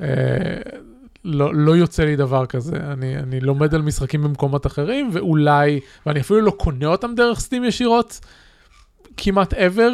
אה, 0.01 0.07
לא, 1.25 1.55
לא 1.55 1.77
יוצא 1.77 2.05
לי 2.05 2.17
דבר 2.17 2.47
כזה, 2.47 2.77
אני, 2.77 3.17
אני 3.17 3.41
לומד 3.41 3.75
על 3.75 3.83
משחקים 3.83 4.23
במקומות 4.23 4.67
אחרים, 4.67 5.11
ואולי, 5.13 5.81
ואני 6.07 6.21
אפילו 6.21 6.41
לא 6.41 6.51
קונה 6.51 6.87
אותם 6.87 7.15
דרך 7.17 7.41
סטים 7.41 7.65
ישירות, 7.65 8.21
כמעט 9.17 9.55
ever, 9.55 9.93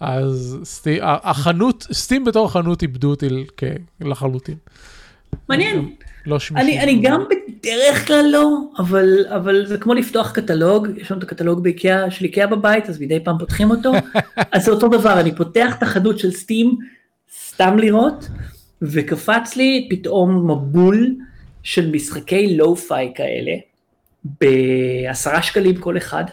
אז 0.00 0.58
סטי, 0.64 0.98
החנות, 1.02 1.86
סטים 1.92 2.24
בתור 2.24 2.52
חנות 2.52 2.82
איבדו 2.82 3.10
אותי 3.10 3.26
לחלוטין. 4.00 4.56
מעניין. 5.48 5.88
לא 6.26 6.38
אני, 6.56 6.80
אני 6.80 7.00
גם 7.02 7.24
בדרך 7.30 8.06
כלל 8.06 8.26
לא, 8.32 8.58
אבל, 8.78 9.26
אבל 9.28 9.66
זה 9.66 9.78
כמו 9.78 9.94
לפתוח 9.94 10.32
קטלוג, 10.32 10.88
יש 10.96 11.10
לנו 11.10 11.18
את 11.18 11.24
הקטלוג 11.24 11.62
באיקאה, 11.62 12.10
של 12.10 12.24
איקאה 12.24 12.46
בבית, 12.46 12.88
אז 12.88 13.00
מדי 13.00 13.20
פעם 13.20 13.38
פותחים 13.38 13.70
אותו, 13.70 13.92
אז 14.52 14.64
זה 14.64 14.70
אותו 14.70 14.88
דבר, 14.88 15.20
אני 15.20 15.36
פותח 15.36 15.74
את 15.78 15.82
החנות 15.82 16.18
של 16.18 16.30
Steam, 16.30 16.76
סתם 17.46 17.78
לראות, 17.78 18.28
וקפץ 18.82 19.56
לי 19.56 19.88
פתאום 19.90 20.50
מבול 20.50 21.16
של 21.62 21.90
משחקי 21.90 22.56
lo-fi 22.56 23.12
כאלה, 23.14 23.52
בעשרה 24.24 25.42
שקלים 25.42 25.76
כל 25.76 25.96
אחד, 25.96 26.24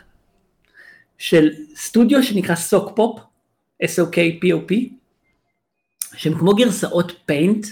של 1.20 1.50
סטודיו 1.76 2.24
שנקרא 2.24 2.56
Sokpop, 2.56 3.20
SOK-POP, 3.84 4.74
שהם 6.16 6.34
כמו 6.40 6.56
גרסאות 6.56 7.12
Paint 7.26 7.68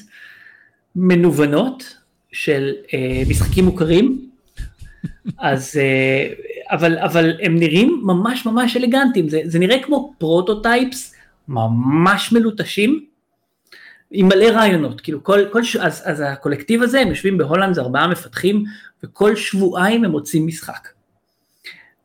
מנוונות 0.96 1.98
של 2.32 2.74
אה, 2.94 3.24
משחקים 3.30 3.66
מוכרים, 3.66 4.30
אז, 5.40 5.78
אה, 5.78 6.34
אבל, 6.72 6.98
אבל 6.98 7.38
הם 7.42 7.56
נראים 7.56 8.02
ממש 8.04 8.46
ממש 8.46 8.78
אלגנטיים, 8.78 9.30
זה, 9.30 9.42
זה 9.46 9.60
נראה 9.60 9.84
כמו 9.84 10.14
prototypes 10.18 11.16
ממש 11.48 12.32
מלוטשים, 12.32 13.06
עם 14.12 14.28
מלא 14.28 14.46
רעיונות, 14.46 15.02
כאילו 15.02 15.24
כל, 15.24 15.46
כל 15.52 15.64
ש... 15.64 15.76
אז, 15.76 16.02
אז 16.06 16.24
הקולקטיב 16.26 16.84
הזה, 16.84 17.00
הם 17.00 17.08
יושבים 17.08 17.38
בהולנד, 17.38 17.76
זה 17.76 17.82
ארבעה 17.82 18.08
מפתחים, 18.08 18.64
וכל 19.04 19.36
שבועיים 19.36 20.06
הם 20.06 20.12
מוציאים 20.12 20.48
משחק. 20.48 20.88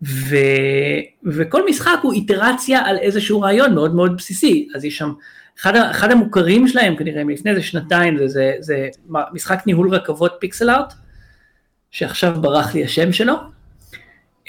ו, 0.02 0.36
וכל 1.24 1.62
משחק 1.68 1.98
הוא 2.02 2.12
איטרציה 2.12 2.86
על 2.86 2.98
איזשהו 2.98 3.40
רעיון 3.40 3.74
מאוד 3.74 3.94
מאוד 3.94 4.16
בסיסי, 4.16 4.68
אז 4.74 4.84
יש 4.84 4.96
שם, 4.96 5.12
אחד, 5.60 5.76
אחד 5.76 6.10
המוכרים 6.10 6.68
שלהם 6.68 6.96
כנראה 6.96 7.24
מלפני 7.24 7.50
איזה 7.50 7.62
שנתיים 7.62 8.18
זה, 8.18 8.26
זה, 8.26 8.52
זה 8.60 8.88
משחק 9.08 9.62
ניהול 9.66 9.94
רכבות 9.94 10.32
פיקסל 10.40 10.70
ארט, 10.70 10.92
שעכשיו 11.90 12.36
ברח 12.40 12.74
לי 12.74 12.84
השם 12.84 13.12
שלו, 13.12 13.34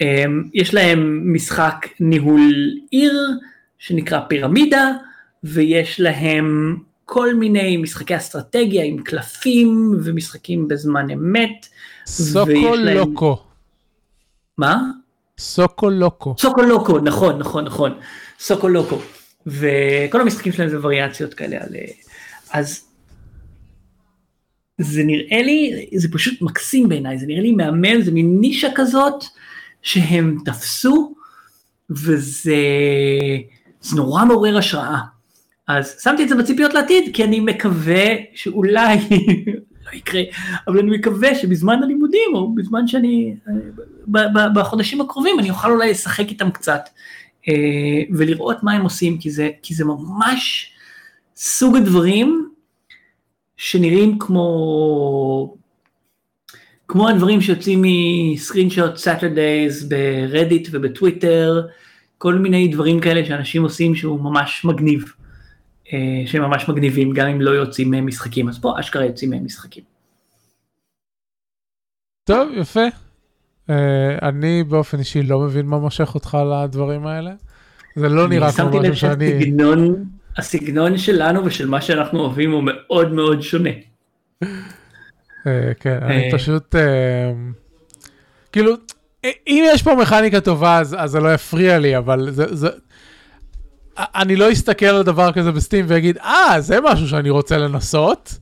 אמ, 0.02 0.44
יש 0.54 0.74
להם 0.74 1.34
משחק 1.34 1.88
ניהול 2.00 2.54
עיר 2.92 3.30
שנקרא 3.78 4.20
פירמידה, 4.28 4.92
ויש 5.44 6.00
להם 6.00 6.78
כל 7.06 7.36
מיני 7.36 7.78
משחקי 7.78 8.16
אסטרטגיה 8.16 8.84
עם 8.84 9.04
קלפים 9.04 10.00
ומשחקים 10.04 10.68
בזמן 10.68 11.10
אמת. 11.10 11.68
סוקו 12.06 12.76
לוקו. 12.76 13.44
מה? 14.58 14.82
סוקו 15.40 15.90
לוקו. 15.90 16.36
סוקו 16.40 16.62
לוקו, 16.62 17.00
נכון, 17.00 17.38
נכון, 17.40 17.66
נכון. 17.66 17.92
סוקו 18.40 18.68
לוקו. 18.68 19.00
וכל 19.48 20.22
המשחקים 20.22 20.52
שלהם 20.52 20.70
זה 20.70 20.78
וריאציות 20.82 21.34
כאלה 21.34 21.58
על... 21.62 21.76
אז 22.54 22.82
זה 24.82 25.04
נראה 25.04 25.42
לי, 25.42 25.88
זה 25.96 26.08
פשוט 26.12 26.42
מקסים 26.42 26.90
בעיניי, 26.90 27.18
זה 27.18 27.26
נראה 27.28 27.42
לי 27.42 27.52
מהמם, 27.52 28.02
זה 28.02 28.12
מין 28.12 28.38
נישה 28.42 28.68
כזאת 28.76 29.24
שהם 29.82 30.38
תפסו, 30.46 31.16
וזה 31.90 32.56
זה 33.82 33.96
נורא 33.96 34.26
מעורר 34.26 34.58
השראה. 34.58 35.00
אז 35.68 35.96
שמתי 36.04 36.24
את 36.24 36.30
זה 36.30 36.36
בציפיות 36.36 36.74
לעתיד, 36.74 37.16
כי 37.16 37.24
אני 37.24 37.40
מקווה 37.40 38.06
שאולי 38.34 38.98
יקרה, 39.94 40.22
אבל 40.68 40.80
אני 40.80 40.98
מקווה 40.98 41.36
שבזמן 41.36 41.84
הלימודים, 41.84 42.30
או 42.34 42.56
בזמן 42.56 42.88
שאני, 42.88 43.36
בחודשים 44.56 45.02
הקרובים, 45.02 45.40
אני 45.40 45.50
אוכל 45.50 45.72
אולי 45.72 45.90
לשחק 45.92 46.30
איתם 46.30 46.52
קצת, 46.52 46.90
אה, 47.50 47.54
ולראות 48.12 48.64
מה 48.64 48.72
הם 48.72 48.82
עושים, 48.82 49.18
כי 49.18 49.32
זה, 49.32 49.50
כי 49.62 49.74
זה 49.74 49.86
ממש 49.86 50.72
סוג 51.36 51.76
הדברים 51.76 52.50
שנראים 53.58 54.20
כמו, 54.20 55.56
כמו 56.88 57.10
הדברים 57.10 57.42
שיוצאים 57.42 57.82
מ 57.84 57.94
screenshot 57.94 58.98
Saturdays 58.98 59.90
ב 59.90 60.01
Reddit 60.01 60.68
ובטוויטר, 60.72 61.68
כל 62.18 62.34
מיני 62.34 62.68
דברים 62.68 63.00
כאלה 63.00 63.26
שאנשים 63.26 63.64
עושים 63.64 63.96
שהוא 63.96 64.20
ממש 64.20 64.66
מגניב, 64.66 65.14
אה, 65.94 66.24
שהם 66.26 66.42
ממש 66.42 66.70
מגניבים 66.70 67.14
גם 67.14 67.28
אם 67.28 67.42
לא 67.42 67.52
יוצאים 67.52 67.92
מהם 67.92 68.08
משחקים, 68.08 68.50
אז 68.50 68.60
פה 68.60 68.80
אשכרה 68.80 69.06
יוצאים 69.06 69.30
מהם 69.30 69.46
משחקים. 69.46 69.84
טוב, 72.24 72.50
יפה. 72.54 72.88
Uh, 73.70 73.74
אני 74.22 74.64
באופן 74.64 75.00
אישי 75.00 75.24
לא 75.24 75.40
מבין 75.40 75.66
מה 75.66 75.80
מושך 75.80 76.16
אותך 76.16 76.38
לדברים 76.54 77.08
האלה. 77.08 77.32
זה 77.96 78.10
לא 78.10 78.28
נראה 78.28 78.52
כמו 78.52 78.80
משהו 78.80 78.96
שאני... 78.96 79.34
הסגנון, 79.34 80.06
הסגנון 80.38 80.98
שלנו 80.98 81.46
ושל 81.46 81.68
מה 81.68 81.82
שאנחנו 81.82 82.20
אוהבים 82.20 82.52
הוא 82.52 82.64
מאוד 82.64 83.12
מאוד 83.12 83.42
שונה. 83.42 83.70
Uh, 84.44 84.48
כן, 85.80 86.00
אני 86.02 86.32
פשוט... 86.34 86.76
Uh, 86.76 86.78
כאילו, 88.52 88.74
אם 89.24 89.64
יש 89.68 89.84
פה 89.84 89.96
מכניקה 89.96 90.42
טובה 90.42 90.80
אז, 90.80 90.96
אז 91.00 91.12
זה 91.12 91.20
לא 91.20 91.34
יפריע 91.34 91.80
לי, 91.80 91.98
אבל 91.98 92.32
זה, 92.32 92.56
זה... 92.56 92.70
אני 93.98 94.36
לא 94.36 94.52
אסתכל 94.52 94.86
על 94.86 95.04
דבר 95.04 95.32
כזה 95.32 95.52
בסטים 95.52 95.86
ואגיד, 95.88 96.18
אה, 96.18 96.56
זה 96.60 96.82
משהו 96.84 97.08
שאני 97.08 97.30
רוצה 97.30 97.58
לנסות. 97.58 98.38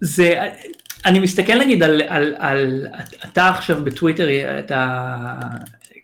זה, 0.00 0.34
אני 1.06 1.20
מסתכל 1.20 1.58
נגיד 1.58 1.82
על, 1.82 2.02
על, 2.08 2.34
על, 2.38 2.86
אתה 3.24 3.48
עכשיו 3.48 3.84
בטוויטר, 3.84 4.28
אתה 4.58 5.12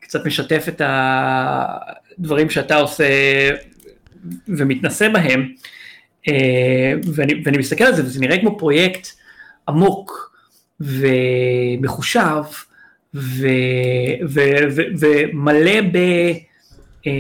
קצת 0.00 0.26
משתף 0.26 0.64
את 0.68 0.82
הדברים 0.84 2.50
שאתה 2.50 2.76
עושה 2.76 3.04
ומתנסה 4.48 5.08
בהם, 5.08 5.52
אה, 6.28 6.92
ואני, 7.14 7.42
ואני 7.44 7.58
מסתכל 7.58 7.84
על 7.84 7.94
זה 7.94 8.04
וזה 8.04 8.20
נראה 8.20 8.38
כמו 8.40 8.58
פרויקט 8.58 9.08
עמוק 9.68 10.36
ומחושב 10.80 12.42
ומלא 14.98 15.80
ב... 15.92 15.96
אה, 17.06 17.12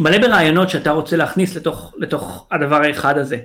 מלא 0.00 0.18
ברעיונות 0.18 0.70
שאתה 0.70 0.90
רוצה 0.90 1.16
להכניס 1.16 1.56
לתוך, 1.56 1.94
לתוך 1.98 2.46
הדבר 2.50 2.76
האחד 2.76 3.18
הזה. 3.18 3.38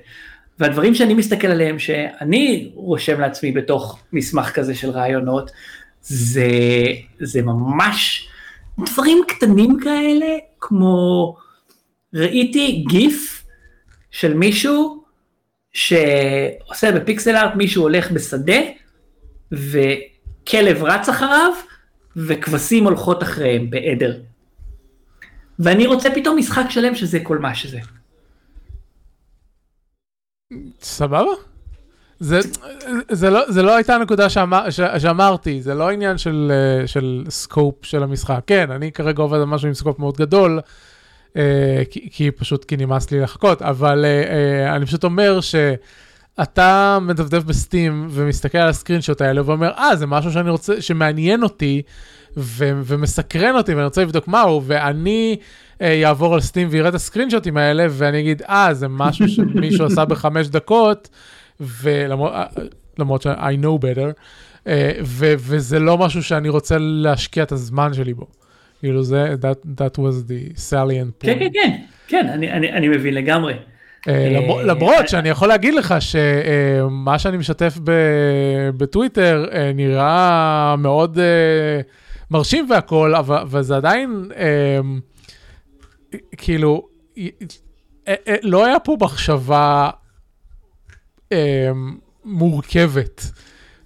והדברים 0.59 0.95
שאני 0.95 1.13
מסתכל 1.13 1.47
עליהם, 1.47 1.79
שאני 1.79 2.71
רושם 2.73 3.21
לעצמי 3.21 3.51
בתוך 3.51 3.99
מסמך 4.13 4.49
כזה 4.49 4.75
של 4.75 4.89
רעיונות, 4.89 5.51
זה, 6.01 6.49
זה 7.19 7.41
ממש 7.41 8.29
דברים 8.79 9.17
קטנים 9.27 9.77
כאלה, 9.83 10.35
כמו 10.59 11.35
ראיתי 12.13 12.83
גיף 12.87 13.43
של 14.11 14.33
מישהו 14.33 15.03
שעושה 15.73 16.91
בפיקסל 16.91 17.35
ארט, 17.35 17.55
מישהו 17.55 17.83
הולך 17.83 18.11
בשדה, 18.11 18.59
וכלב 20.47 20.83
רץ 20.83 21.09
אחריו, 21.09 21.51
וכבשים 22.15 22.83
הולכות 22.83 23.23
אחריהם 23.23 23.69
בעדר. 23.69 24.17
ואני 25.59 25.87
רוצה 25.87 26.09
פתאום 26.15 26.37
משחק 26.37 26.65
שלם 26.69 26.95
שזה 26.95 27.19
כל 27.23 27.37
מה 27.37 27.55
שזה. 27.55 27.79
סבבה. 30.81 31.31
זה, 32.19 32.39
זה, 33.11 33.29
לא, 33.29 33.51
זה 33.51 33.63
לא 33.63 33.75
הייתה 33.75 33.95
הנקודה 33.95 34.29
שאמר, 34.29 34.69
ש, 34.69 34.79
שאמרתי, 34.97 35.61
זה 35.61 35.73
לא 35.73 35.89
עניין 35.89 36.17
של, 36.17 36.51
אה, 36.51 36.87
של 36.87 37.23
scope 37.29 37.85
של 37.85 38.03
המשחק. 38.03 38.41
כן, 38.47 38.71
אני 38.71 38.91
כרגע 38.91 39.23
עובד 39.23 39.37
על 39.37 39.45
משהו 39.45 39.67
עם 39.67 39.73
scope 39.73 39.99
מאוד 39.99 40.17
גדול, 40.17 40.59
אה, 41.37 41.83
כי, 41.89 42.09
כי 42.11 42.31
פשוט 42.31 42.65
כי 42.65 42.77
נמאס 42.77 43.11
לי 43.11 43.19
לחכות, 43.19 43.61
אבל 43.61 44.05
אה, 44.05 44.75
אני 44.75 44.85
פשוט 44.85 45.03
אומר 45.03 45.39
שאתה 46.41 46.97
מדפדף 47.01 47.43
בסטים 47.43 48.07
ומסתכל 48.09 48.57
על 48.57 48.69
הסקרין 48.69 49.01
שוט 49.01 49.21
האלה 49.21 49.41
ואומר, 49.45 49.71
אה, 49.77 49.95
זה 49.95 50.07
משהו 50.07 50.31
שאני 50.31 50.49
רוצה, 50.49 50.81
שמעניין 50.81 51.43
אותי 51.43 51.81
ו, 52.37 52.71
ומסקרן 52.85 53.55
אותי 53.55 53.73
ואני 53.73 53.85
רוצה 53.85 54.01
לבדוק 54.01 54.27
מהו, 54.27 54.61
ואני... 54.65 55.37
יעבור 55.81 56.33
על 56.33 56.39
סטים 56.41 56.67
ויראה 56.71 56.89
את 56.89 56.93
הסקרינשוטים 56.93 57.57
האלה, 57.57 57.85
ואני 57.89 58.19
אגיד, 58.19 58.41
אה, 58.41 58.73
זה 58.73 58.87
משהו 58.87 59.27
שמישהו 59.27 59.85
עשה 59.85 60.05
בחמש 60.05 60.47
דקות, 60.47 61.09
ולמרות 61.59 63.21
ש-I 63.21 63.63
know 63.63 63.81
better, 63.81 64.13
ו- 65.03 65.33
וזה 65.37 65.79
לא 65.79 65.97
משהו 65.97 66.23
שאני 66.23 66.49
רוצה 66.49 66.75
להשקיע 66.79 67.43
את 67.43 67.51
הזמן 67.51 67.93
שלי 67.93 68.13
בו. 68.13 68.27
כאילו 68.79 69.03
זה, 69.03 69.35
that, 69.41 69.67
that 69.81 69.97
was 69.97 70.29
the 70.29 70.57
salient 70.69 71.23
point. 71.23 71.25
כן, 71.25 71.39
כן, 71.39 71.49
כן, 71.53 71.75
כן, 72.07 72.27
אני, 72.27 72.51
אני, 72.51 72.71
אני 72.71 72.87
מבין 72.87 73.13
לגמרי. 73.13 73.53
למרות 74.63 75.09
שאני 75.09 75.29
יכול 75.29 75.47
להגיד 75.47 75.73
לך 75.73 75.95
שמה 75.99 77.19
שאני 77.19 77.37
משתף 77.37 77.77
בטוויטר 78.77 79.45
נראה 79.75 80.75
מאוד 80.77 81.19
מרשים 82.31 82.67
והכל, 82.69 83.15
אבל 83.15 83.61
זה 83.61 83.75
עדיין... 83.75 84.29
כאילו, 86.37 86.87
אה, 87.17 87.27
אה, 88.07 88.35
לא 88.41 88.65
היה 88.65 88.79
פה 88.79 88.97
מחשבה 89.01 89.89
אה, 91.31 91.71
מורכבת 92.25 93.31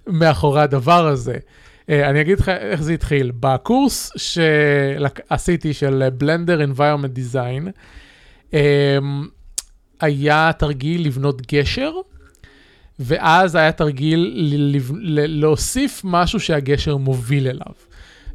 מאחורי 0.06 0.62
הדבר 0.62 1.06
הזה. 1.06 1.36
אני 1.88 2.20
אגיד 2.20 2.40
לך 2.40 2.48
איך 2.48 2.82
זה 2.82 2.92
התחיל. 2.92 3.32
בקורס 3.40 4.12
שעשיתי 4.16 5.74
של 5.74 6.08
בלנדר 6.18 6.60
environment 6.60 7.18
design, 7.18 7.68
היה 10.02 10.50
תרגיל 10.58 11.06
לבנות 11.06 11.52
גשר, 11.52 11.92
ואז 12.98 13.54
היה 13.54 13.72
תרגיל 13.72 14.50
להוסיף 15.06 16.00
משהו 16.04 16.40
שהגשר 16.40 16.96
מוביל 16.96 17.48
אליו. 17.48 17.74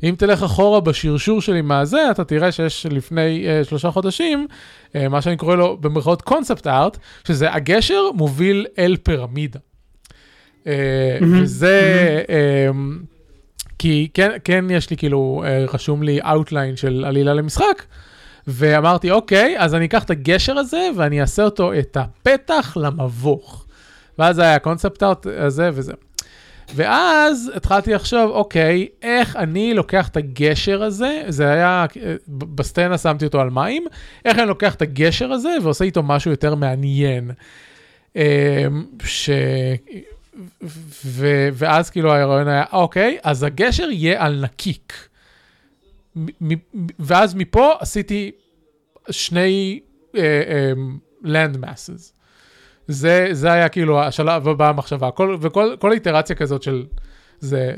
אם 0.04 0.16
תלך 0.18 0.44
אחורה 0.44 0.80
בשרשור 0.80 1.42
שלי 1.42 1.62
מהזה, 1.62 2.12
אתה 2.12 2.24
תראה 2.24 2.52
שיש 2.52 2.86
לפני 2.86 3.46
אה, 3.46 3.68
שלושה 3.70 3.92
חודשים, 3.92 4.48
אה, 4.94 5.10
מה 5.10 5.22
שאני 5.22 5.38
קורא 5.38 5.56
לו 5.56 5.78
במרכאות 5.78 6.22
concept 6.22 6.68
art, 6.68 6.98
שזה 7.28 7.54
הגשר 7.54 8.02
מוביל 8.14 8.66
אל 8.80 8.98
פירמידה. 9.04 9.60
אה, 9.60 10.66
mm-hmm. 10.66 11.26
וזה, 11.26 12.22
אה, 12.28 12.76
כי 13.80 14.08
כן, 14.14 14.32
כן 14.44 14.66
יש 14.70 14.90
לי 14.90 14.98
כאילו, 14.98 15.44
אה, 15.46 15.74
רשום 15.74 16.04
לי 16.04 16.20
outline 16.22 16.76
של 16.76 17.06
עלילה 17.08 17.34
למשחק, 17.34 17.84
ואמרתי, 18.48 19.12
אוקיי, 19.12 19.56
אז 19.60 19.76
אני 19.76 19.86
אקח 19.86 20.04
את 20.04 20.10
הגשר 20.10 20.58
הזה 20.58 20.90
ואני 20.96 21.22
אעשה 21.22 21.44
אותו, 21.44 21.74
את 21.80 21.98
הפתח 21.98 22.78
למבוך. 22.80 23.66
ואז 24.20 24.40
היה 24.40 24.60
קונספט 24.60 25.04
ארט 25.04 25.28
הזה 25.38 25.70
וזה. 25.74 25.94
ואז 26.76 27.52
התחלתי 27.56 27.94
לחשוב, 27.94 28.32
אוקיי, 28.32 28.88
איך 29.02 29.36
אני 29.36 29.74
לוקח 29.74 30.08
את 30.08 30.18
הגשר 30.18 30.84
הזה, 30.84 31.22
זה 31.28 31.52
היה, 31.52 31.86
בסטנה 32.28 32.98
שמתי 32.98 33.26
אותו 33.26 33.42
על 33.42 33.50
מים, 33.50 33.86
איך 34.26 34.40
אני 34.40 34.48
לוקח 34.48 34.76
את 34.76 34.82
הגשר 34.82 35.32
הזה 35.32 35.50
ועושה 35.64 35.86
איתו 35.86 36.04
משהו 36.04 36.32
יותר 36.32 36.56
מעניין. 36.56 37.32
אמ, 38.16 38.22
ש... 39.04 39.30
ו... 41.06 41.50
ואז 41.54 41.90
כאילו 41.90 42.14
הרעיון 42.14 42.48
היה, 42.48 42.64
אוקיי, 42.74 43.18
אז 43.24 43.44
הגשר 43.44 43.90
יהיה 43.92 44.26
על 44.26 44.42
נקיק. 44.44 45.08
ואז 47.00 47.36
מפה 47.36 47.74
עשיתי 47.80 48.32
שני 49.10 49.80
uh, 50.14 50.16
um, 50.16 51.26
land 51.26 51.64
masses. 51.64 52.18
זה, 52.88 53.30
זה 53.32 53.52
היה 53.52 53.70
כאילו 53.70 54.02
השלב 54.02 54.48
הבא 54.48 54.70
המחשבה. 54.70 55.12
כל, 55.12 55.38
וכל 55.42 55.76
כל 55.80 55.92
איטרציה 55.92 56.36
כזאת 56.36 56.64
של, 56.64 56.86
זה 57.40 57.76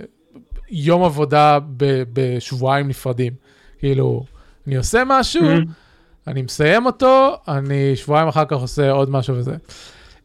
יום 0.70 1.04
עבודה 1.04 1.60
ב, 1.78 2.04
בשבועיים 2.14 2.88
נפרדים. 2.88 3.34
כאילו, 3.80 4.24
אני 4.68 4.76
עושה 4.76 5.04
משהו, 5.06 5.42
mm-hmm. 5.42 6.28
אני 6.28 6.42
מסיים 6.42 6.86
אותו, 6.86 7.38
אני 7.48 7.96
שבועיים 7.96 8.28
אחר 8.28 8.46
כך 8.46 8.58
עושה 8.58 8.92
עוד 8.92 9.10
משהו 9.10 9.36
וזה. 9.36 9.56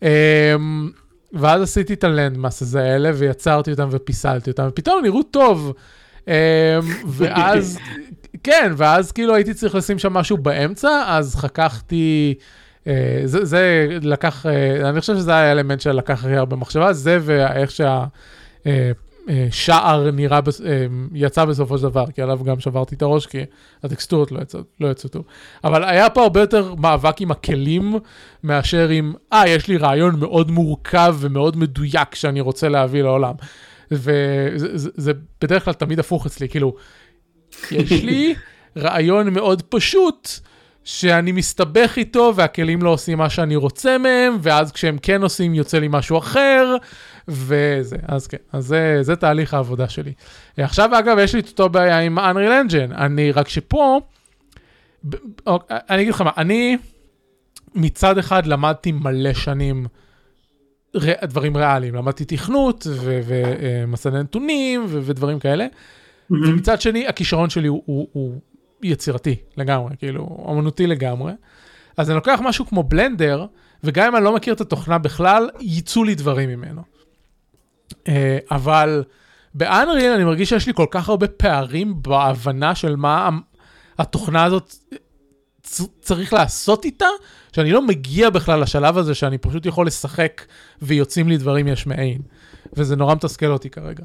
Um, 0.01 0.07
ואז 1.33 1.63
עשיתי 1.63 1.95
את 1.95 2.05
הלנדמאס 2.05 2.75
האלה, 2.75 3.11
ויצרתי 3.15 3.71
אותם 3.71 3.89
ופיסלתי 3.91 4.51
אותם, 4.51 4.67
ופתאום 4.69 5.03
נראו 5.03 5.23
טוב. 5.23 5.73
Um, 6.25 6.29
ואז, 7.17 7.79
כן, 8.43 8.73
ואז 8.77 9.13
כאילו 9.13 9.35
הייתי 9.35 9.55
צריך 9.55 9.75
לשים 9.75 9.99
שם 9.99 10.13
משהו 10.13 10.37
באמצע, 10.37 11.05
אז 11.07 11.37
חככתי... 11.37 12.35
אה, 12.87 13.21
זה, 13.25 13.45
זה 13.45 13.89
לקח, 14.03 14.47
אה, 14.47 14.89
אני 14.89 15.01
חושב 15.01 15.17
שזה 15.17 15.31
היה 15.31 15.49
האלמנט 15.49 15.81
שלקח 15.81 16.25
הכי 16.25 16.37
הרבה 16.37 16.57
מחשבה, 16.57 16.93
זה 16.93 17.19
ואיך 17.23 17.71
שהשער 18.67 20.07
אה, 20.07 20.11
נראה, 20.11 20.41
יצא 21.13 21.45
בסופו 21.45 21.79
של 21.79 21.85
דבר, 21.85 22.05
כי 22.15 22.23
עליו 22.23 22.41
גם 22.45 22.61
שברתי 22.61 22.95
את 22.95 23.03
הראש, 23.03 23.27
כי 23.27 23.39
הטקסטורות 23.83 24.33
לא 24.33 24.41
יצאו, 24.41 24.61
לא 24.81 24.89
יצאו 24.89 25.09
טוב. 25.11 25.25
אבל 25.65 25.85
היה 25.85 26.11
פה 26.11 26.23
הרבה 26.23 26.41
יותר 26.41 26.75
מאבק 26.75 27.21
עם 27.21 27.31
הכלים, 27.31 27.95
מאשר 28.45 28.89
עם, 28.89 29.13
אה, 29.33 29.49
יש 29.49 29.69
לי 29.69 29.77
רעיון 29.77 30.21
מאוד 30.21 30.51
מורכב 30.51 31.17
ומאוד 31.19 31.57
מדויק 31.57 32.15
שאני 32.15 32.41
רוצה 32.41 32.69
להביא 32.69 33.03
לעולם. 33.03 33.35
וזה 33.95 34.79
זה, 34.79 34.91
זה 34.95 35.13
בדרך 35.41 35.65
כלל 35.65 35.75
תמיד 35.75 35.99
הפוך 35.99 36.27
אצלי, 36.27 36.49
כאילו, 36.49 36.75
יש 37.71 37.93
לי 38.03 38.35
רעיון 38.77 39.33
מאוד 39.33 39.63
פשוט, 39.63 40.29
שאני 40.85 41.33
מסתבך 41.33 41.95
איתו 41.97 42.33
והכלים 42.37 42.83
לא 42.83 42.91
עושים 42.91 43.19
מה 43.19 43.31
שאני 43.31 43.57
רוצה 43.57 43.99
מהם, 43.99 44.37
ואז 44.41 44.73
כשהם 44.73 44.99
כן 45.03 45.23
עושים 45.23 45.55
יוצא 45.55 45.79
לי 45.79 45.89
משהו 45.91 46.19
אחר, 46.19 46.77
וזה, 47.29 47.97
אז 48.09 48.27
כן, 48.27 48.37
אז 48.53 48.67
זה, 48.67 48.99
זה 49.01 49.17
תהליך 49.17 49.55
העבודה 49.55 49.89
שלי. 49.89 50.13
עכשיו 50.57 50.99
אגב, 50.99 51.19
יש 51.19 51.35
לי 51.35 51.41
את 51.41 51.49
אותו 51.49 51.69
בעיה 51.69 52.01
עם 52.01 52.19
Unreal 52.19 52.69
Engine, 52.69 52.95
אני 52.97 53.33
רק 53.33 53.49
שפה, 53.49 54.01
אוקיי, 55.47 55.79
אני 55.91 56.03
אגיד 56.03 56.15
לך 56.15 56.21
מה, 56.21 56.31
אני 56.37 56.77
מצד 57.75 58.19
אחד 58.19 58.47
למדתי 58.47 58.93
מלא 58.93 59.33
שנים 59.33 59.87
דברים 61.25 61.57
ריאליים, 61.57 61.95
למדתי 61.95 62.25
תכנות 62.25 62.87
ומסעי 63.01 64.13
נתונים 64.13 64.85
ו, 64.89 65.01
ודברים 65.05 65.39
כאלה. 65.39 65.67
ומצד 66.31 66.81
שני 66.81 67.07
הכישרון 67.09 67.51
שלי 67.51 67.69
הוא, 67.69 67.83
הוא, 67.87 68.09
הוא 68.13 68.41
יצירתי 68.83 69.37
לגמרי, 69.57 69.97
כאילו, 69.99 70.47
אמנותי 70.51 70.87
לגמרי. 70.87 71.33
אז 71.97 72.11
אני 72.11 72.17
לוקח 72.17 72.41
משהו 72.43 72.67
כמו 72.67 72.83
בלנדר, 72.83 73.47
וגם 73.85 74.07
אם 74.07 74.17
אני 74.17 74.25
לא 74.25 74.35
מכיר 74.35 74.55
את 74.55 74.61
התוכנה 74.61 74.99
בכלל, 74.99 75.51
יצאו 75.61 76.05
לי 76.05 76.15
דברים 76.15 76.49
ממנו. 76.49 76.83
Uh, 77.93 78.07
אבל 78.51 79.05
באנריאל 79.55 80.13
אני 80.13 80.25
מרגיש 80.25 80.49
שיש 80.49 80.67
לי 80.67 80.75
כל 80.75 80.87
כך 80.91 81.09
הרבה 81.09 81.29
פערים 81.29 82.03
בהבנה 82.03 82.75
של 82.75 82.97
מה 82.97 83.29
התוכנה 83.99 84.45
הזאת 84.45 84.75
צריך 86.01 86.33
לעשות 86.33 86.85
איתה, 86.85 87.07
שאני 87.55 87.73
לא 87.73 87.87
מגיע 87.87 88.31
בכלל 88.31 88.61
לשלב 88.61 88.99
הזה 88.99 89.15
שאני 89.15 89.39
פשוט 89.39 89.67
יכול 89.67 89.87
לשחק 89.87 90.43
ויוצאים 90.83 91.29
לי 91.29 91.37
דברים 91.37 91.69
יש 91.69 91.87
מאין. 91.87 92.19
וזה 92.73 92.97
נורא 92.97 93.15
מתסכל 93.15 93.47
אותי 93.47 93.71
כרגע. 93.71 94.05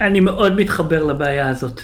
אני 0.00 0.20
מאוד 0.20 0.54
מתחבר 0.54 1.04
לבעיה 1.04 1.48
הזאת. 1.48 1.80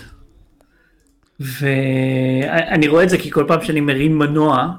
ואני 1.40 2.88
רואה 2.88 3.04
את 3.04 3.08
זה 3.08 3.18
כי 3.18 3.30
כל 3.30 3.44
פעם 3.48 3.62
שאני 3.62 3.80
מרים 3.80 4.18
מנוע, 4.18 4.72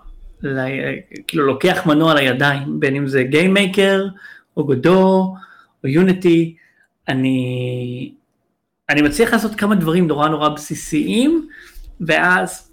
כאילו 1.27 1.45
לוקח 1.45 1.85
מנוע 1.85 2.13
לידיים, 2.13 2.79
בין 2.79 2.95
אם 2.95 3.07
זה 3.07 3.23
GameMaker, 3.23 4.05
או 4.57 4.65
Godot, 4.65 5.35
או 5.83 5.89
Unity, 5.89 6.55
אני, 7.07 8.11
אני 8.89 9.01
מצליח 9.01 9.33
לעשות 9.33 9.55
כמה 9.55 9.75
דברים 9.75 10.07
נורא 10.07 10.29
נורא 10.29 10.49
בסיסיים, 10.49 11.47
ואז 12.01 12.66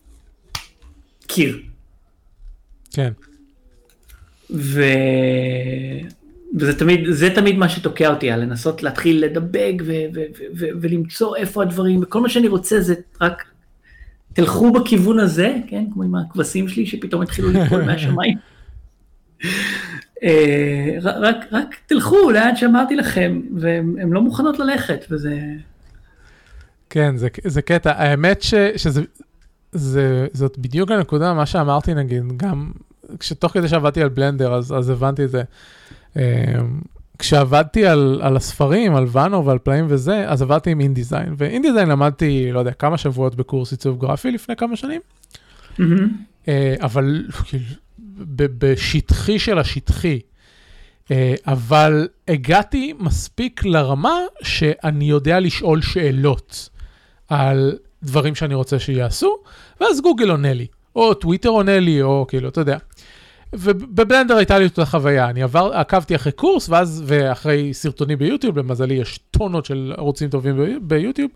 קיר. 1.27 1.63
כן. 2.93 3.13
ו... 4.51 4.83
וזה 6.59 6.79
תמיד, 6.79 7.11
זה 7.11 7.31
תמיד 7.35 7.57
מה 7.59 7.69
שתוקע 7.69 8.09
אותי, 8.09 8.31
על 8.31 8.41
לנסות 8.41 8.83
להתחיל 8.83 9.25
לדבג 9.25 9.73
ו- 9.81 9.93
ו- 10.15 10.25
ו- 10.39 10.45
ו- 10.57 10.69
ולמצוא 10.81 11.37
איפה 11.37 11.63
הדברים, 11.63 12.03
וכל 12.03 12.21
מה 12.21 12.29
שאני 12.29 12.49
רוצה 12.49 12.81
זה 12.81 12.95
רק 13.21 13.45
תלכו 14.33 14.73
בכיוון 14.73 15.19
הזה, 15.19 15.55
כן, 15.67 15.85
כמו 15.93 16.03
עם 16.03 16.15
הכבשים 16.15 16.69
שלי 16.69 16.87
שפתאום 16.87 17.23
התחילו 17.23 17.51
ליפול 17.51 17.83
מהשמיים. 17.87 18.39
אה, 20.23 20.97
רק, 21.03 21.37
רק 21.53 21.75
תלכו 21.87 22.31
לאן 22.31 22.57
שאמרתי 22.57 22.97
לכם, 22.97 23.41
והן 23.57 24.13
לא 24.13 24.21
מוכנות 24.21 24.59
ללכת, 24.59 25.05
וזה... 25.11 25.41
כן, 26.91 27.17
זה, 27.17 27.29
זה 27.45 27.63
קטע. 27.63 27.93
האמת 27.97 28.43
ש, 28.43 28.55
שזה, 28.77 29.03
זה, 29.75 30.27
זאת 30.33 30.59
בדיוק 30.59 30.91
הנקודה, 30.91 31.35
מה 31.35 31.47
שאמרתי 31.47 31.95
נגיד, 31.95 32.37
גם 32.37 32.73
כשתוך 33.19 33.53
כדי 33.53 33.69
שעבדתי 33.69 34.03
על 34.03 34.09
בלנדר, 34.09 34.55
אז, 34.55 34.73
אז 34.73 34.91
הבנתי 34.91 35.25
את 35.25 35.31
זה. 35.31 35.43
אה, 36.17 36.55
כשעבדתי 37.19 37.87
על, 37.87 38.21
על 38.23 38.37
הספרים, 38.37 38.97
על 38.97 39.07
ואנו 39.09 39.45
ועל 39.47 39.59
פלאים 39.59 39.87
וזה, 39.89 40.29
אז 40.29 40.43
עבדתי 40.43 40.71
עם 40.71 40.81
אינדיזיין, 40.81 41.35
ואינדיזיין 41.37 41.89
למדתי, 41.89 42.53
לא 42.53 42.59
יודע, 42.59 42.73
כמה 42.73 42.99
שבועות 42.99 43.35
בקורס 43.35 43.73
עיצוב 43.73 44.01
גרפי 44.01 44.31
לפני 44.31 44.57
כמה 44.57 44.77
שנים, 44.77 45.01
mm-hmm. 45.79 46.47
אבל 46.81 47.27
כאילו, 47.45 47.65
בשטחי 48.37 49.39
של 49.39 49.59
השטחי. 49.59 50.21
אה, 51.11 51.35
אבל 51.47 52.09
הגעתי 52.29 52.93
מספיק 52.99 53.65
לרמה 53.65 54.19
שאני 54.43 55.05
יודע 55.05 55.41
לשאול 55.41 55.83
שאלות 55.83 56.69
על 57.29 57.79
דברים 58.05 58.35
שאני 58.35 58.55
רוצה 58.55 58.79
שיעשו, 58.79 59.37
ואז 59.81 60.01
גוגל 60.01 60.31
עונה 60.31 60.53
לי, 60.53 60.67
או 60.97 61.15
טוויטר 61.15 61.49
עונה 61.49 61.81
לי, 61.81 62.03
או 62.03 62.25
כאילו, 62.29 62.49
אתה 62.49 62.61
יודע. 62.61 62.79
ובבלנדר 63.53 64.37
הייתה 64.37 64.59
לי 64.59 64.65
אותה 64.65 64.85
חוויה, 64.85 65.31
אני 65.31 65.43
עבר, 65.43 65.71
עקבתי 65.75 66.17
אחרי 66.17 66.33
קורס, 66.33 66.69
ואז, 66.69 67.03
ואחרי 67.07 67.75
סרטונים 67.75 68.19
ביוטיוב, 68.19 68.59
למזלי 68.59 68.95
יש 68.95 69.21
טונות 69.31 69.65
של 69.65 69.93
ערוצים 69.97 70.31
טובים 70.31 70.79
ביוטיוב, 70.83 71.31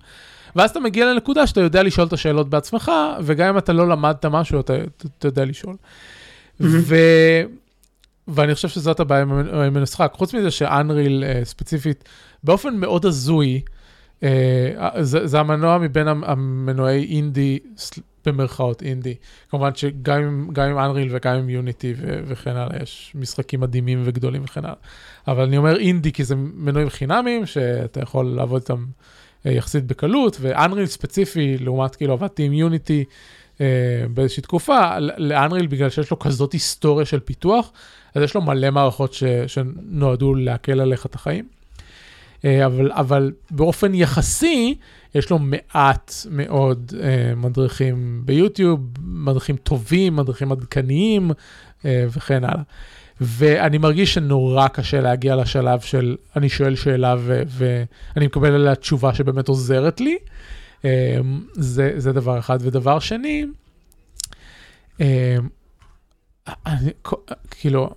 ואז 0.56 0.70
אתה 0.70 0.80
מגיע 0.80 1.06
לנקודה 1.06 1.46
שאתה 1.46 1.60
יודע 1.60 1.82
לשאול 1.82 2.06
את 2.06 2.12
השאלות 2.12 2.50
בעצמך, 2.50 2.92
וגם 3.22 3.48
אם 3.48 3.58
אתה 3.58 3.72
לא 3.72 3.88
למדת 3.88 4.24
משהו, 4.24 4.60
אתה, 4.60 4.74
אתה 5.18 5.28
יודע 5.28 5.44
לשאול. 5.44 5.76
ו... 6.60 6.96
ואני 8.28 8.54
חושב 8.54 8.68
שזאת 8.68 9.00
הבעיה 9.00 9.22
עם 9.22 9.76
המשחק. 9.76 10.12
חוץ 10.16 10.34
מזה 10.34 10.50
שאנריל 10.50 11.24
uh, 11.24 11.44
ספציפית, 11.44 12.04
באופן 12.44 12.76
מאוד 12.76 13.06
הזוי, 13.06 13.60
זה, 15.00 15.26
זה 15.26 15.40
המנוע 15.40 15.78
מבין 15.78 16.08
המנועי 16.08 17.04
אינדי, 17.04 17.58
במרכאות 18.26 18.82
אינדי. 18.82 19.14
כמובן 19.50 19.74
שגם 19.74 20.22
עם 20.56 20.78
אנריל 20.78 21.08
וגם 21.10 21.34
עם 21.34 21.48
יוניטי 21.48 21.94
וכן 21.98 22.56
הלאה, 22.56 22.82
יש 22.82 23.12
משחקים 23.14 23.60
מדהימים 23.60 24.02
וגדולים 24.04 24.42
וכן 24.44 24.64
הלאה. 24.64 24.76
אבל 25.28 25.42
אני 25.42 25.56
אומר 25.56 25.78
אינדי 25.78 26.12
כי 26.12 26.24
זה 26.24 26.34
מנועים 26.36 26.90
חינמיים, 26.90 27.46
שאתה 27.46 28.00
יכול 28.00 28.26
לעבוד 28.26 28.62
איתם 28.62 28.84
uh, 28.84 29.48
יחסית 29.48 29.84
בקלות, 29.84 30.36
ואנריל 30.40 30.86
ספציפי, 30.86 31.58
לעומת 31.58 31.96
כאילו 31.96 32.12
עבדתי 32.12 32.42
עם 32.42 32.52
יוניטי, 32.52 33.04
uh, 33.56 33.60
באיזושהי 34.14 34.42
תקופה, 34.42 34.98
לאנריל 34.98 35.66
בגלל 35.66 35.90
שיש 35.90 36.10
לו 36.10 36.18
כזאת 36.18 36.52
היסטוריה 36.52 37.06
של 37.06 37.20
פיתוח, 37.20 37.72
אז 38.14 38.22
יש 38.22 38.34
לו 38.34 38.42
מלא 38.42 38.70
מערכות 38.70 39.12
ש, 39.12 39.24
שנועדו 39.46 40.34
להקל 40.34 40.80
עליך 40.80 41.06
את 41.06 41.14
החיים. 41.14 41.57
אה, 42.44 42.66
אבל, 42.66 42.92
אבל 42.92 43.32
באופן 43.50 43.94
יחסי, 43.94 44.74
יש 45.14 45.30
לו 45.30 45.38
מעט 45.38 46.12
מאוד 46.30 46.92
uh, 46.94 47.36
מדריכים 47.36 48.22
ביוטיוב, 48.24 48.80
מדריכים 49.02 49.56
טובים, 49.56 50.16
מדריכים 50.16 50.52
עדכניים 50.52 51.30
uh, 51.30 51.84
וכן 52.16 52.44
הלאה. 52.44 52.62
ואני 53.20 53.78
מרגיש 53.78 54.14
שנורא 54.14 54.68
קשה 54.68 55.00
להגיע 55.00 55.36
לשלב 55.36 55.80
של 55.80 56.16
אני 56.36 56.48
שואל 56.48 56.74
שאלה 56.74 57.14
ו- 57.18 57.42
ואני 57.46 58.26
מקבל 58.26 58.52
עליה 58.54 58.74
תשובה 58.74 59.14
שבאמת 59.14 59.48
עוזרת 59.48 60.00
לי. 60.00 60.18
זה, 61.52 61.92
זה 61.96 62.12
דבר 62.12 62.38
אחד. 62.38 62.58
ודבר 62.60 62.98
שני, 62.98 63.46
אני, 66.66 66.90
כאילו, 67.50 67.90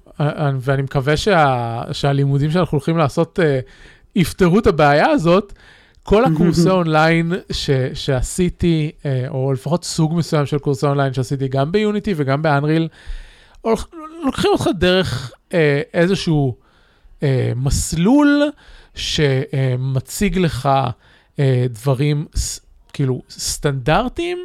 ואני 0.60 0.82
מקווה 0.82 1.18
שה, 1.18 1.82
שהלימודים 1.92 2.52
שאנחנו 2.52 2.76
הולכים 2.76 2.98
לעשות 2.98 3.39
יפתרו 4.16 4.59
את 4.59 4.68
הבעיה 4.68 5.09
הזאת. 5.09 5.53
כל 6.03 6.26
הקורסי 6.26 6.70
אונליין 6.80 7.34
ש, 7.51 7.70
שעשיתי, 7.93 8.91
uh, 9.01 9.05
או 9.30 9.53
לפחות 9.53 9.84
סוג 9.84 10.14
מסוים 10.16 10.45
של 10.45 10.59
קורסי 10.59 10.86
אונליין 10.86 11.14
שעשיתי 11.14 11.47
גם 11.47 11.72
ביוניטי 11.72 12.14
וגם 12.18 12.41
באנריל, 12.41 12.88
לוקחים 14.26 14.51
אותך 14.51 14.68
דרך 14.80 15.32
uh, 15.49 15.53
איזשהו 15.93 16.55
uh, 17.20 17.24
מסלול 17.55 18.43
שמציג 18.95 20.38
לך 20.38 20.70
uh, 21.36 21.39
דברים 21.70 22.26
כאילו 22.93 23.22
סטנדרטיים, 23.30 24.38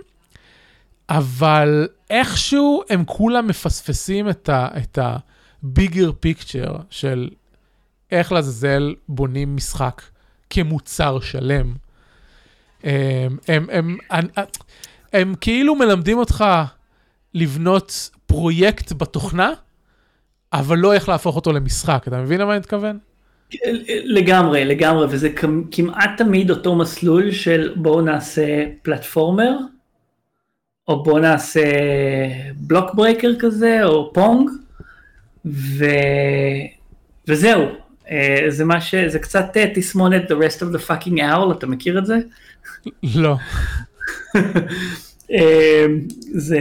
אבל 1.08 1.88
איכשהו 2.10 2.82
הם 2.90 3.04
כולם 3.04 3.46
מפספסים 3.46 4.28
את 4.28 4.48
ה... 4.48 4.68
את 4.76 4.98
ה 4.98 5.16
ביגר 5.62 6.10
פיקצ'ר 6.20 6.76
של 6.90 7.28
איך 8.10 8.32
לעזאזל 8.32 8.94
בונים 9.08 9.56
משחק 9.56 10.02
כמוצר 10.50 11.20
שלם. 11.20 11.74
הם, 12.82 13.36
הם, 13.48 13.66
הם, 13.70 13.96
הם, 14.10 14.26
הם 15.12 15.34
כאילו 15.40 15.74
מלמדים 15.74 16.18
אותך 16.18 16.44
לבנות 17.34 18.10
פרויקט 18.26 18.92
בתוכנה, 18.92 19.52
אבל 20.52 20.78
לא 20.78 20.92
איך 20.92 21.08
להפוך 21.08 21.36
אותו 21.36 21.52
למשחק. 21.52 22.04
אתה 22.08 22.22
מבין 22.22 22.40
למה 22.40 22.52
אני 22.52 22.58
מתכוון? 22.58 22.98
לגמרי, 24.04 24.64
לגמרי, 24.64 25.06
וזה 25.10 25.28
כמעט 25.70 26.10
תמיד 26.16 26.50
אותו 26.50 26.74
מסלול 26.74 27.30
של 27.30 27.72
בואו 27.76 28.00
נעשה 28.00 28.64
פלטפורמר, 28.82 29.58
או 30.88 31.02
בואו 31.02 31.18
נעשה 31.18 31.70
block 32.56 32.94
breaker 32.94 33.30
כזה, 33.38 33.84
או 33.84 34.12
Pong, 34.12 34.50
ו... 35.46 35.84
וזהו, 37.28 37.62
זה 38.48 38.64
מה 38.64 38.80
ש... 38.80 38.94
זה 38.94 39.18
קצת 39.18 39.56
אה, 39.56 39.66
תסמונת 39.74 40.30
The 40.30 40.34
rest 40.34 40.60
of 40.60 40.76
the 40.76 40.88
fucking 40.88 41.18
owl, 41.18 41.52
אתה 41.52 41.66
מכיר 41.66 41.98
את 41.98 42.06
זה? 42.06 42.16
לא. 43.02 43.36
אה, 45.32 45.86
זה, 46.20 46.60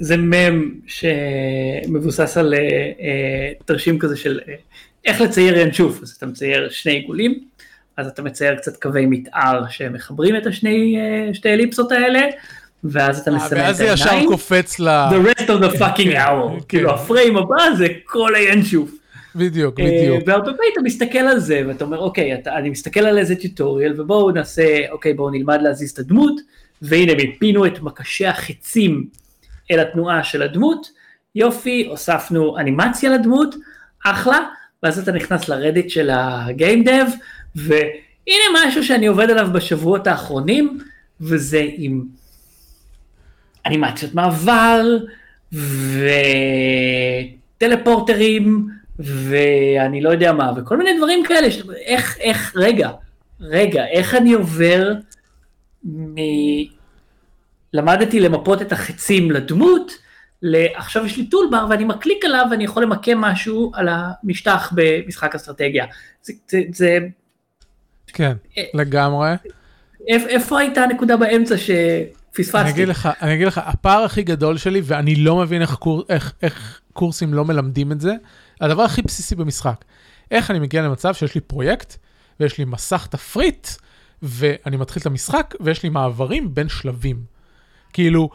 זה 0.00 0.16
מם 0.16 0.74
שמבוסס 0.86 2.36
על 2.36 2.54
תרשים 3.64 3.98
כזה 3.98 4.16
של 4.16 4.40
איך 5.04 5.20
לצייר 5.20 5.58
ינשוף, 5.58 6.02
אז 6.02 6.10
אתה 6.10 6.26
מצייר 6.26 6.68
שני 6.70 6.92
עיגולים, 6.92 7.40
אז 7.96 8.06
אתה 8.06 8.22
מצייר 8.22 8.56
קצת 8.56 8.82
קווי 8.82 9.06
מתאר 9.06 9.62
שמחברים 9.68 10.36
את 10.36 10.46
השני, 10.46 10.96
שתי 11.32 11.52
אליפסות 11.52 11.92
האלה, 11.92 12.20
ואז 12.84 13.18
אתה 13.18 13.30
מסמן 13.30 13.46
את 13.46 13.52
העיניים. 13.52 13.68
ואז 13.68 13.76
זה 13.76 13.84
ישר 13.84 14.26
קופץ 14.26 14.80
ל... 14.80 14.88
The 14.88 15.28
rest 15.28 15.42
of 15.42 15.62
the 15.64 15.78
fucking 15.78 16.10
כן, 16.12 16.26
hour. 16.26 16.52
כן. 16.52 16.60
כאילו 16.68 16.90
הפריים 16.90 17.36
הבא 17.36 17.74
זה 17.78 17.86
כל 18.04 18.34
הינשוף. 18.34 18.90
בדיוק, 19.36 19.80
אה, 19.80 19.84
בדיוק. 19.84 20.22
והרבה 20.26 20.44
פעמים 20.44 20.70
אתה 20.72 20.80
מסתכל 20.80 21.18
על 21.18 21.38
זה 21.38 21.62
ואתה 21.68 21.84
אומר 21.84 21.98
אוקיי 21.98 22.34
אתה, 22.34 22.56
אני 22.56 22.70
מסתכל 22.70 23.00
על 23.00 23.18
איזה 23.18 23.36
טיוטוריאל 23.36 24.00
ובואו 24.00 24.30
נעשה 24.30 24.90
אוקיי 24.90 25.14
בואו 25.14 25.30
נלמד 25.30 25.58
להזיז 25.62 25.90
את 25.90 25.98
הדמות. 25.98 26.40
והנה 26.82 27.14
מיפינו 27.14 27.66
את 27.66 27.80
מקשי 27.80 28.26
החצים 28.26 29.06
אל 29.70 29.80
התנועה 29.80 30.24
של 30.24 30.42
הדמות. 30.42 30.90
יופי 31.34 31.86
הוספנו 31.90 32.58
אנימציה 32.58 33.10
לדמות 33.10 33.54
אחלה. 34.04 34.38
ואז 34.82 34.98
אתה 34.98 35.12
נכנס 35.12 35.48
לרדיט 35.48 35.90
של 35.90 36.10
הגיים 36.12 36.84
דב 36.84 37.06
והנה 37.54 38.44
משהו 38.54 38.84
שאני 38.84 39.06
עובד 39.06 39.30
עליו 39.30 39.48
בשבועות 39.52 40.06
האחרונים 40.06 40.78
וזה 41.20 41.66
עם 41.76 42.04
אנימציות 43.66 44.14
מעבר 44.14 44.86
וטלפורטרים 47.58 48.68
ואני 48.98 50.00
לא 50.00 50.10
יודע 50.10 50.32
מה 50.32 50.52
וכל 50.56 50.76
מיני 50.76 50.96
דברים 50.98 51.24
כאלה 51.24 51.50
ש... 51.50 51.62
איך 51.84 52.18
איך 52.20 52.52
רגע 52.56 52.90
רגע 53.40 53.86
איך 53.86 54.14
אני 54.14 54.32
עובר 54.32 54.92
מ... 55.84 56.14
למדתי 57.72 58.20
למפות 58.20 58.62
את 58.62 58.72
החצים 58.72 59.30
לדמות 59.30 59.92
לעכשיו 60.42 61.06
יש 61.06 61.16
לי 61.16 61.26
טולבר 61.26 61.66
ואני 61.70 61.84
מקליק 61.84 62.24
עליו 62.24 62.46
ואני 62.50 62.64
יכול 62.64 62.82
למקם 62.82 63.18
משהו 63.18 63.72
על 63.74 63.88
המשטח 63.90 64.72
במשחק 64.74 65.34
אסטרטגיה 65.34 65.86
זה, 66.22 66.32
זה, 66.48 66.60
זה 66.72 66.98
כן, 68.14 68.32
לגמרי. 68.74 69.30
איפ, 70.08 70.26
איפה 70.26 70.58
הייתה 70.60 70.82
הנקודה 70.82 71.16
באמצע 71.16 71.54
שפספסתי? 71.56 72.60
אני 72.60 72.70
אגיד 72.70 72.88
לך, 72.88 73.08
אני 73.22 73.34
אגיד 73.34 73.46
לך, 73.46 73.60
הפער 73.64 74.02
הכי 74.04 74.22
גדול 74.22 74.56
שלי, 74.56 74.80
ואני 74.84 75.14
לא 75.14 75.36
מבין 75.36 75.62
איך, 75.62 75.74
קור, 75.74 76.02
איך, 76.08 76.32
איך 76.42 76.80
קורסים 76.92 77.34
לא 77.34 77.44
מלמדים 77.44 77.92
את 77.92 78.00
זה, 78.00 78.14
הדבר 78.60 78.82
הכי 78.82 79.02
בסיסי 79.02 79.34
במשחק. 79.34 79.84
איך 80.30 80.50
אני 80.50 80.58
מגיע 80.58 80.82
למצב 80.82 81.14
שיש 81.14 81.34
לי 81.34 81.40
פרויקט, 81.40 81.96
ויש 82.40 82.58
לי 82.58 82.64
מסך 82.64 83.06
תפריט, 83.10 83.68
ואני 84.22 84.76
מתחיל 84.76 85.00
את 85.00 85.06
המשחק, 85.06 85.54
ויש 85.60 85.82
לי 85.82 85.88
מעברים 85.88 86.54
בין 86.54 86.68
שלבים. 86.68 87.24
כאילו, 87.92 88.28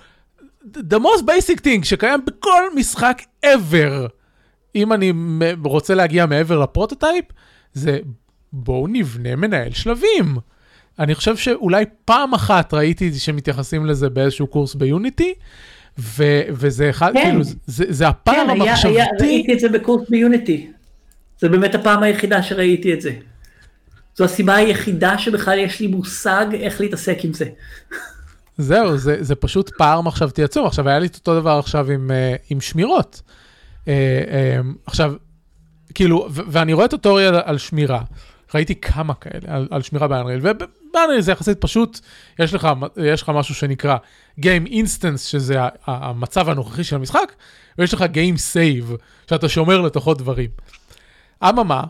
the 0.76 1.00
most 1.00 1.22
basic 1.22 1.60
thing 1.60 1.84
שקיים 1.84 2.20
בכל 2.26 2.64
משחק 2.76 3.22
ever, 3.46 4.08
אם 4.76 4.94
אני 4.94 5.14
רוצה 5.64 5.96
להגיע 5.96 6.26
מעבר 6.26 6.60
ל 6.60 6.66
prototype, 6.66 7.26
זה 7.74 8.00
בואו 8.54 8.88
נבנה 8.88 9.36
מנהל 9.36 9.72
שלבים. 9.72 10.38
אני 11.00 11.16
חושב 11.16 11.38
שאולי 11.38 11.86
פעם 12.06 12.34
אחת 12.34 12.74
ראיתי 12.74 13.14
שמתייחסים 13.14 13.86
לזה 13.86 14.10
באיזשהו 14.10 14.48
קורס 14.48 14.76
ב 14.76 14.84
Unity, 14.84 15.34
ו- 16.00 16.42
וזה 16.50 16.90
אחד, 16.90 17.14
כן. 17.14 17.24
כאילו, 17.30 17.44
זה, 17.68 17.86
זה 17.90 18.08
הפער 18.08 18.36
כן, 18.36 18.50
המחשבתי. 18.50 18.96
היה, 18.96 19.06
ראיתי 19.22 19.54
את 19.54 19.60
זה 19.60 19.70
בקורס 19.70 20.10
ב 20.10 20.19
Unity. 20.19 20.72
זה 21.40 21.50
באמת 21.50 21.76
הפעם 21.76 22.04
היחידה 22.04 22.44
שראיתי 22.44 22.94
את 22.94 23.02
זה. 23.02 23.12
זו 24.16 24.26
הסיבה 24.26 24.56
היחידה 24.56 25.18
שבכלל 25.18 25.60
יש 25.60 25.80
לי 25.80 25.88
מושג 25.88 26.46
איך 26.54 26.82
להתעסק 26.82 27.18
עם 27.24 27.34
זה. 27.34 27.46
זהו, 28.58 28.98
זה, 28.98 29.18
זה 29.20 29.36
פשוט 29.36 29.72
פער 29.78 30.02
מחשבתי 30.02 30.44
עצום. 30.44 30.66
עכשיו, 30.66 30.90
היה 30.90 31.00
לי 31.00 31.08
את 31.08 31.16
אותו 31.16 31.40
דבר 31.40 31.60
עכשיו 31.60 31.92
עם, 31.92 32.12
אה, 32.12 32.36
עם 32.50 32.62
שמירות. 32.62 33.22
אה, 33.88 33.94
אה, 34.32 34.60
עכשיו, 34.86 35.14
כאילו, 35.94 36.28
ו- 36.32 36.42
ואני 36.48 36.74
רואה 36.74 36.88
טוטוריאל 36.88 37.36
על 37.44 37.58
שמירה. 37.58 38.02
ראיתי 38.54 38.76
כמה 38.76 39.14
כאלה 39.14 39.56
על, 39.56 39.68
על 39.72 39.82
שמירה 39.82 40.08
באנריל, 40.08 40.40
ובאנריל 40.90 41.22
זה 41.22 41.32
יחסית 41.32 41.62
פשוט, 41.62 42.00
יש 42.40 42.54
לך, 42.54 42.68
יש 42.98 43.22
לך 43.22 43.30
משהו 43.30 43.56
שנקרא 43.56 43.98
Game 44.40 44.68
Instance, 44.68 45.18
שזה 45.18 45.60
המצב 45.86 46.50
הנוכחי 46.50 46.84
של 46.84 46.96
המשחק, 46.96 47.34
ויש 47.78 47.94
לך 47.94 48.02
Game 48.02 48.38
Save, 48.54 48.94
שאתה 49.30 49.50
שומר 49.50 49.82
לתוכו 49.82 50.14
דברים. 50.14 50.50
אממה, 51.44 51.84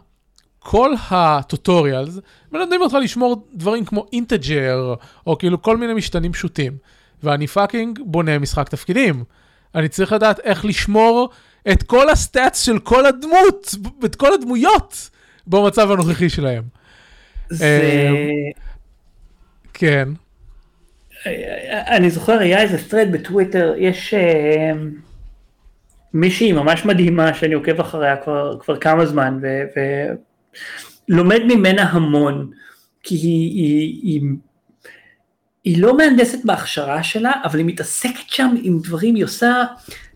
כל 0.60 0.94
הטוטוריאלס 1.10 2.20
מלמדים 2.52 2.82
אותך 2.82 2.94
לשמור 2.94 3.48
דברים 3.54 3.86
כמו 3.86 4.06
אינטג'ר, 4.14 4.94
או 5.28 5.38
כאילו 5.38 5.62
כל 5.62 5.78
מיני 5.78 5.94
משתנים 5.94 6.32
פשוטים. 6.32 6.78
ואני 7.24 7.48
fucking 7.48 8.00
בונה 8.06 8.40
משחק 8.40 8.70
תפקידים. 8.70 9.24
אני 9.76 9.90
צריך 9.90 10.12
לדעת 10.14 10.40
איך 10.40 10.66
לשמור 10.66 11.30
את 11.72 11.84
כל 11.84 12.10
ה 12.10 12.19
stats 12.19 12.66
של 12.66 12.80
כל 12.80 13.06
הדמות, 13.06 13.76
את 14.06 14.16
כל 14.16 14.34
הדמויות, 14.34 15.10
במצב 15.48 15.92
הנוכחי 15.92 16.30
שלהם. 16.30 16.64
זה... 17.50 18.10
כן. 19.80 20.10
אני 21.88 22.10
זוכר, 22.10 22.40
היה 22.40 22.62
איזה 22.62 22.78
thread 22.90 23.08
בטוויטר, 23.12 23.74
יש 23.78 24.14
אה, 24.14 24.72
מישהי 26.14 26.52
ממש 26.52 26.86
מדהימה 26.86 27.34
שאני 27.34 27.54
עוקב 27.54 27.80
אחריה 27.80 28.18
כבר, 28.18 28.60
כבר 28.60 28.78
כמה 28.78 29.06
זמן, 29.06 29.40
ו, 29.42 29.48
ולומד 31.10 31.40
ממנה 31.48 31.84
המון, 31.84 32.52
כי 33.04 33.16
היא, 33.16 33.52
היא, 33.52 34.00
היא, 34.04 34.22
היא 35.64 35.82
לא 35.82 35.98
מהנדסת 35.98 36.46
בהכשרה 36.46 37.04
שלה, 37.04 37.32
אבל 37.44 37.60
היא 37.60 37.66
מתעסקת 37.66 38.30
שם 38.30 38.56
עם 38.62 38.80
דברים, 38.84 39.16
היא 39.16 39.24
עושה 39.24 39.64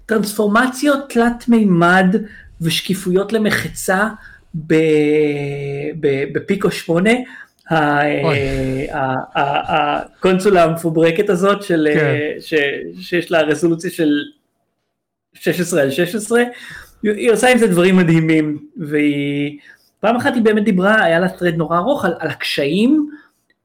טרנספורמציות 0.06 1.10
תלת 1.10 1.48
מימד 1.48 2.16
ושקיפויות 2.62 3.34
למחצה 3.34 4.08
בפיקו 6.34 6.72
8. 6.72 7.12
הקונסולה 9.36 10.64
המפוברקת 10.64 11.30
הזאת 11.30 11.64
של, 11.64 11.88
כן. 11.94 12.18
ש- 12.40 12.54
שיש 13.02 13.32
לה 13.32 13.42
רזולוציה 13.42 13.92
של 13.92 14.12
16 15.34 15.82
על 15.82 15.92
16, 15.92 16.44
היא 17.04 17.32
עושה 17.32 17.52
עם 17.52 17.58
זה 17.58 17.68
דברים 17.68 17.98
מדהימים, 17.98 18.68
והיא, 18.78 19.60
פעם 20.00 20.16
אחת 20.16 20.34
היא 20.34 20.44
באמת 20.44 20.64
דיברה, 20.64 21.04
היה 21.04 21.20
לה 21.20 21.28
thread 21.28 21.56
נורא 21.58 21.78
ארוך 21.78 22.06
על, 22.06 22.14
על 22.20 22.30
הקשיים 22.30 23.10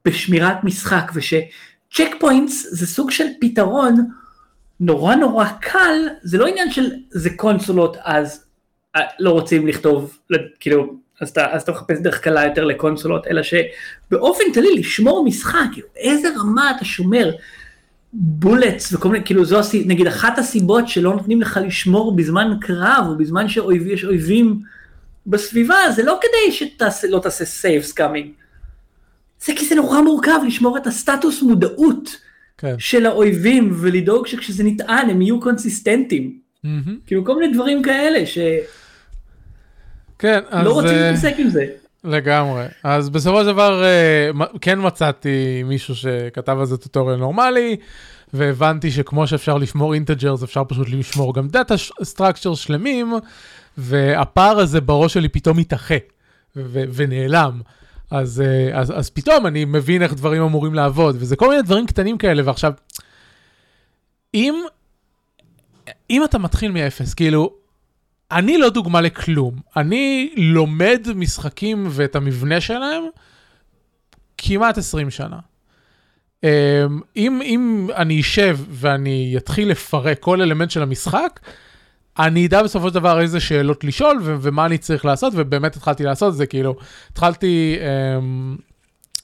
בשמירת 0.05 0.65
משחק, 0.65 1.11
וש 1.15 2.15
checkpoints 2.21 2.67
זה 2.71 2.87
סוג 2.87 3.11
של 3.11 3.27
פתרון 3.41 4.09
נורא 4.81 5.15
נורא 5.15 5.47
קל, 5.61 6.09
זה 6.23 6.39
לא 6.39 6.47
עניין 6.47 6.71
של 6.71 6.91
זה 7.11 7.31
קונסולות 7.37 7.97
אז 8.05 8.45
אה, 8.97 9.01
לא 9.19 9.31
רוצים 9.31 9.67
לכתוב, 9.67 10.19
כאילו, 10.61 10.95
אז 11.21 11.29
אתה, 11.29 11.53
אז 11.53 11.63
אתה 11.63 11.73
מחפש 11.73 11.99
דרך 11.99 12.21
קלה 12.21 12.45
יותר 12.45 12.65
לקונסולות, 12.65 13.27
אלא 13.27 13.43
שבאופן 13.43 14.45
כללי 14.55 14.75
לשמור 14.75 15.25
משחק, 15.25 15.67
כאילו, 15.73 15.87
איזה 15.97 16.29
רמה 16.41 16.71
אתה 16.77 16.85
שומר 16.85 17.31
bullets 18.13 18.93
וכל 18.93 19.09
מיני, 19.09 19.25
כאילו 19.25 19.45
זו 19.45 19.59
הסי- 19.59 19.85
נגיד 19.87 20.07
אחת 20.07 20.39
הסיבות 20.39 20.89
שלא 20.89 21.13
נותנים 21.15 21.41
לך 21.41 21.61
לשמור 21.67 22.17
בזמן 22.17 22.57
קרב 22.61 23.05
או 23.09 23.17
בזמן 23.19 23.49
שיש 23.49 24.05
אויבים 24.05 24.61
בסביבה, 25.27 25.77
זה 25.97 26.03
לא 26.03 26.19
כדי 26.23 26.69
שלא 26.91 27.19
תעשה 27.19 27.45
save 27.45 27.83
scumming. 27.83 28.31
זה 29.45 29.53
כי 29.57 29.67
זה 29.67 29.75
נורא 29.75 30.01
מורכב 30.01 30.41
לשמור 30.47 30.77
את 30.77 30.87
הסטטוס 30.87 31.43
מודעות 31.43 32.17
כן. 32.59 32.75
של 32.79 33.07
האויבים 33.07 33.73
ולדאוג 33.81 34.27
שכשזה 34.27 34.65
נטען 34.65 35.11
הם 35.11 35.23
יהיו 35.23 35.41
קונסיסטנטים. 35.41 36.39
מהמם. 36.65 36.99
כאילו 37.07 37.25
כל 37.25 37.39
מיני 37.39 37.53
דברים 37.55 37.83
כאלה 37.83 38.27
שלא 38.27 38.43
כן, 40.19 40.41
אז... 40.51 40.67
רוצים 40.67 40.91
אה, 40.91 41.11
להתעסק 41.11 41.35
עם 41.39 41.49
זה. 41.49 41.67
לגמרי. 42.05 42.67
אז 42.85 43.11
בסופו 43.11 43.41
של 43.41 43.47
דבר 43.47 43.85
אה, 43.85 44.31
כן 44.61 44.79
מצאתי 44.87 45.63
מישהו 45.65 45.95
שכתב 45.95 46.57
על 46.61 46.67
זה 46.67 46.77
tutorial 46.77 47.19
נורמלי, 47.19 47.77
והבנתי 48.35 48.91
שכמו 48.91 49.27
שאפשר 49.27 49.59
לשמור 49.59 49.95
integers, 49.95 50.43
אפשר 50.43 50.65
פשוט 50.65 50.89
לשמור 50.91 51.35
גם 51.35 51.49
data 51.49 51.75
סטרקצ'ר 52.03 52.55
שלמים, 52.55 53.15
והפער 53.79 54.59
הזה 54.59 54.81
בראש 54.81 55.15
שלי 55.15 55.29
פתאום 55.29 55.57
מתאחה 55.57 55.95
ו- 56.57 56.85
ונעלם. 56.93 57.61
אז, 58.11 58.41
אה, 58.41 58.81
אז, 58.81 58.99
אז 58.99 59.11
פתאום 59.11 59.47
אני 59.47 59.65
מבין 59.65 60.03
איך 60.03 60.15
דברים 60.15 60.43
אמורים 60.43 60.75
לעבוד, 60.75 61.17
וזה 61.19 61.37
כל 61.37 61.49
מיני 61.49 61.63
דברים 61.63 61.87
קטנים 61.87 62.19
כאלה, 62.19 62.43
ועכשיו, 62.45 62.73
אם, 64.35 64.55
אם 66.11 66.25
אתה 66.25 66.39
מתחיל 66.39 66.73
מאפס, 66.73 67.15
כאילו, 67.15 67.55
אני 68.33 68.59
לא 68.59 68.71
דוגמה 68.71 69.01
לכלום. 69.01 69.55
אני 69.77 70.33
לומד 70.37 71.07
משחקים 71.15 71.87
ואת 71.91 72.17
המבנה 72.17 72.61
שלהם 72.61 73.05
כמעט 74.39 74.79
20 74.79 75.11
שנה. 75.11 75.39
אמ, 76.45 76.49
אם, 77.17 77.41
אם 77.45 77.89
אני 77.97 78.21
אשב 78.21 78.59
ואני 78.71 79.35
אתחיל 79.37 79.71
לפרק 79.71 80.19
כל 80.21 80.43
אלמנט 80.43 80.71
של 80.71 80.83
המשחק, 80.83 81.41
אני 82.19 82.47
אדע 82.47 82.63
בסופו 82.63 82.89
של 82.89 82.95
דבר 82.95 83.21
איזה 83.21 83.41
שאלות 83.41 83.85
לשאול 83.85 84.19
ו- 84.23 84.37
ומה 84.41 84.67
אני 84.67 84.79
צריך 84.79 85.05
לעשות, 85.05 85.33
ובאמת 85.37 85.77
התחלתי 85.77 86.05
לעשות 86.05 86.33
את 86.33 86.37
זה, 86.37 86.47
כאילו, 86.47 86.77
התחלתי, 87.13 87.77
אמ, 87.81 88.57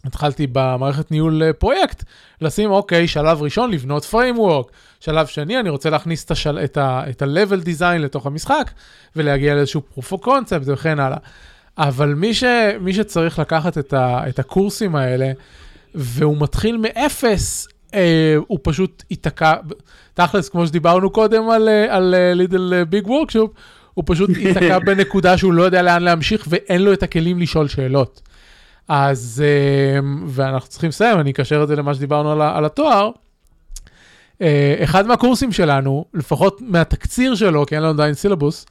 התחלתי 0.04 0.46
במערכת 0.52 1.10
ניהול 1.10 1.42
אה, 1.42 1.52
פרויקט, 1.52 2.04
לשים, 2.40 2.70
אוקיי, 2.70 3.08
שלב 3.08 3.42
ראשון, 3.42 3.70
לבנות 3.70 4.06
framework, 4.12 4.68
שלב 5.00 5.26
שני, 5.26 5.60
אני 5.60 5.68
רוצה 5.68 5.90
להכניס 5.90 6.24
את, 6.24 6.30
השל, 6.30 6.58
את, 6.64 6.76
ה, 6.76 7.02
את 7.10 7.22
ה-level 7.22 7.66
design 7.66 7.98
לתוך 7.98 8.26
המשחק, 8.26 8.70
ולהגיע 9.16 9.54
לאיזשהו 9.54 9.82
proof 9.96 10.12
of 10.12 10.24
concept 10.24 10.64
וכן 10.64 11.00
הלאה. 11.00 11.18
אבל 11.78 12.14
מי, 12.14 12.34
ש, 12.34 12.44
מי 12.80 12.92
שצריך 12.92 13.38
לקחת 13.38 13.78
את, 13.78 13.92
ה, 13.92 14.28
את 14.28 14.38
הקורסים 14.38 14.96
האלה, 14.96 15.32
והוא 15.94 16.36
מתחיל 16.40 16.76
מאפס, 16.76 17.68
אה, 17.94 18.34
הוא 18.46 18.58
פשוט 18.62 19.02
ייתקע, 19.10 19.54
תכלס, 20.14 20.48
כמו 20.48 20.66
שדיברנו 20.66 21.10
קודם 21.10 21.50
על, 21.50 21.68
אה, 21.68 21.96
על 21.96 22.14
לידל 22.34 22.84
ביג 22.84 23.06
וורקשופ, 23.06 23.50
הוא 23.94 24.04
פשוט 24.06 24.30
ייתקע 24.36 24.78
בנקודה 24.86 25.38
שהוא 25.38 25.52
לא 25.52 25.62
יודע 25.62 25.82
לאן 25.82 26.02
להמשיך 26.02 26.46
ואין 26.48 26.82
לו 26.82 26.92
את 26.92 27.02
הכלים 27.02 27.38
לשאול 27.38 27.68
שאלות. 27.68 28.20
אז, 28.88 29.42
אה, 29.46 30.00
ואנחנו 30.26 30.68
צריכים 30.68 30.88
לסיים, 30.88 31.20
אני 31.20 31.30
אקשר 31.30 31.62
את 31.62 31.68
זה 31.68 31.76
למה 31.76 31.94
שדיברנו 31.94 32.32
על, 32.32 32.42
על 32.42 32.64
התואר. 32.64 33.10
אה, 34.42 34.76
אחד 34.84 35.06
מהקורסים 35.06 35.52
שלנו, 35.52 36.04
לפחות 36.14 36.60
מהתקציר 36.60 37.34
שלו, 37.34 37.66
כי 37.66 37.74
אין 37.74 37.82
לנו 37.82 37.92
עדיין 37.92 38.14
סילבוס, 38.14 38.66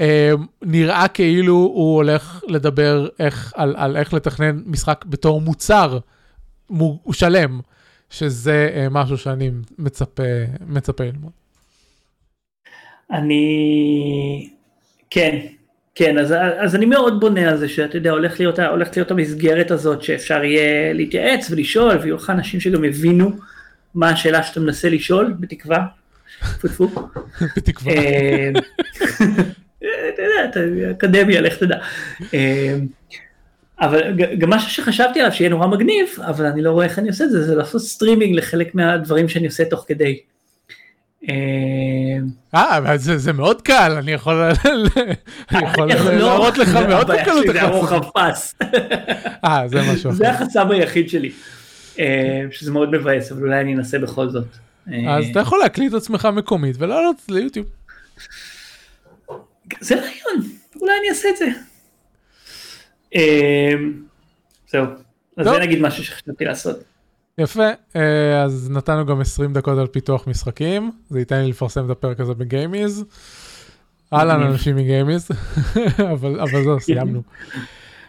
אה, 0.00 0.32
נראה 0.62 1.08
כאילו 1.08 1.54
הוא 1.54 1.94
הולך 1.94 2.42
לדבר 2.48 3.08
איך, 3.18 3.52
על, 3.56 3.74
על 3.76 3.96
איך 3.96 4.14
לתכנן 4.14 4.62
משחק 4.66 5.04
בתור 5.04 5.40
מוצר 5.40 5.98
שלם, 7.12 7.60
שזה 8.10 8.86
משהו 8.90 9.18
שאני 9.18 9.50
מצפה, 9.78 10.22
מצפה 10.66 11.04
ללמוד. 11.04 11.32
אני, 13.10 14.50
כן, 15.10 15.46
כן, 15.98 16.18
אז, 16.18 16.34
אז 16.58 16.74
אני 16.74 16.86
מאוד 16.86 17.20
בונה 17.20 17.48
על 17.50 17.56
זה 17.56 17.68
שאתה 17.68 17.96
יודע, 17.96 18.10
הולך 18.10 18.40
להיות, 18.40 18.58
הולכת 18.58 18.96
להיות 18.96 19.10
המסגרת 19.10 19.70
הזאת 19.70 20.02
שאפשר 20.02 20.44
יהיה 20.44 20.92
להתייעץ 20.92 21.50
ולשאול, 21.50 21.96
ויהיו 21.96 22.16
לך 22.16 22.30
אנשים 22.30 22.60
שגם 22.60 22.84
הבינו 22.84 23.30
מה 23.94 24.10
השאלה 24.10 24.42
שאתה 24.42 24.60
מנסה 24.60 24.88
לשאול, 24.88 25.34
בתקווה. 25.40 25.86
בתקווה. 27.56 27.92
אה, 27.92 28.50
אתה 30.14 30.22
יודע, 30.60 30.90
אקדמיה, 30.90 31.40
לך 31.40 31.58
תדע. 31.58 31.78
אה, 32.34 32.76
אבל 33.80 34.00
גם 34.38 34.50
משהו 34.50 34.70
שחשבתי 34.70 35.20
עליו 35.20 35.32
שיהיה 35.32 35.50
נורא 35.50 35.66
מגניב, 35.66 36.08
אבל 36.20 36.46
אני 36.46 36.62
לא 36.62 36.70
רואה 36.70 36.84
איך 36.84 36.98
אני 36.98 37.08
עושה 37.08 37.24
את 37.24 37.30
זה, 37.30 37.44
זה 37.44 37.54
לעשות 37.54 37.82
סטרימינג 37.82 38.34
לחלק 38.34 38.74
מהדברים 38.74 39.28
שאני 39.28 39.46
עושה 39.46 39.64
תוך 39.64 39.84
כדי. 39.88 40.18
אה, 42.54 42.96
זה, 42.96 43.18
זה 43.18 43.32
מאוד 43.32 43.62
קל, 43.62 43.92
אני 43.98 44.12
יכול, 44.12 44.34
אני 45.50 45.60
יכול 45.60 45.86
להראות 46.12 46.58
לך 46.58 46.76
מאוד 46.76 47.06
בקלות 47.10 47.44
איך 47.44 47.54
לעשות. 47.54 47.90
רוחב 47.92 48.10
פס. 48.14 48.54
אה, 49.44 49.68
זה 49.68 49.82
משהו 49.92 50.10
אחר. 50.10 50.18
זה 50.18 50.30
החסם 50.30 50.70
היחיד 50.70 51.08
שלי, 51.08 51.32
שזה 52.50 52.72
מאוד 52.72 52.90
מבאס, 52.90 53.32
אבל 53.32 53.42
אולי 53.42 53.60
אני 53.60 53.74
אנסה 53.74 53.98
בכל 53.98 54.28
זאת. 54.28 54.46
אז 55.08 55.24
אתה 55.30 55.40
יכול 55.40 55.58
להקליט 55.58 55.94
את 55.94 55.96
עצמך 55.96 56.28
מקומית 56.32 56.76
ולעלות 56.78 57.16
ליוטיוב. 57.28 57.66
זה 59.80 59.94
רעיון, 59.94 60.48
אולי 60.80 60.92
אני 61.00 61.08
אעשה 61.10 61.28
את 61.28 61.36
זה. 61.36 61.46
זהו, 64.70 64.86
אז 65.36 65.46
זה 65.46 65.58
נגיד 65.58 65.80
משהו 65.80 66.04
שחשבתי 66.04 66.44
לעשות. 66.44 66.95
יפה, 67.38 67.66
אה, 67.96 68.42
אז 68.42 68.70
נתנו 68.70 69.06
גם 69.06 69.20
20 69.20 69.52
דקות 69.52 69.78
על 69.78 69.86
פיתוח 69.86 70.26
משחקים, 70.26 70.90
זה 71.08 71.18
ייתן 71.18 71.40
לי 71.40 71.48
לפרסם 71.48 71.84
את 71.84 71.90
הפרק 71.90 72.20
הזה 72.20 72.34
בגיימיז. 72.34 73.04
אהלן 74.12 74.42
אנשים 74.42 74.76
מגיימיז, 74.76 75.28
אבל, 76.12 76.40
אבל 76.40 76.64
זהו, 76.64 76.80
סיימנו. 76.80 77.22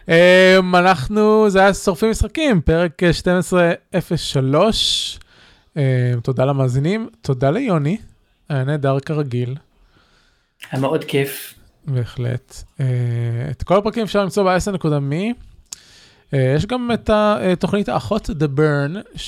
אמ, 0.08 0.74
אנחנו, 0.74 1.50
זה 1.50 1.60
היה 1.60 1.74
שורפים 1.74 2.10
משחקים, 2.10 2.60
פרק 2.60 3.02
1203. 3.02 5.18
אמ, 5.76 5.82
תודה 6.22 6.44
למאזינים, 6.44 7.08
תודה 7.22 7.50
ליוני, 7.50 7.96
היה 8.48 8.64
נהדר 8.64 9.00
כרגיל. 9.00 9.56
היה 10.70 10.80
מאוד 10.80 11.04
כיף. 11.04 11.54
בהחלט. 11.86 12.62
אה, 12.80 12.86
את 13.50 13.62
כל 13.62 13.76
הפרקים 13.76 14.02
אפשר 14.02 14.22
למצוא 14.22 14.44
ב-10.me. 14.44 15.47
אה, 16.34 16.52
יש 16.56 16.66
גם 16.66 16.90
את 16.94 17.10
התוכנית 17.12 17.88
האחות 17.88 18.30
The 18.30 18.58
Burn, 18.58 19.18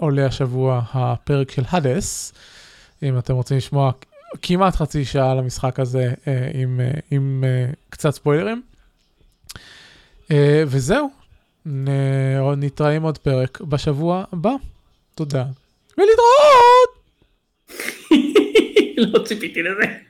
שעולה 0.00 0.26
השבוע 0.26 0.82
הפרק 0.92 1.50
של 1.50 1.62
הדס, 1.70 2.32
אם 3.02 3.18
אתם 3.18 3.34
רוצים 3.34 3.56
לשמוע 3.56 3.92
כמעט 4.42 4.76
חצי 4.76 5.04
שעה 5.04 5.32
על 5.32 5.38
המשחק 5.38 5.80
הזה 5.80 6.12
אה, 6.28 6.50
עם, 6.54 6.80
אה, 6.80 6.90
עם 7.10 7.44
קצת 7.90 8.10
ספוילרים. 8.10 8.62
וזהו, 10.66 11.10
נתראה 12.56 12.90
עם 12.90 13.02
עוד 13.02 13.18
פרק 13.18 13.60
בשבוע 13.60 14.24
הבא. 14.32 14.50
תודה. 15.14 15.44
ולהתראות! 15.98 16.90
לא 19.12 19.24
ציפיתי 19.24 19.62
לזה. 19.62 19.98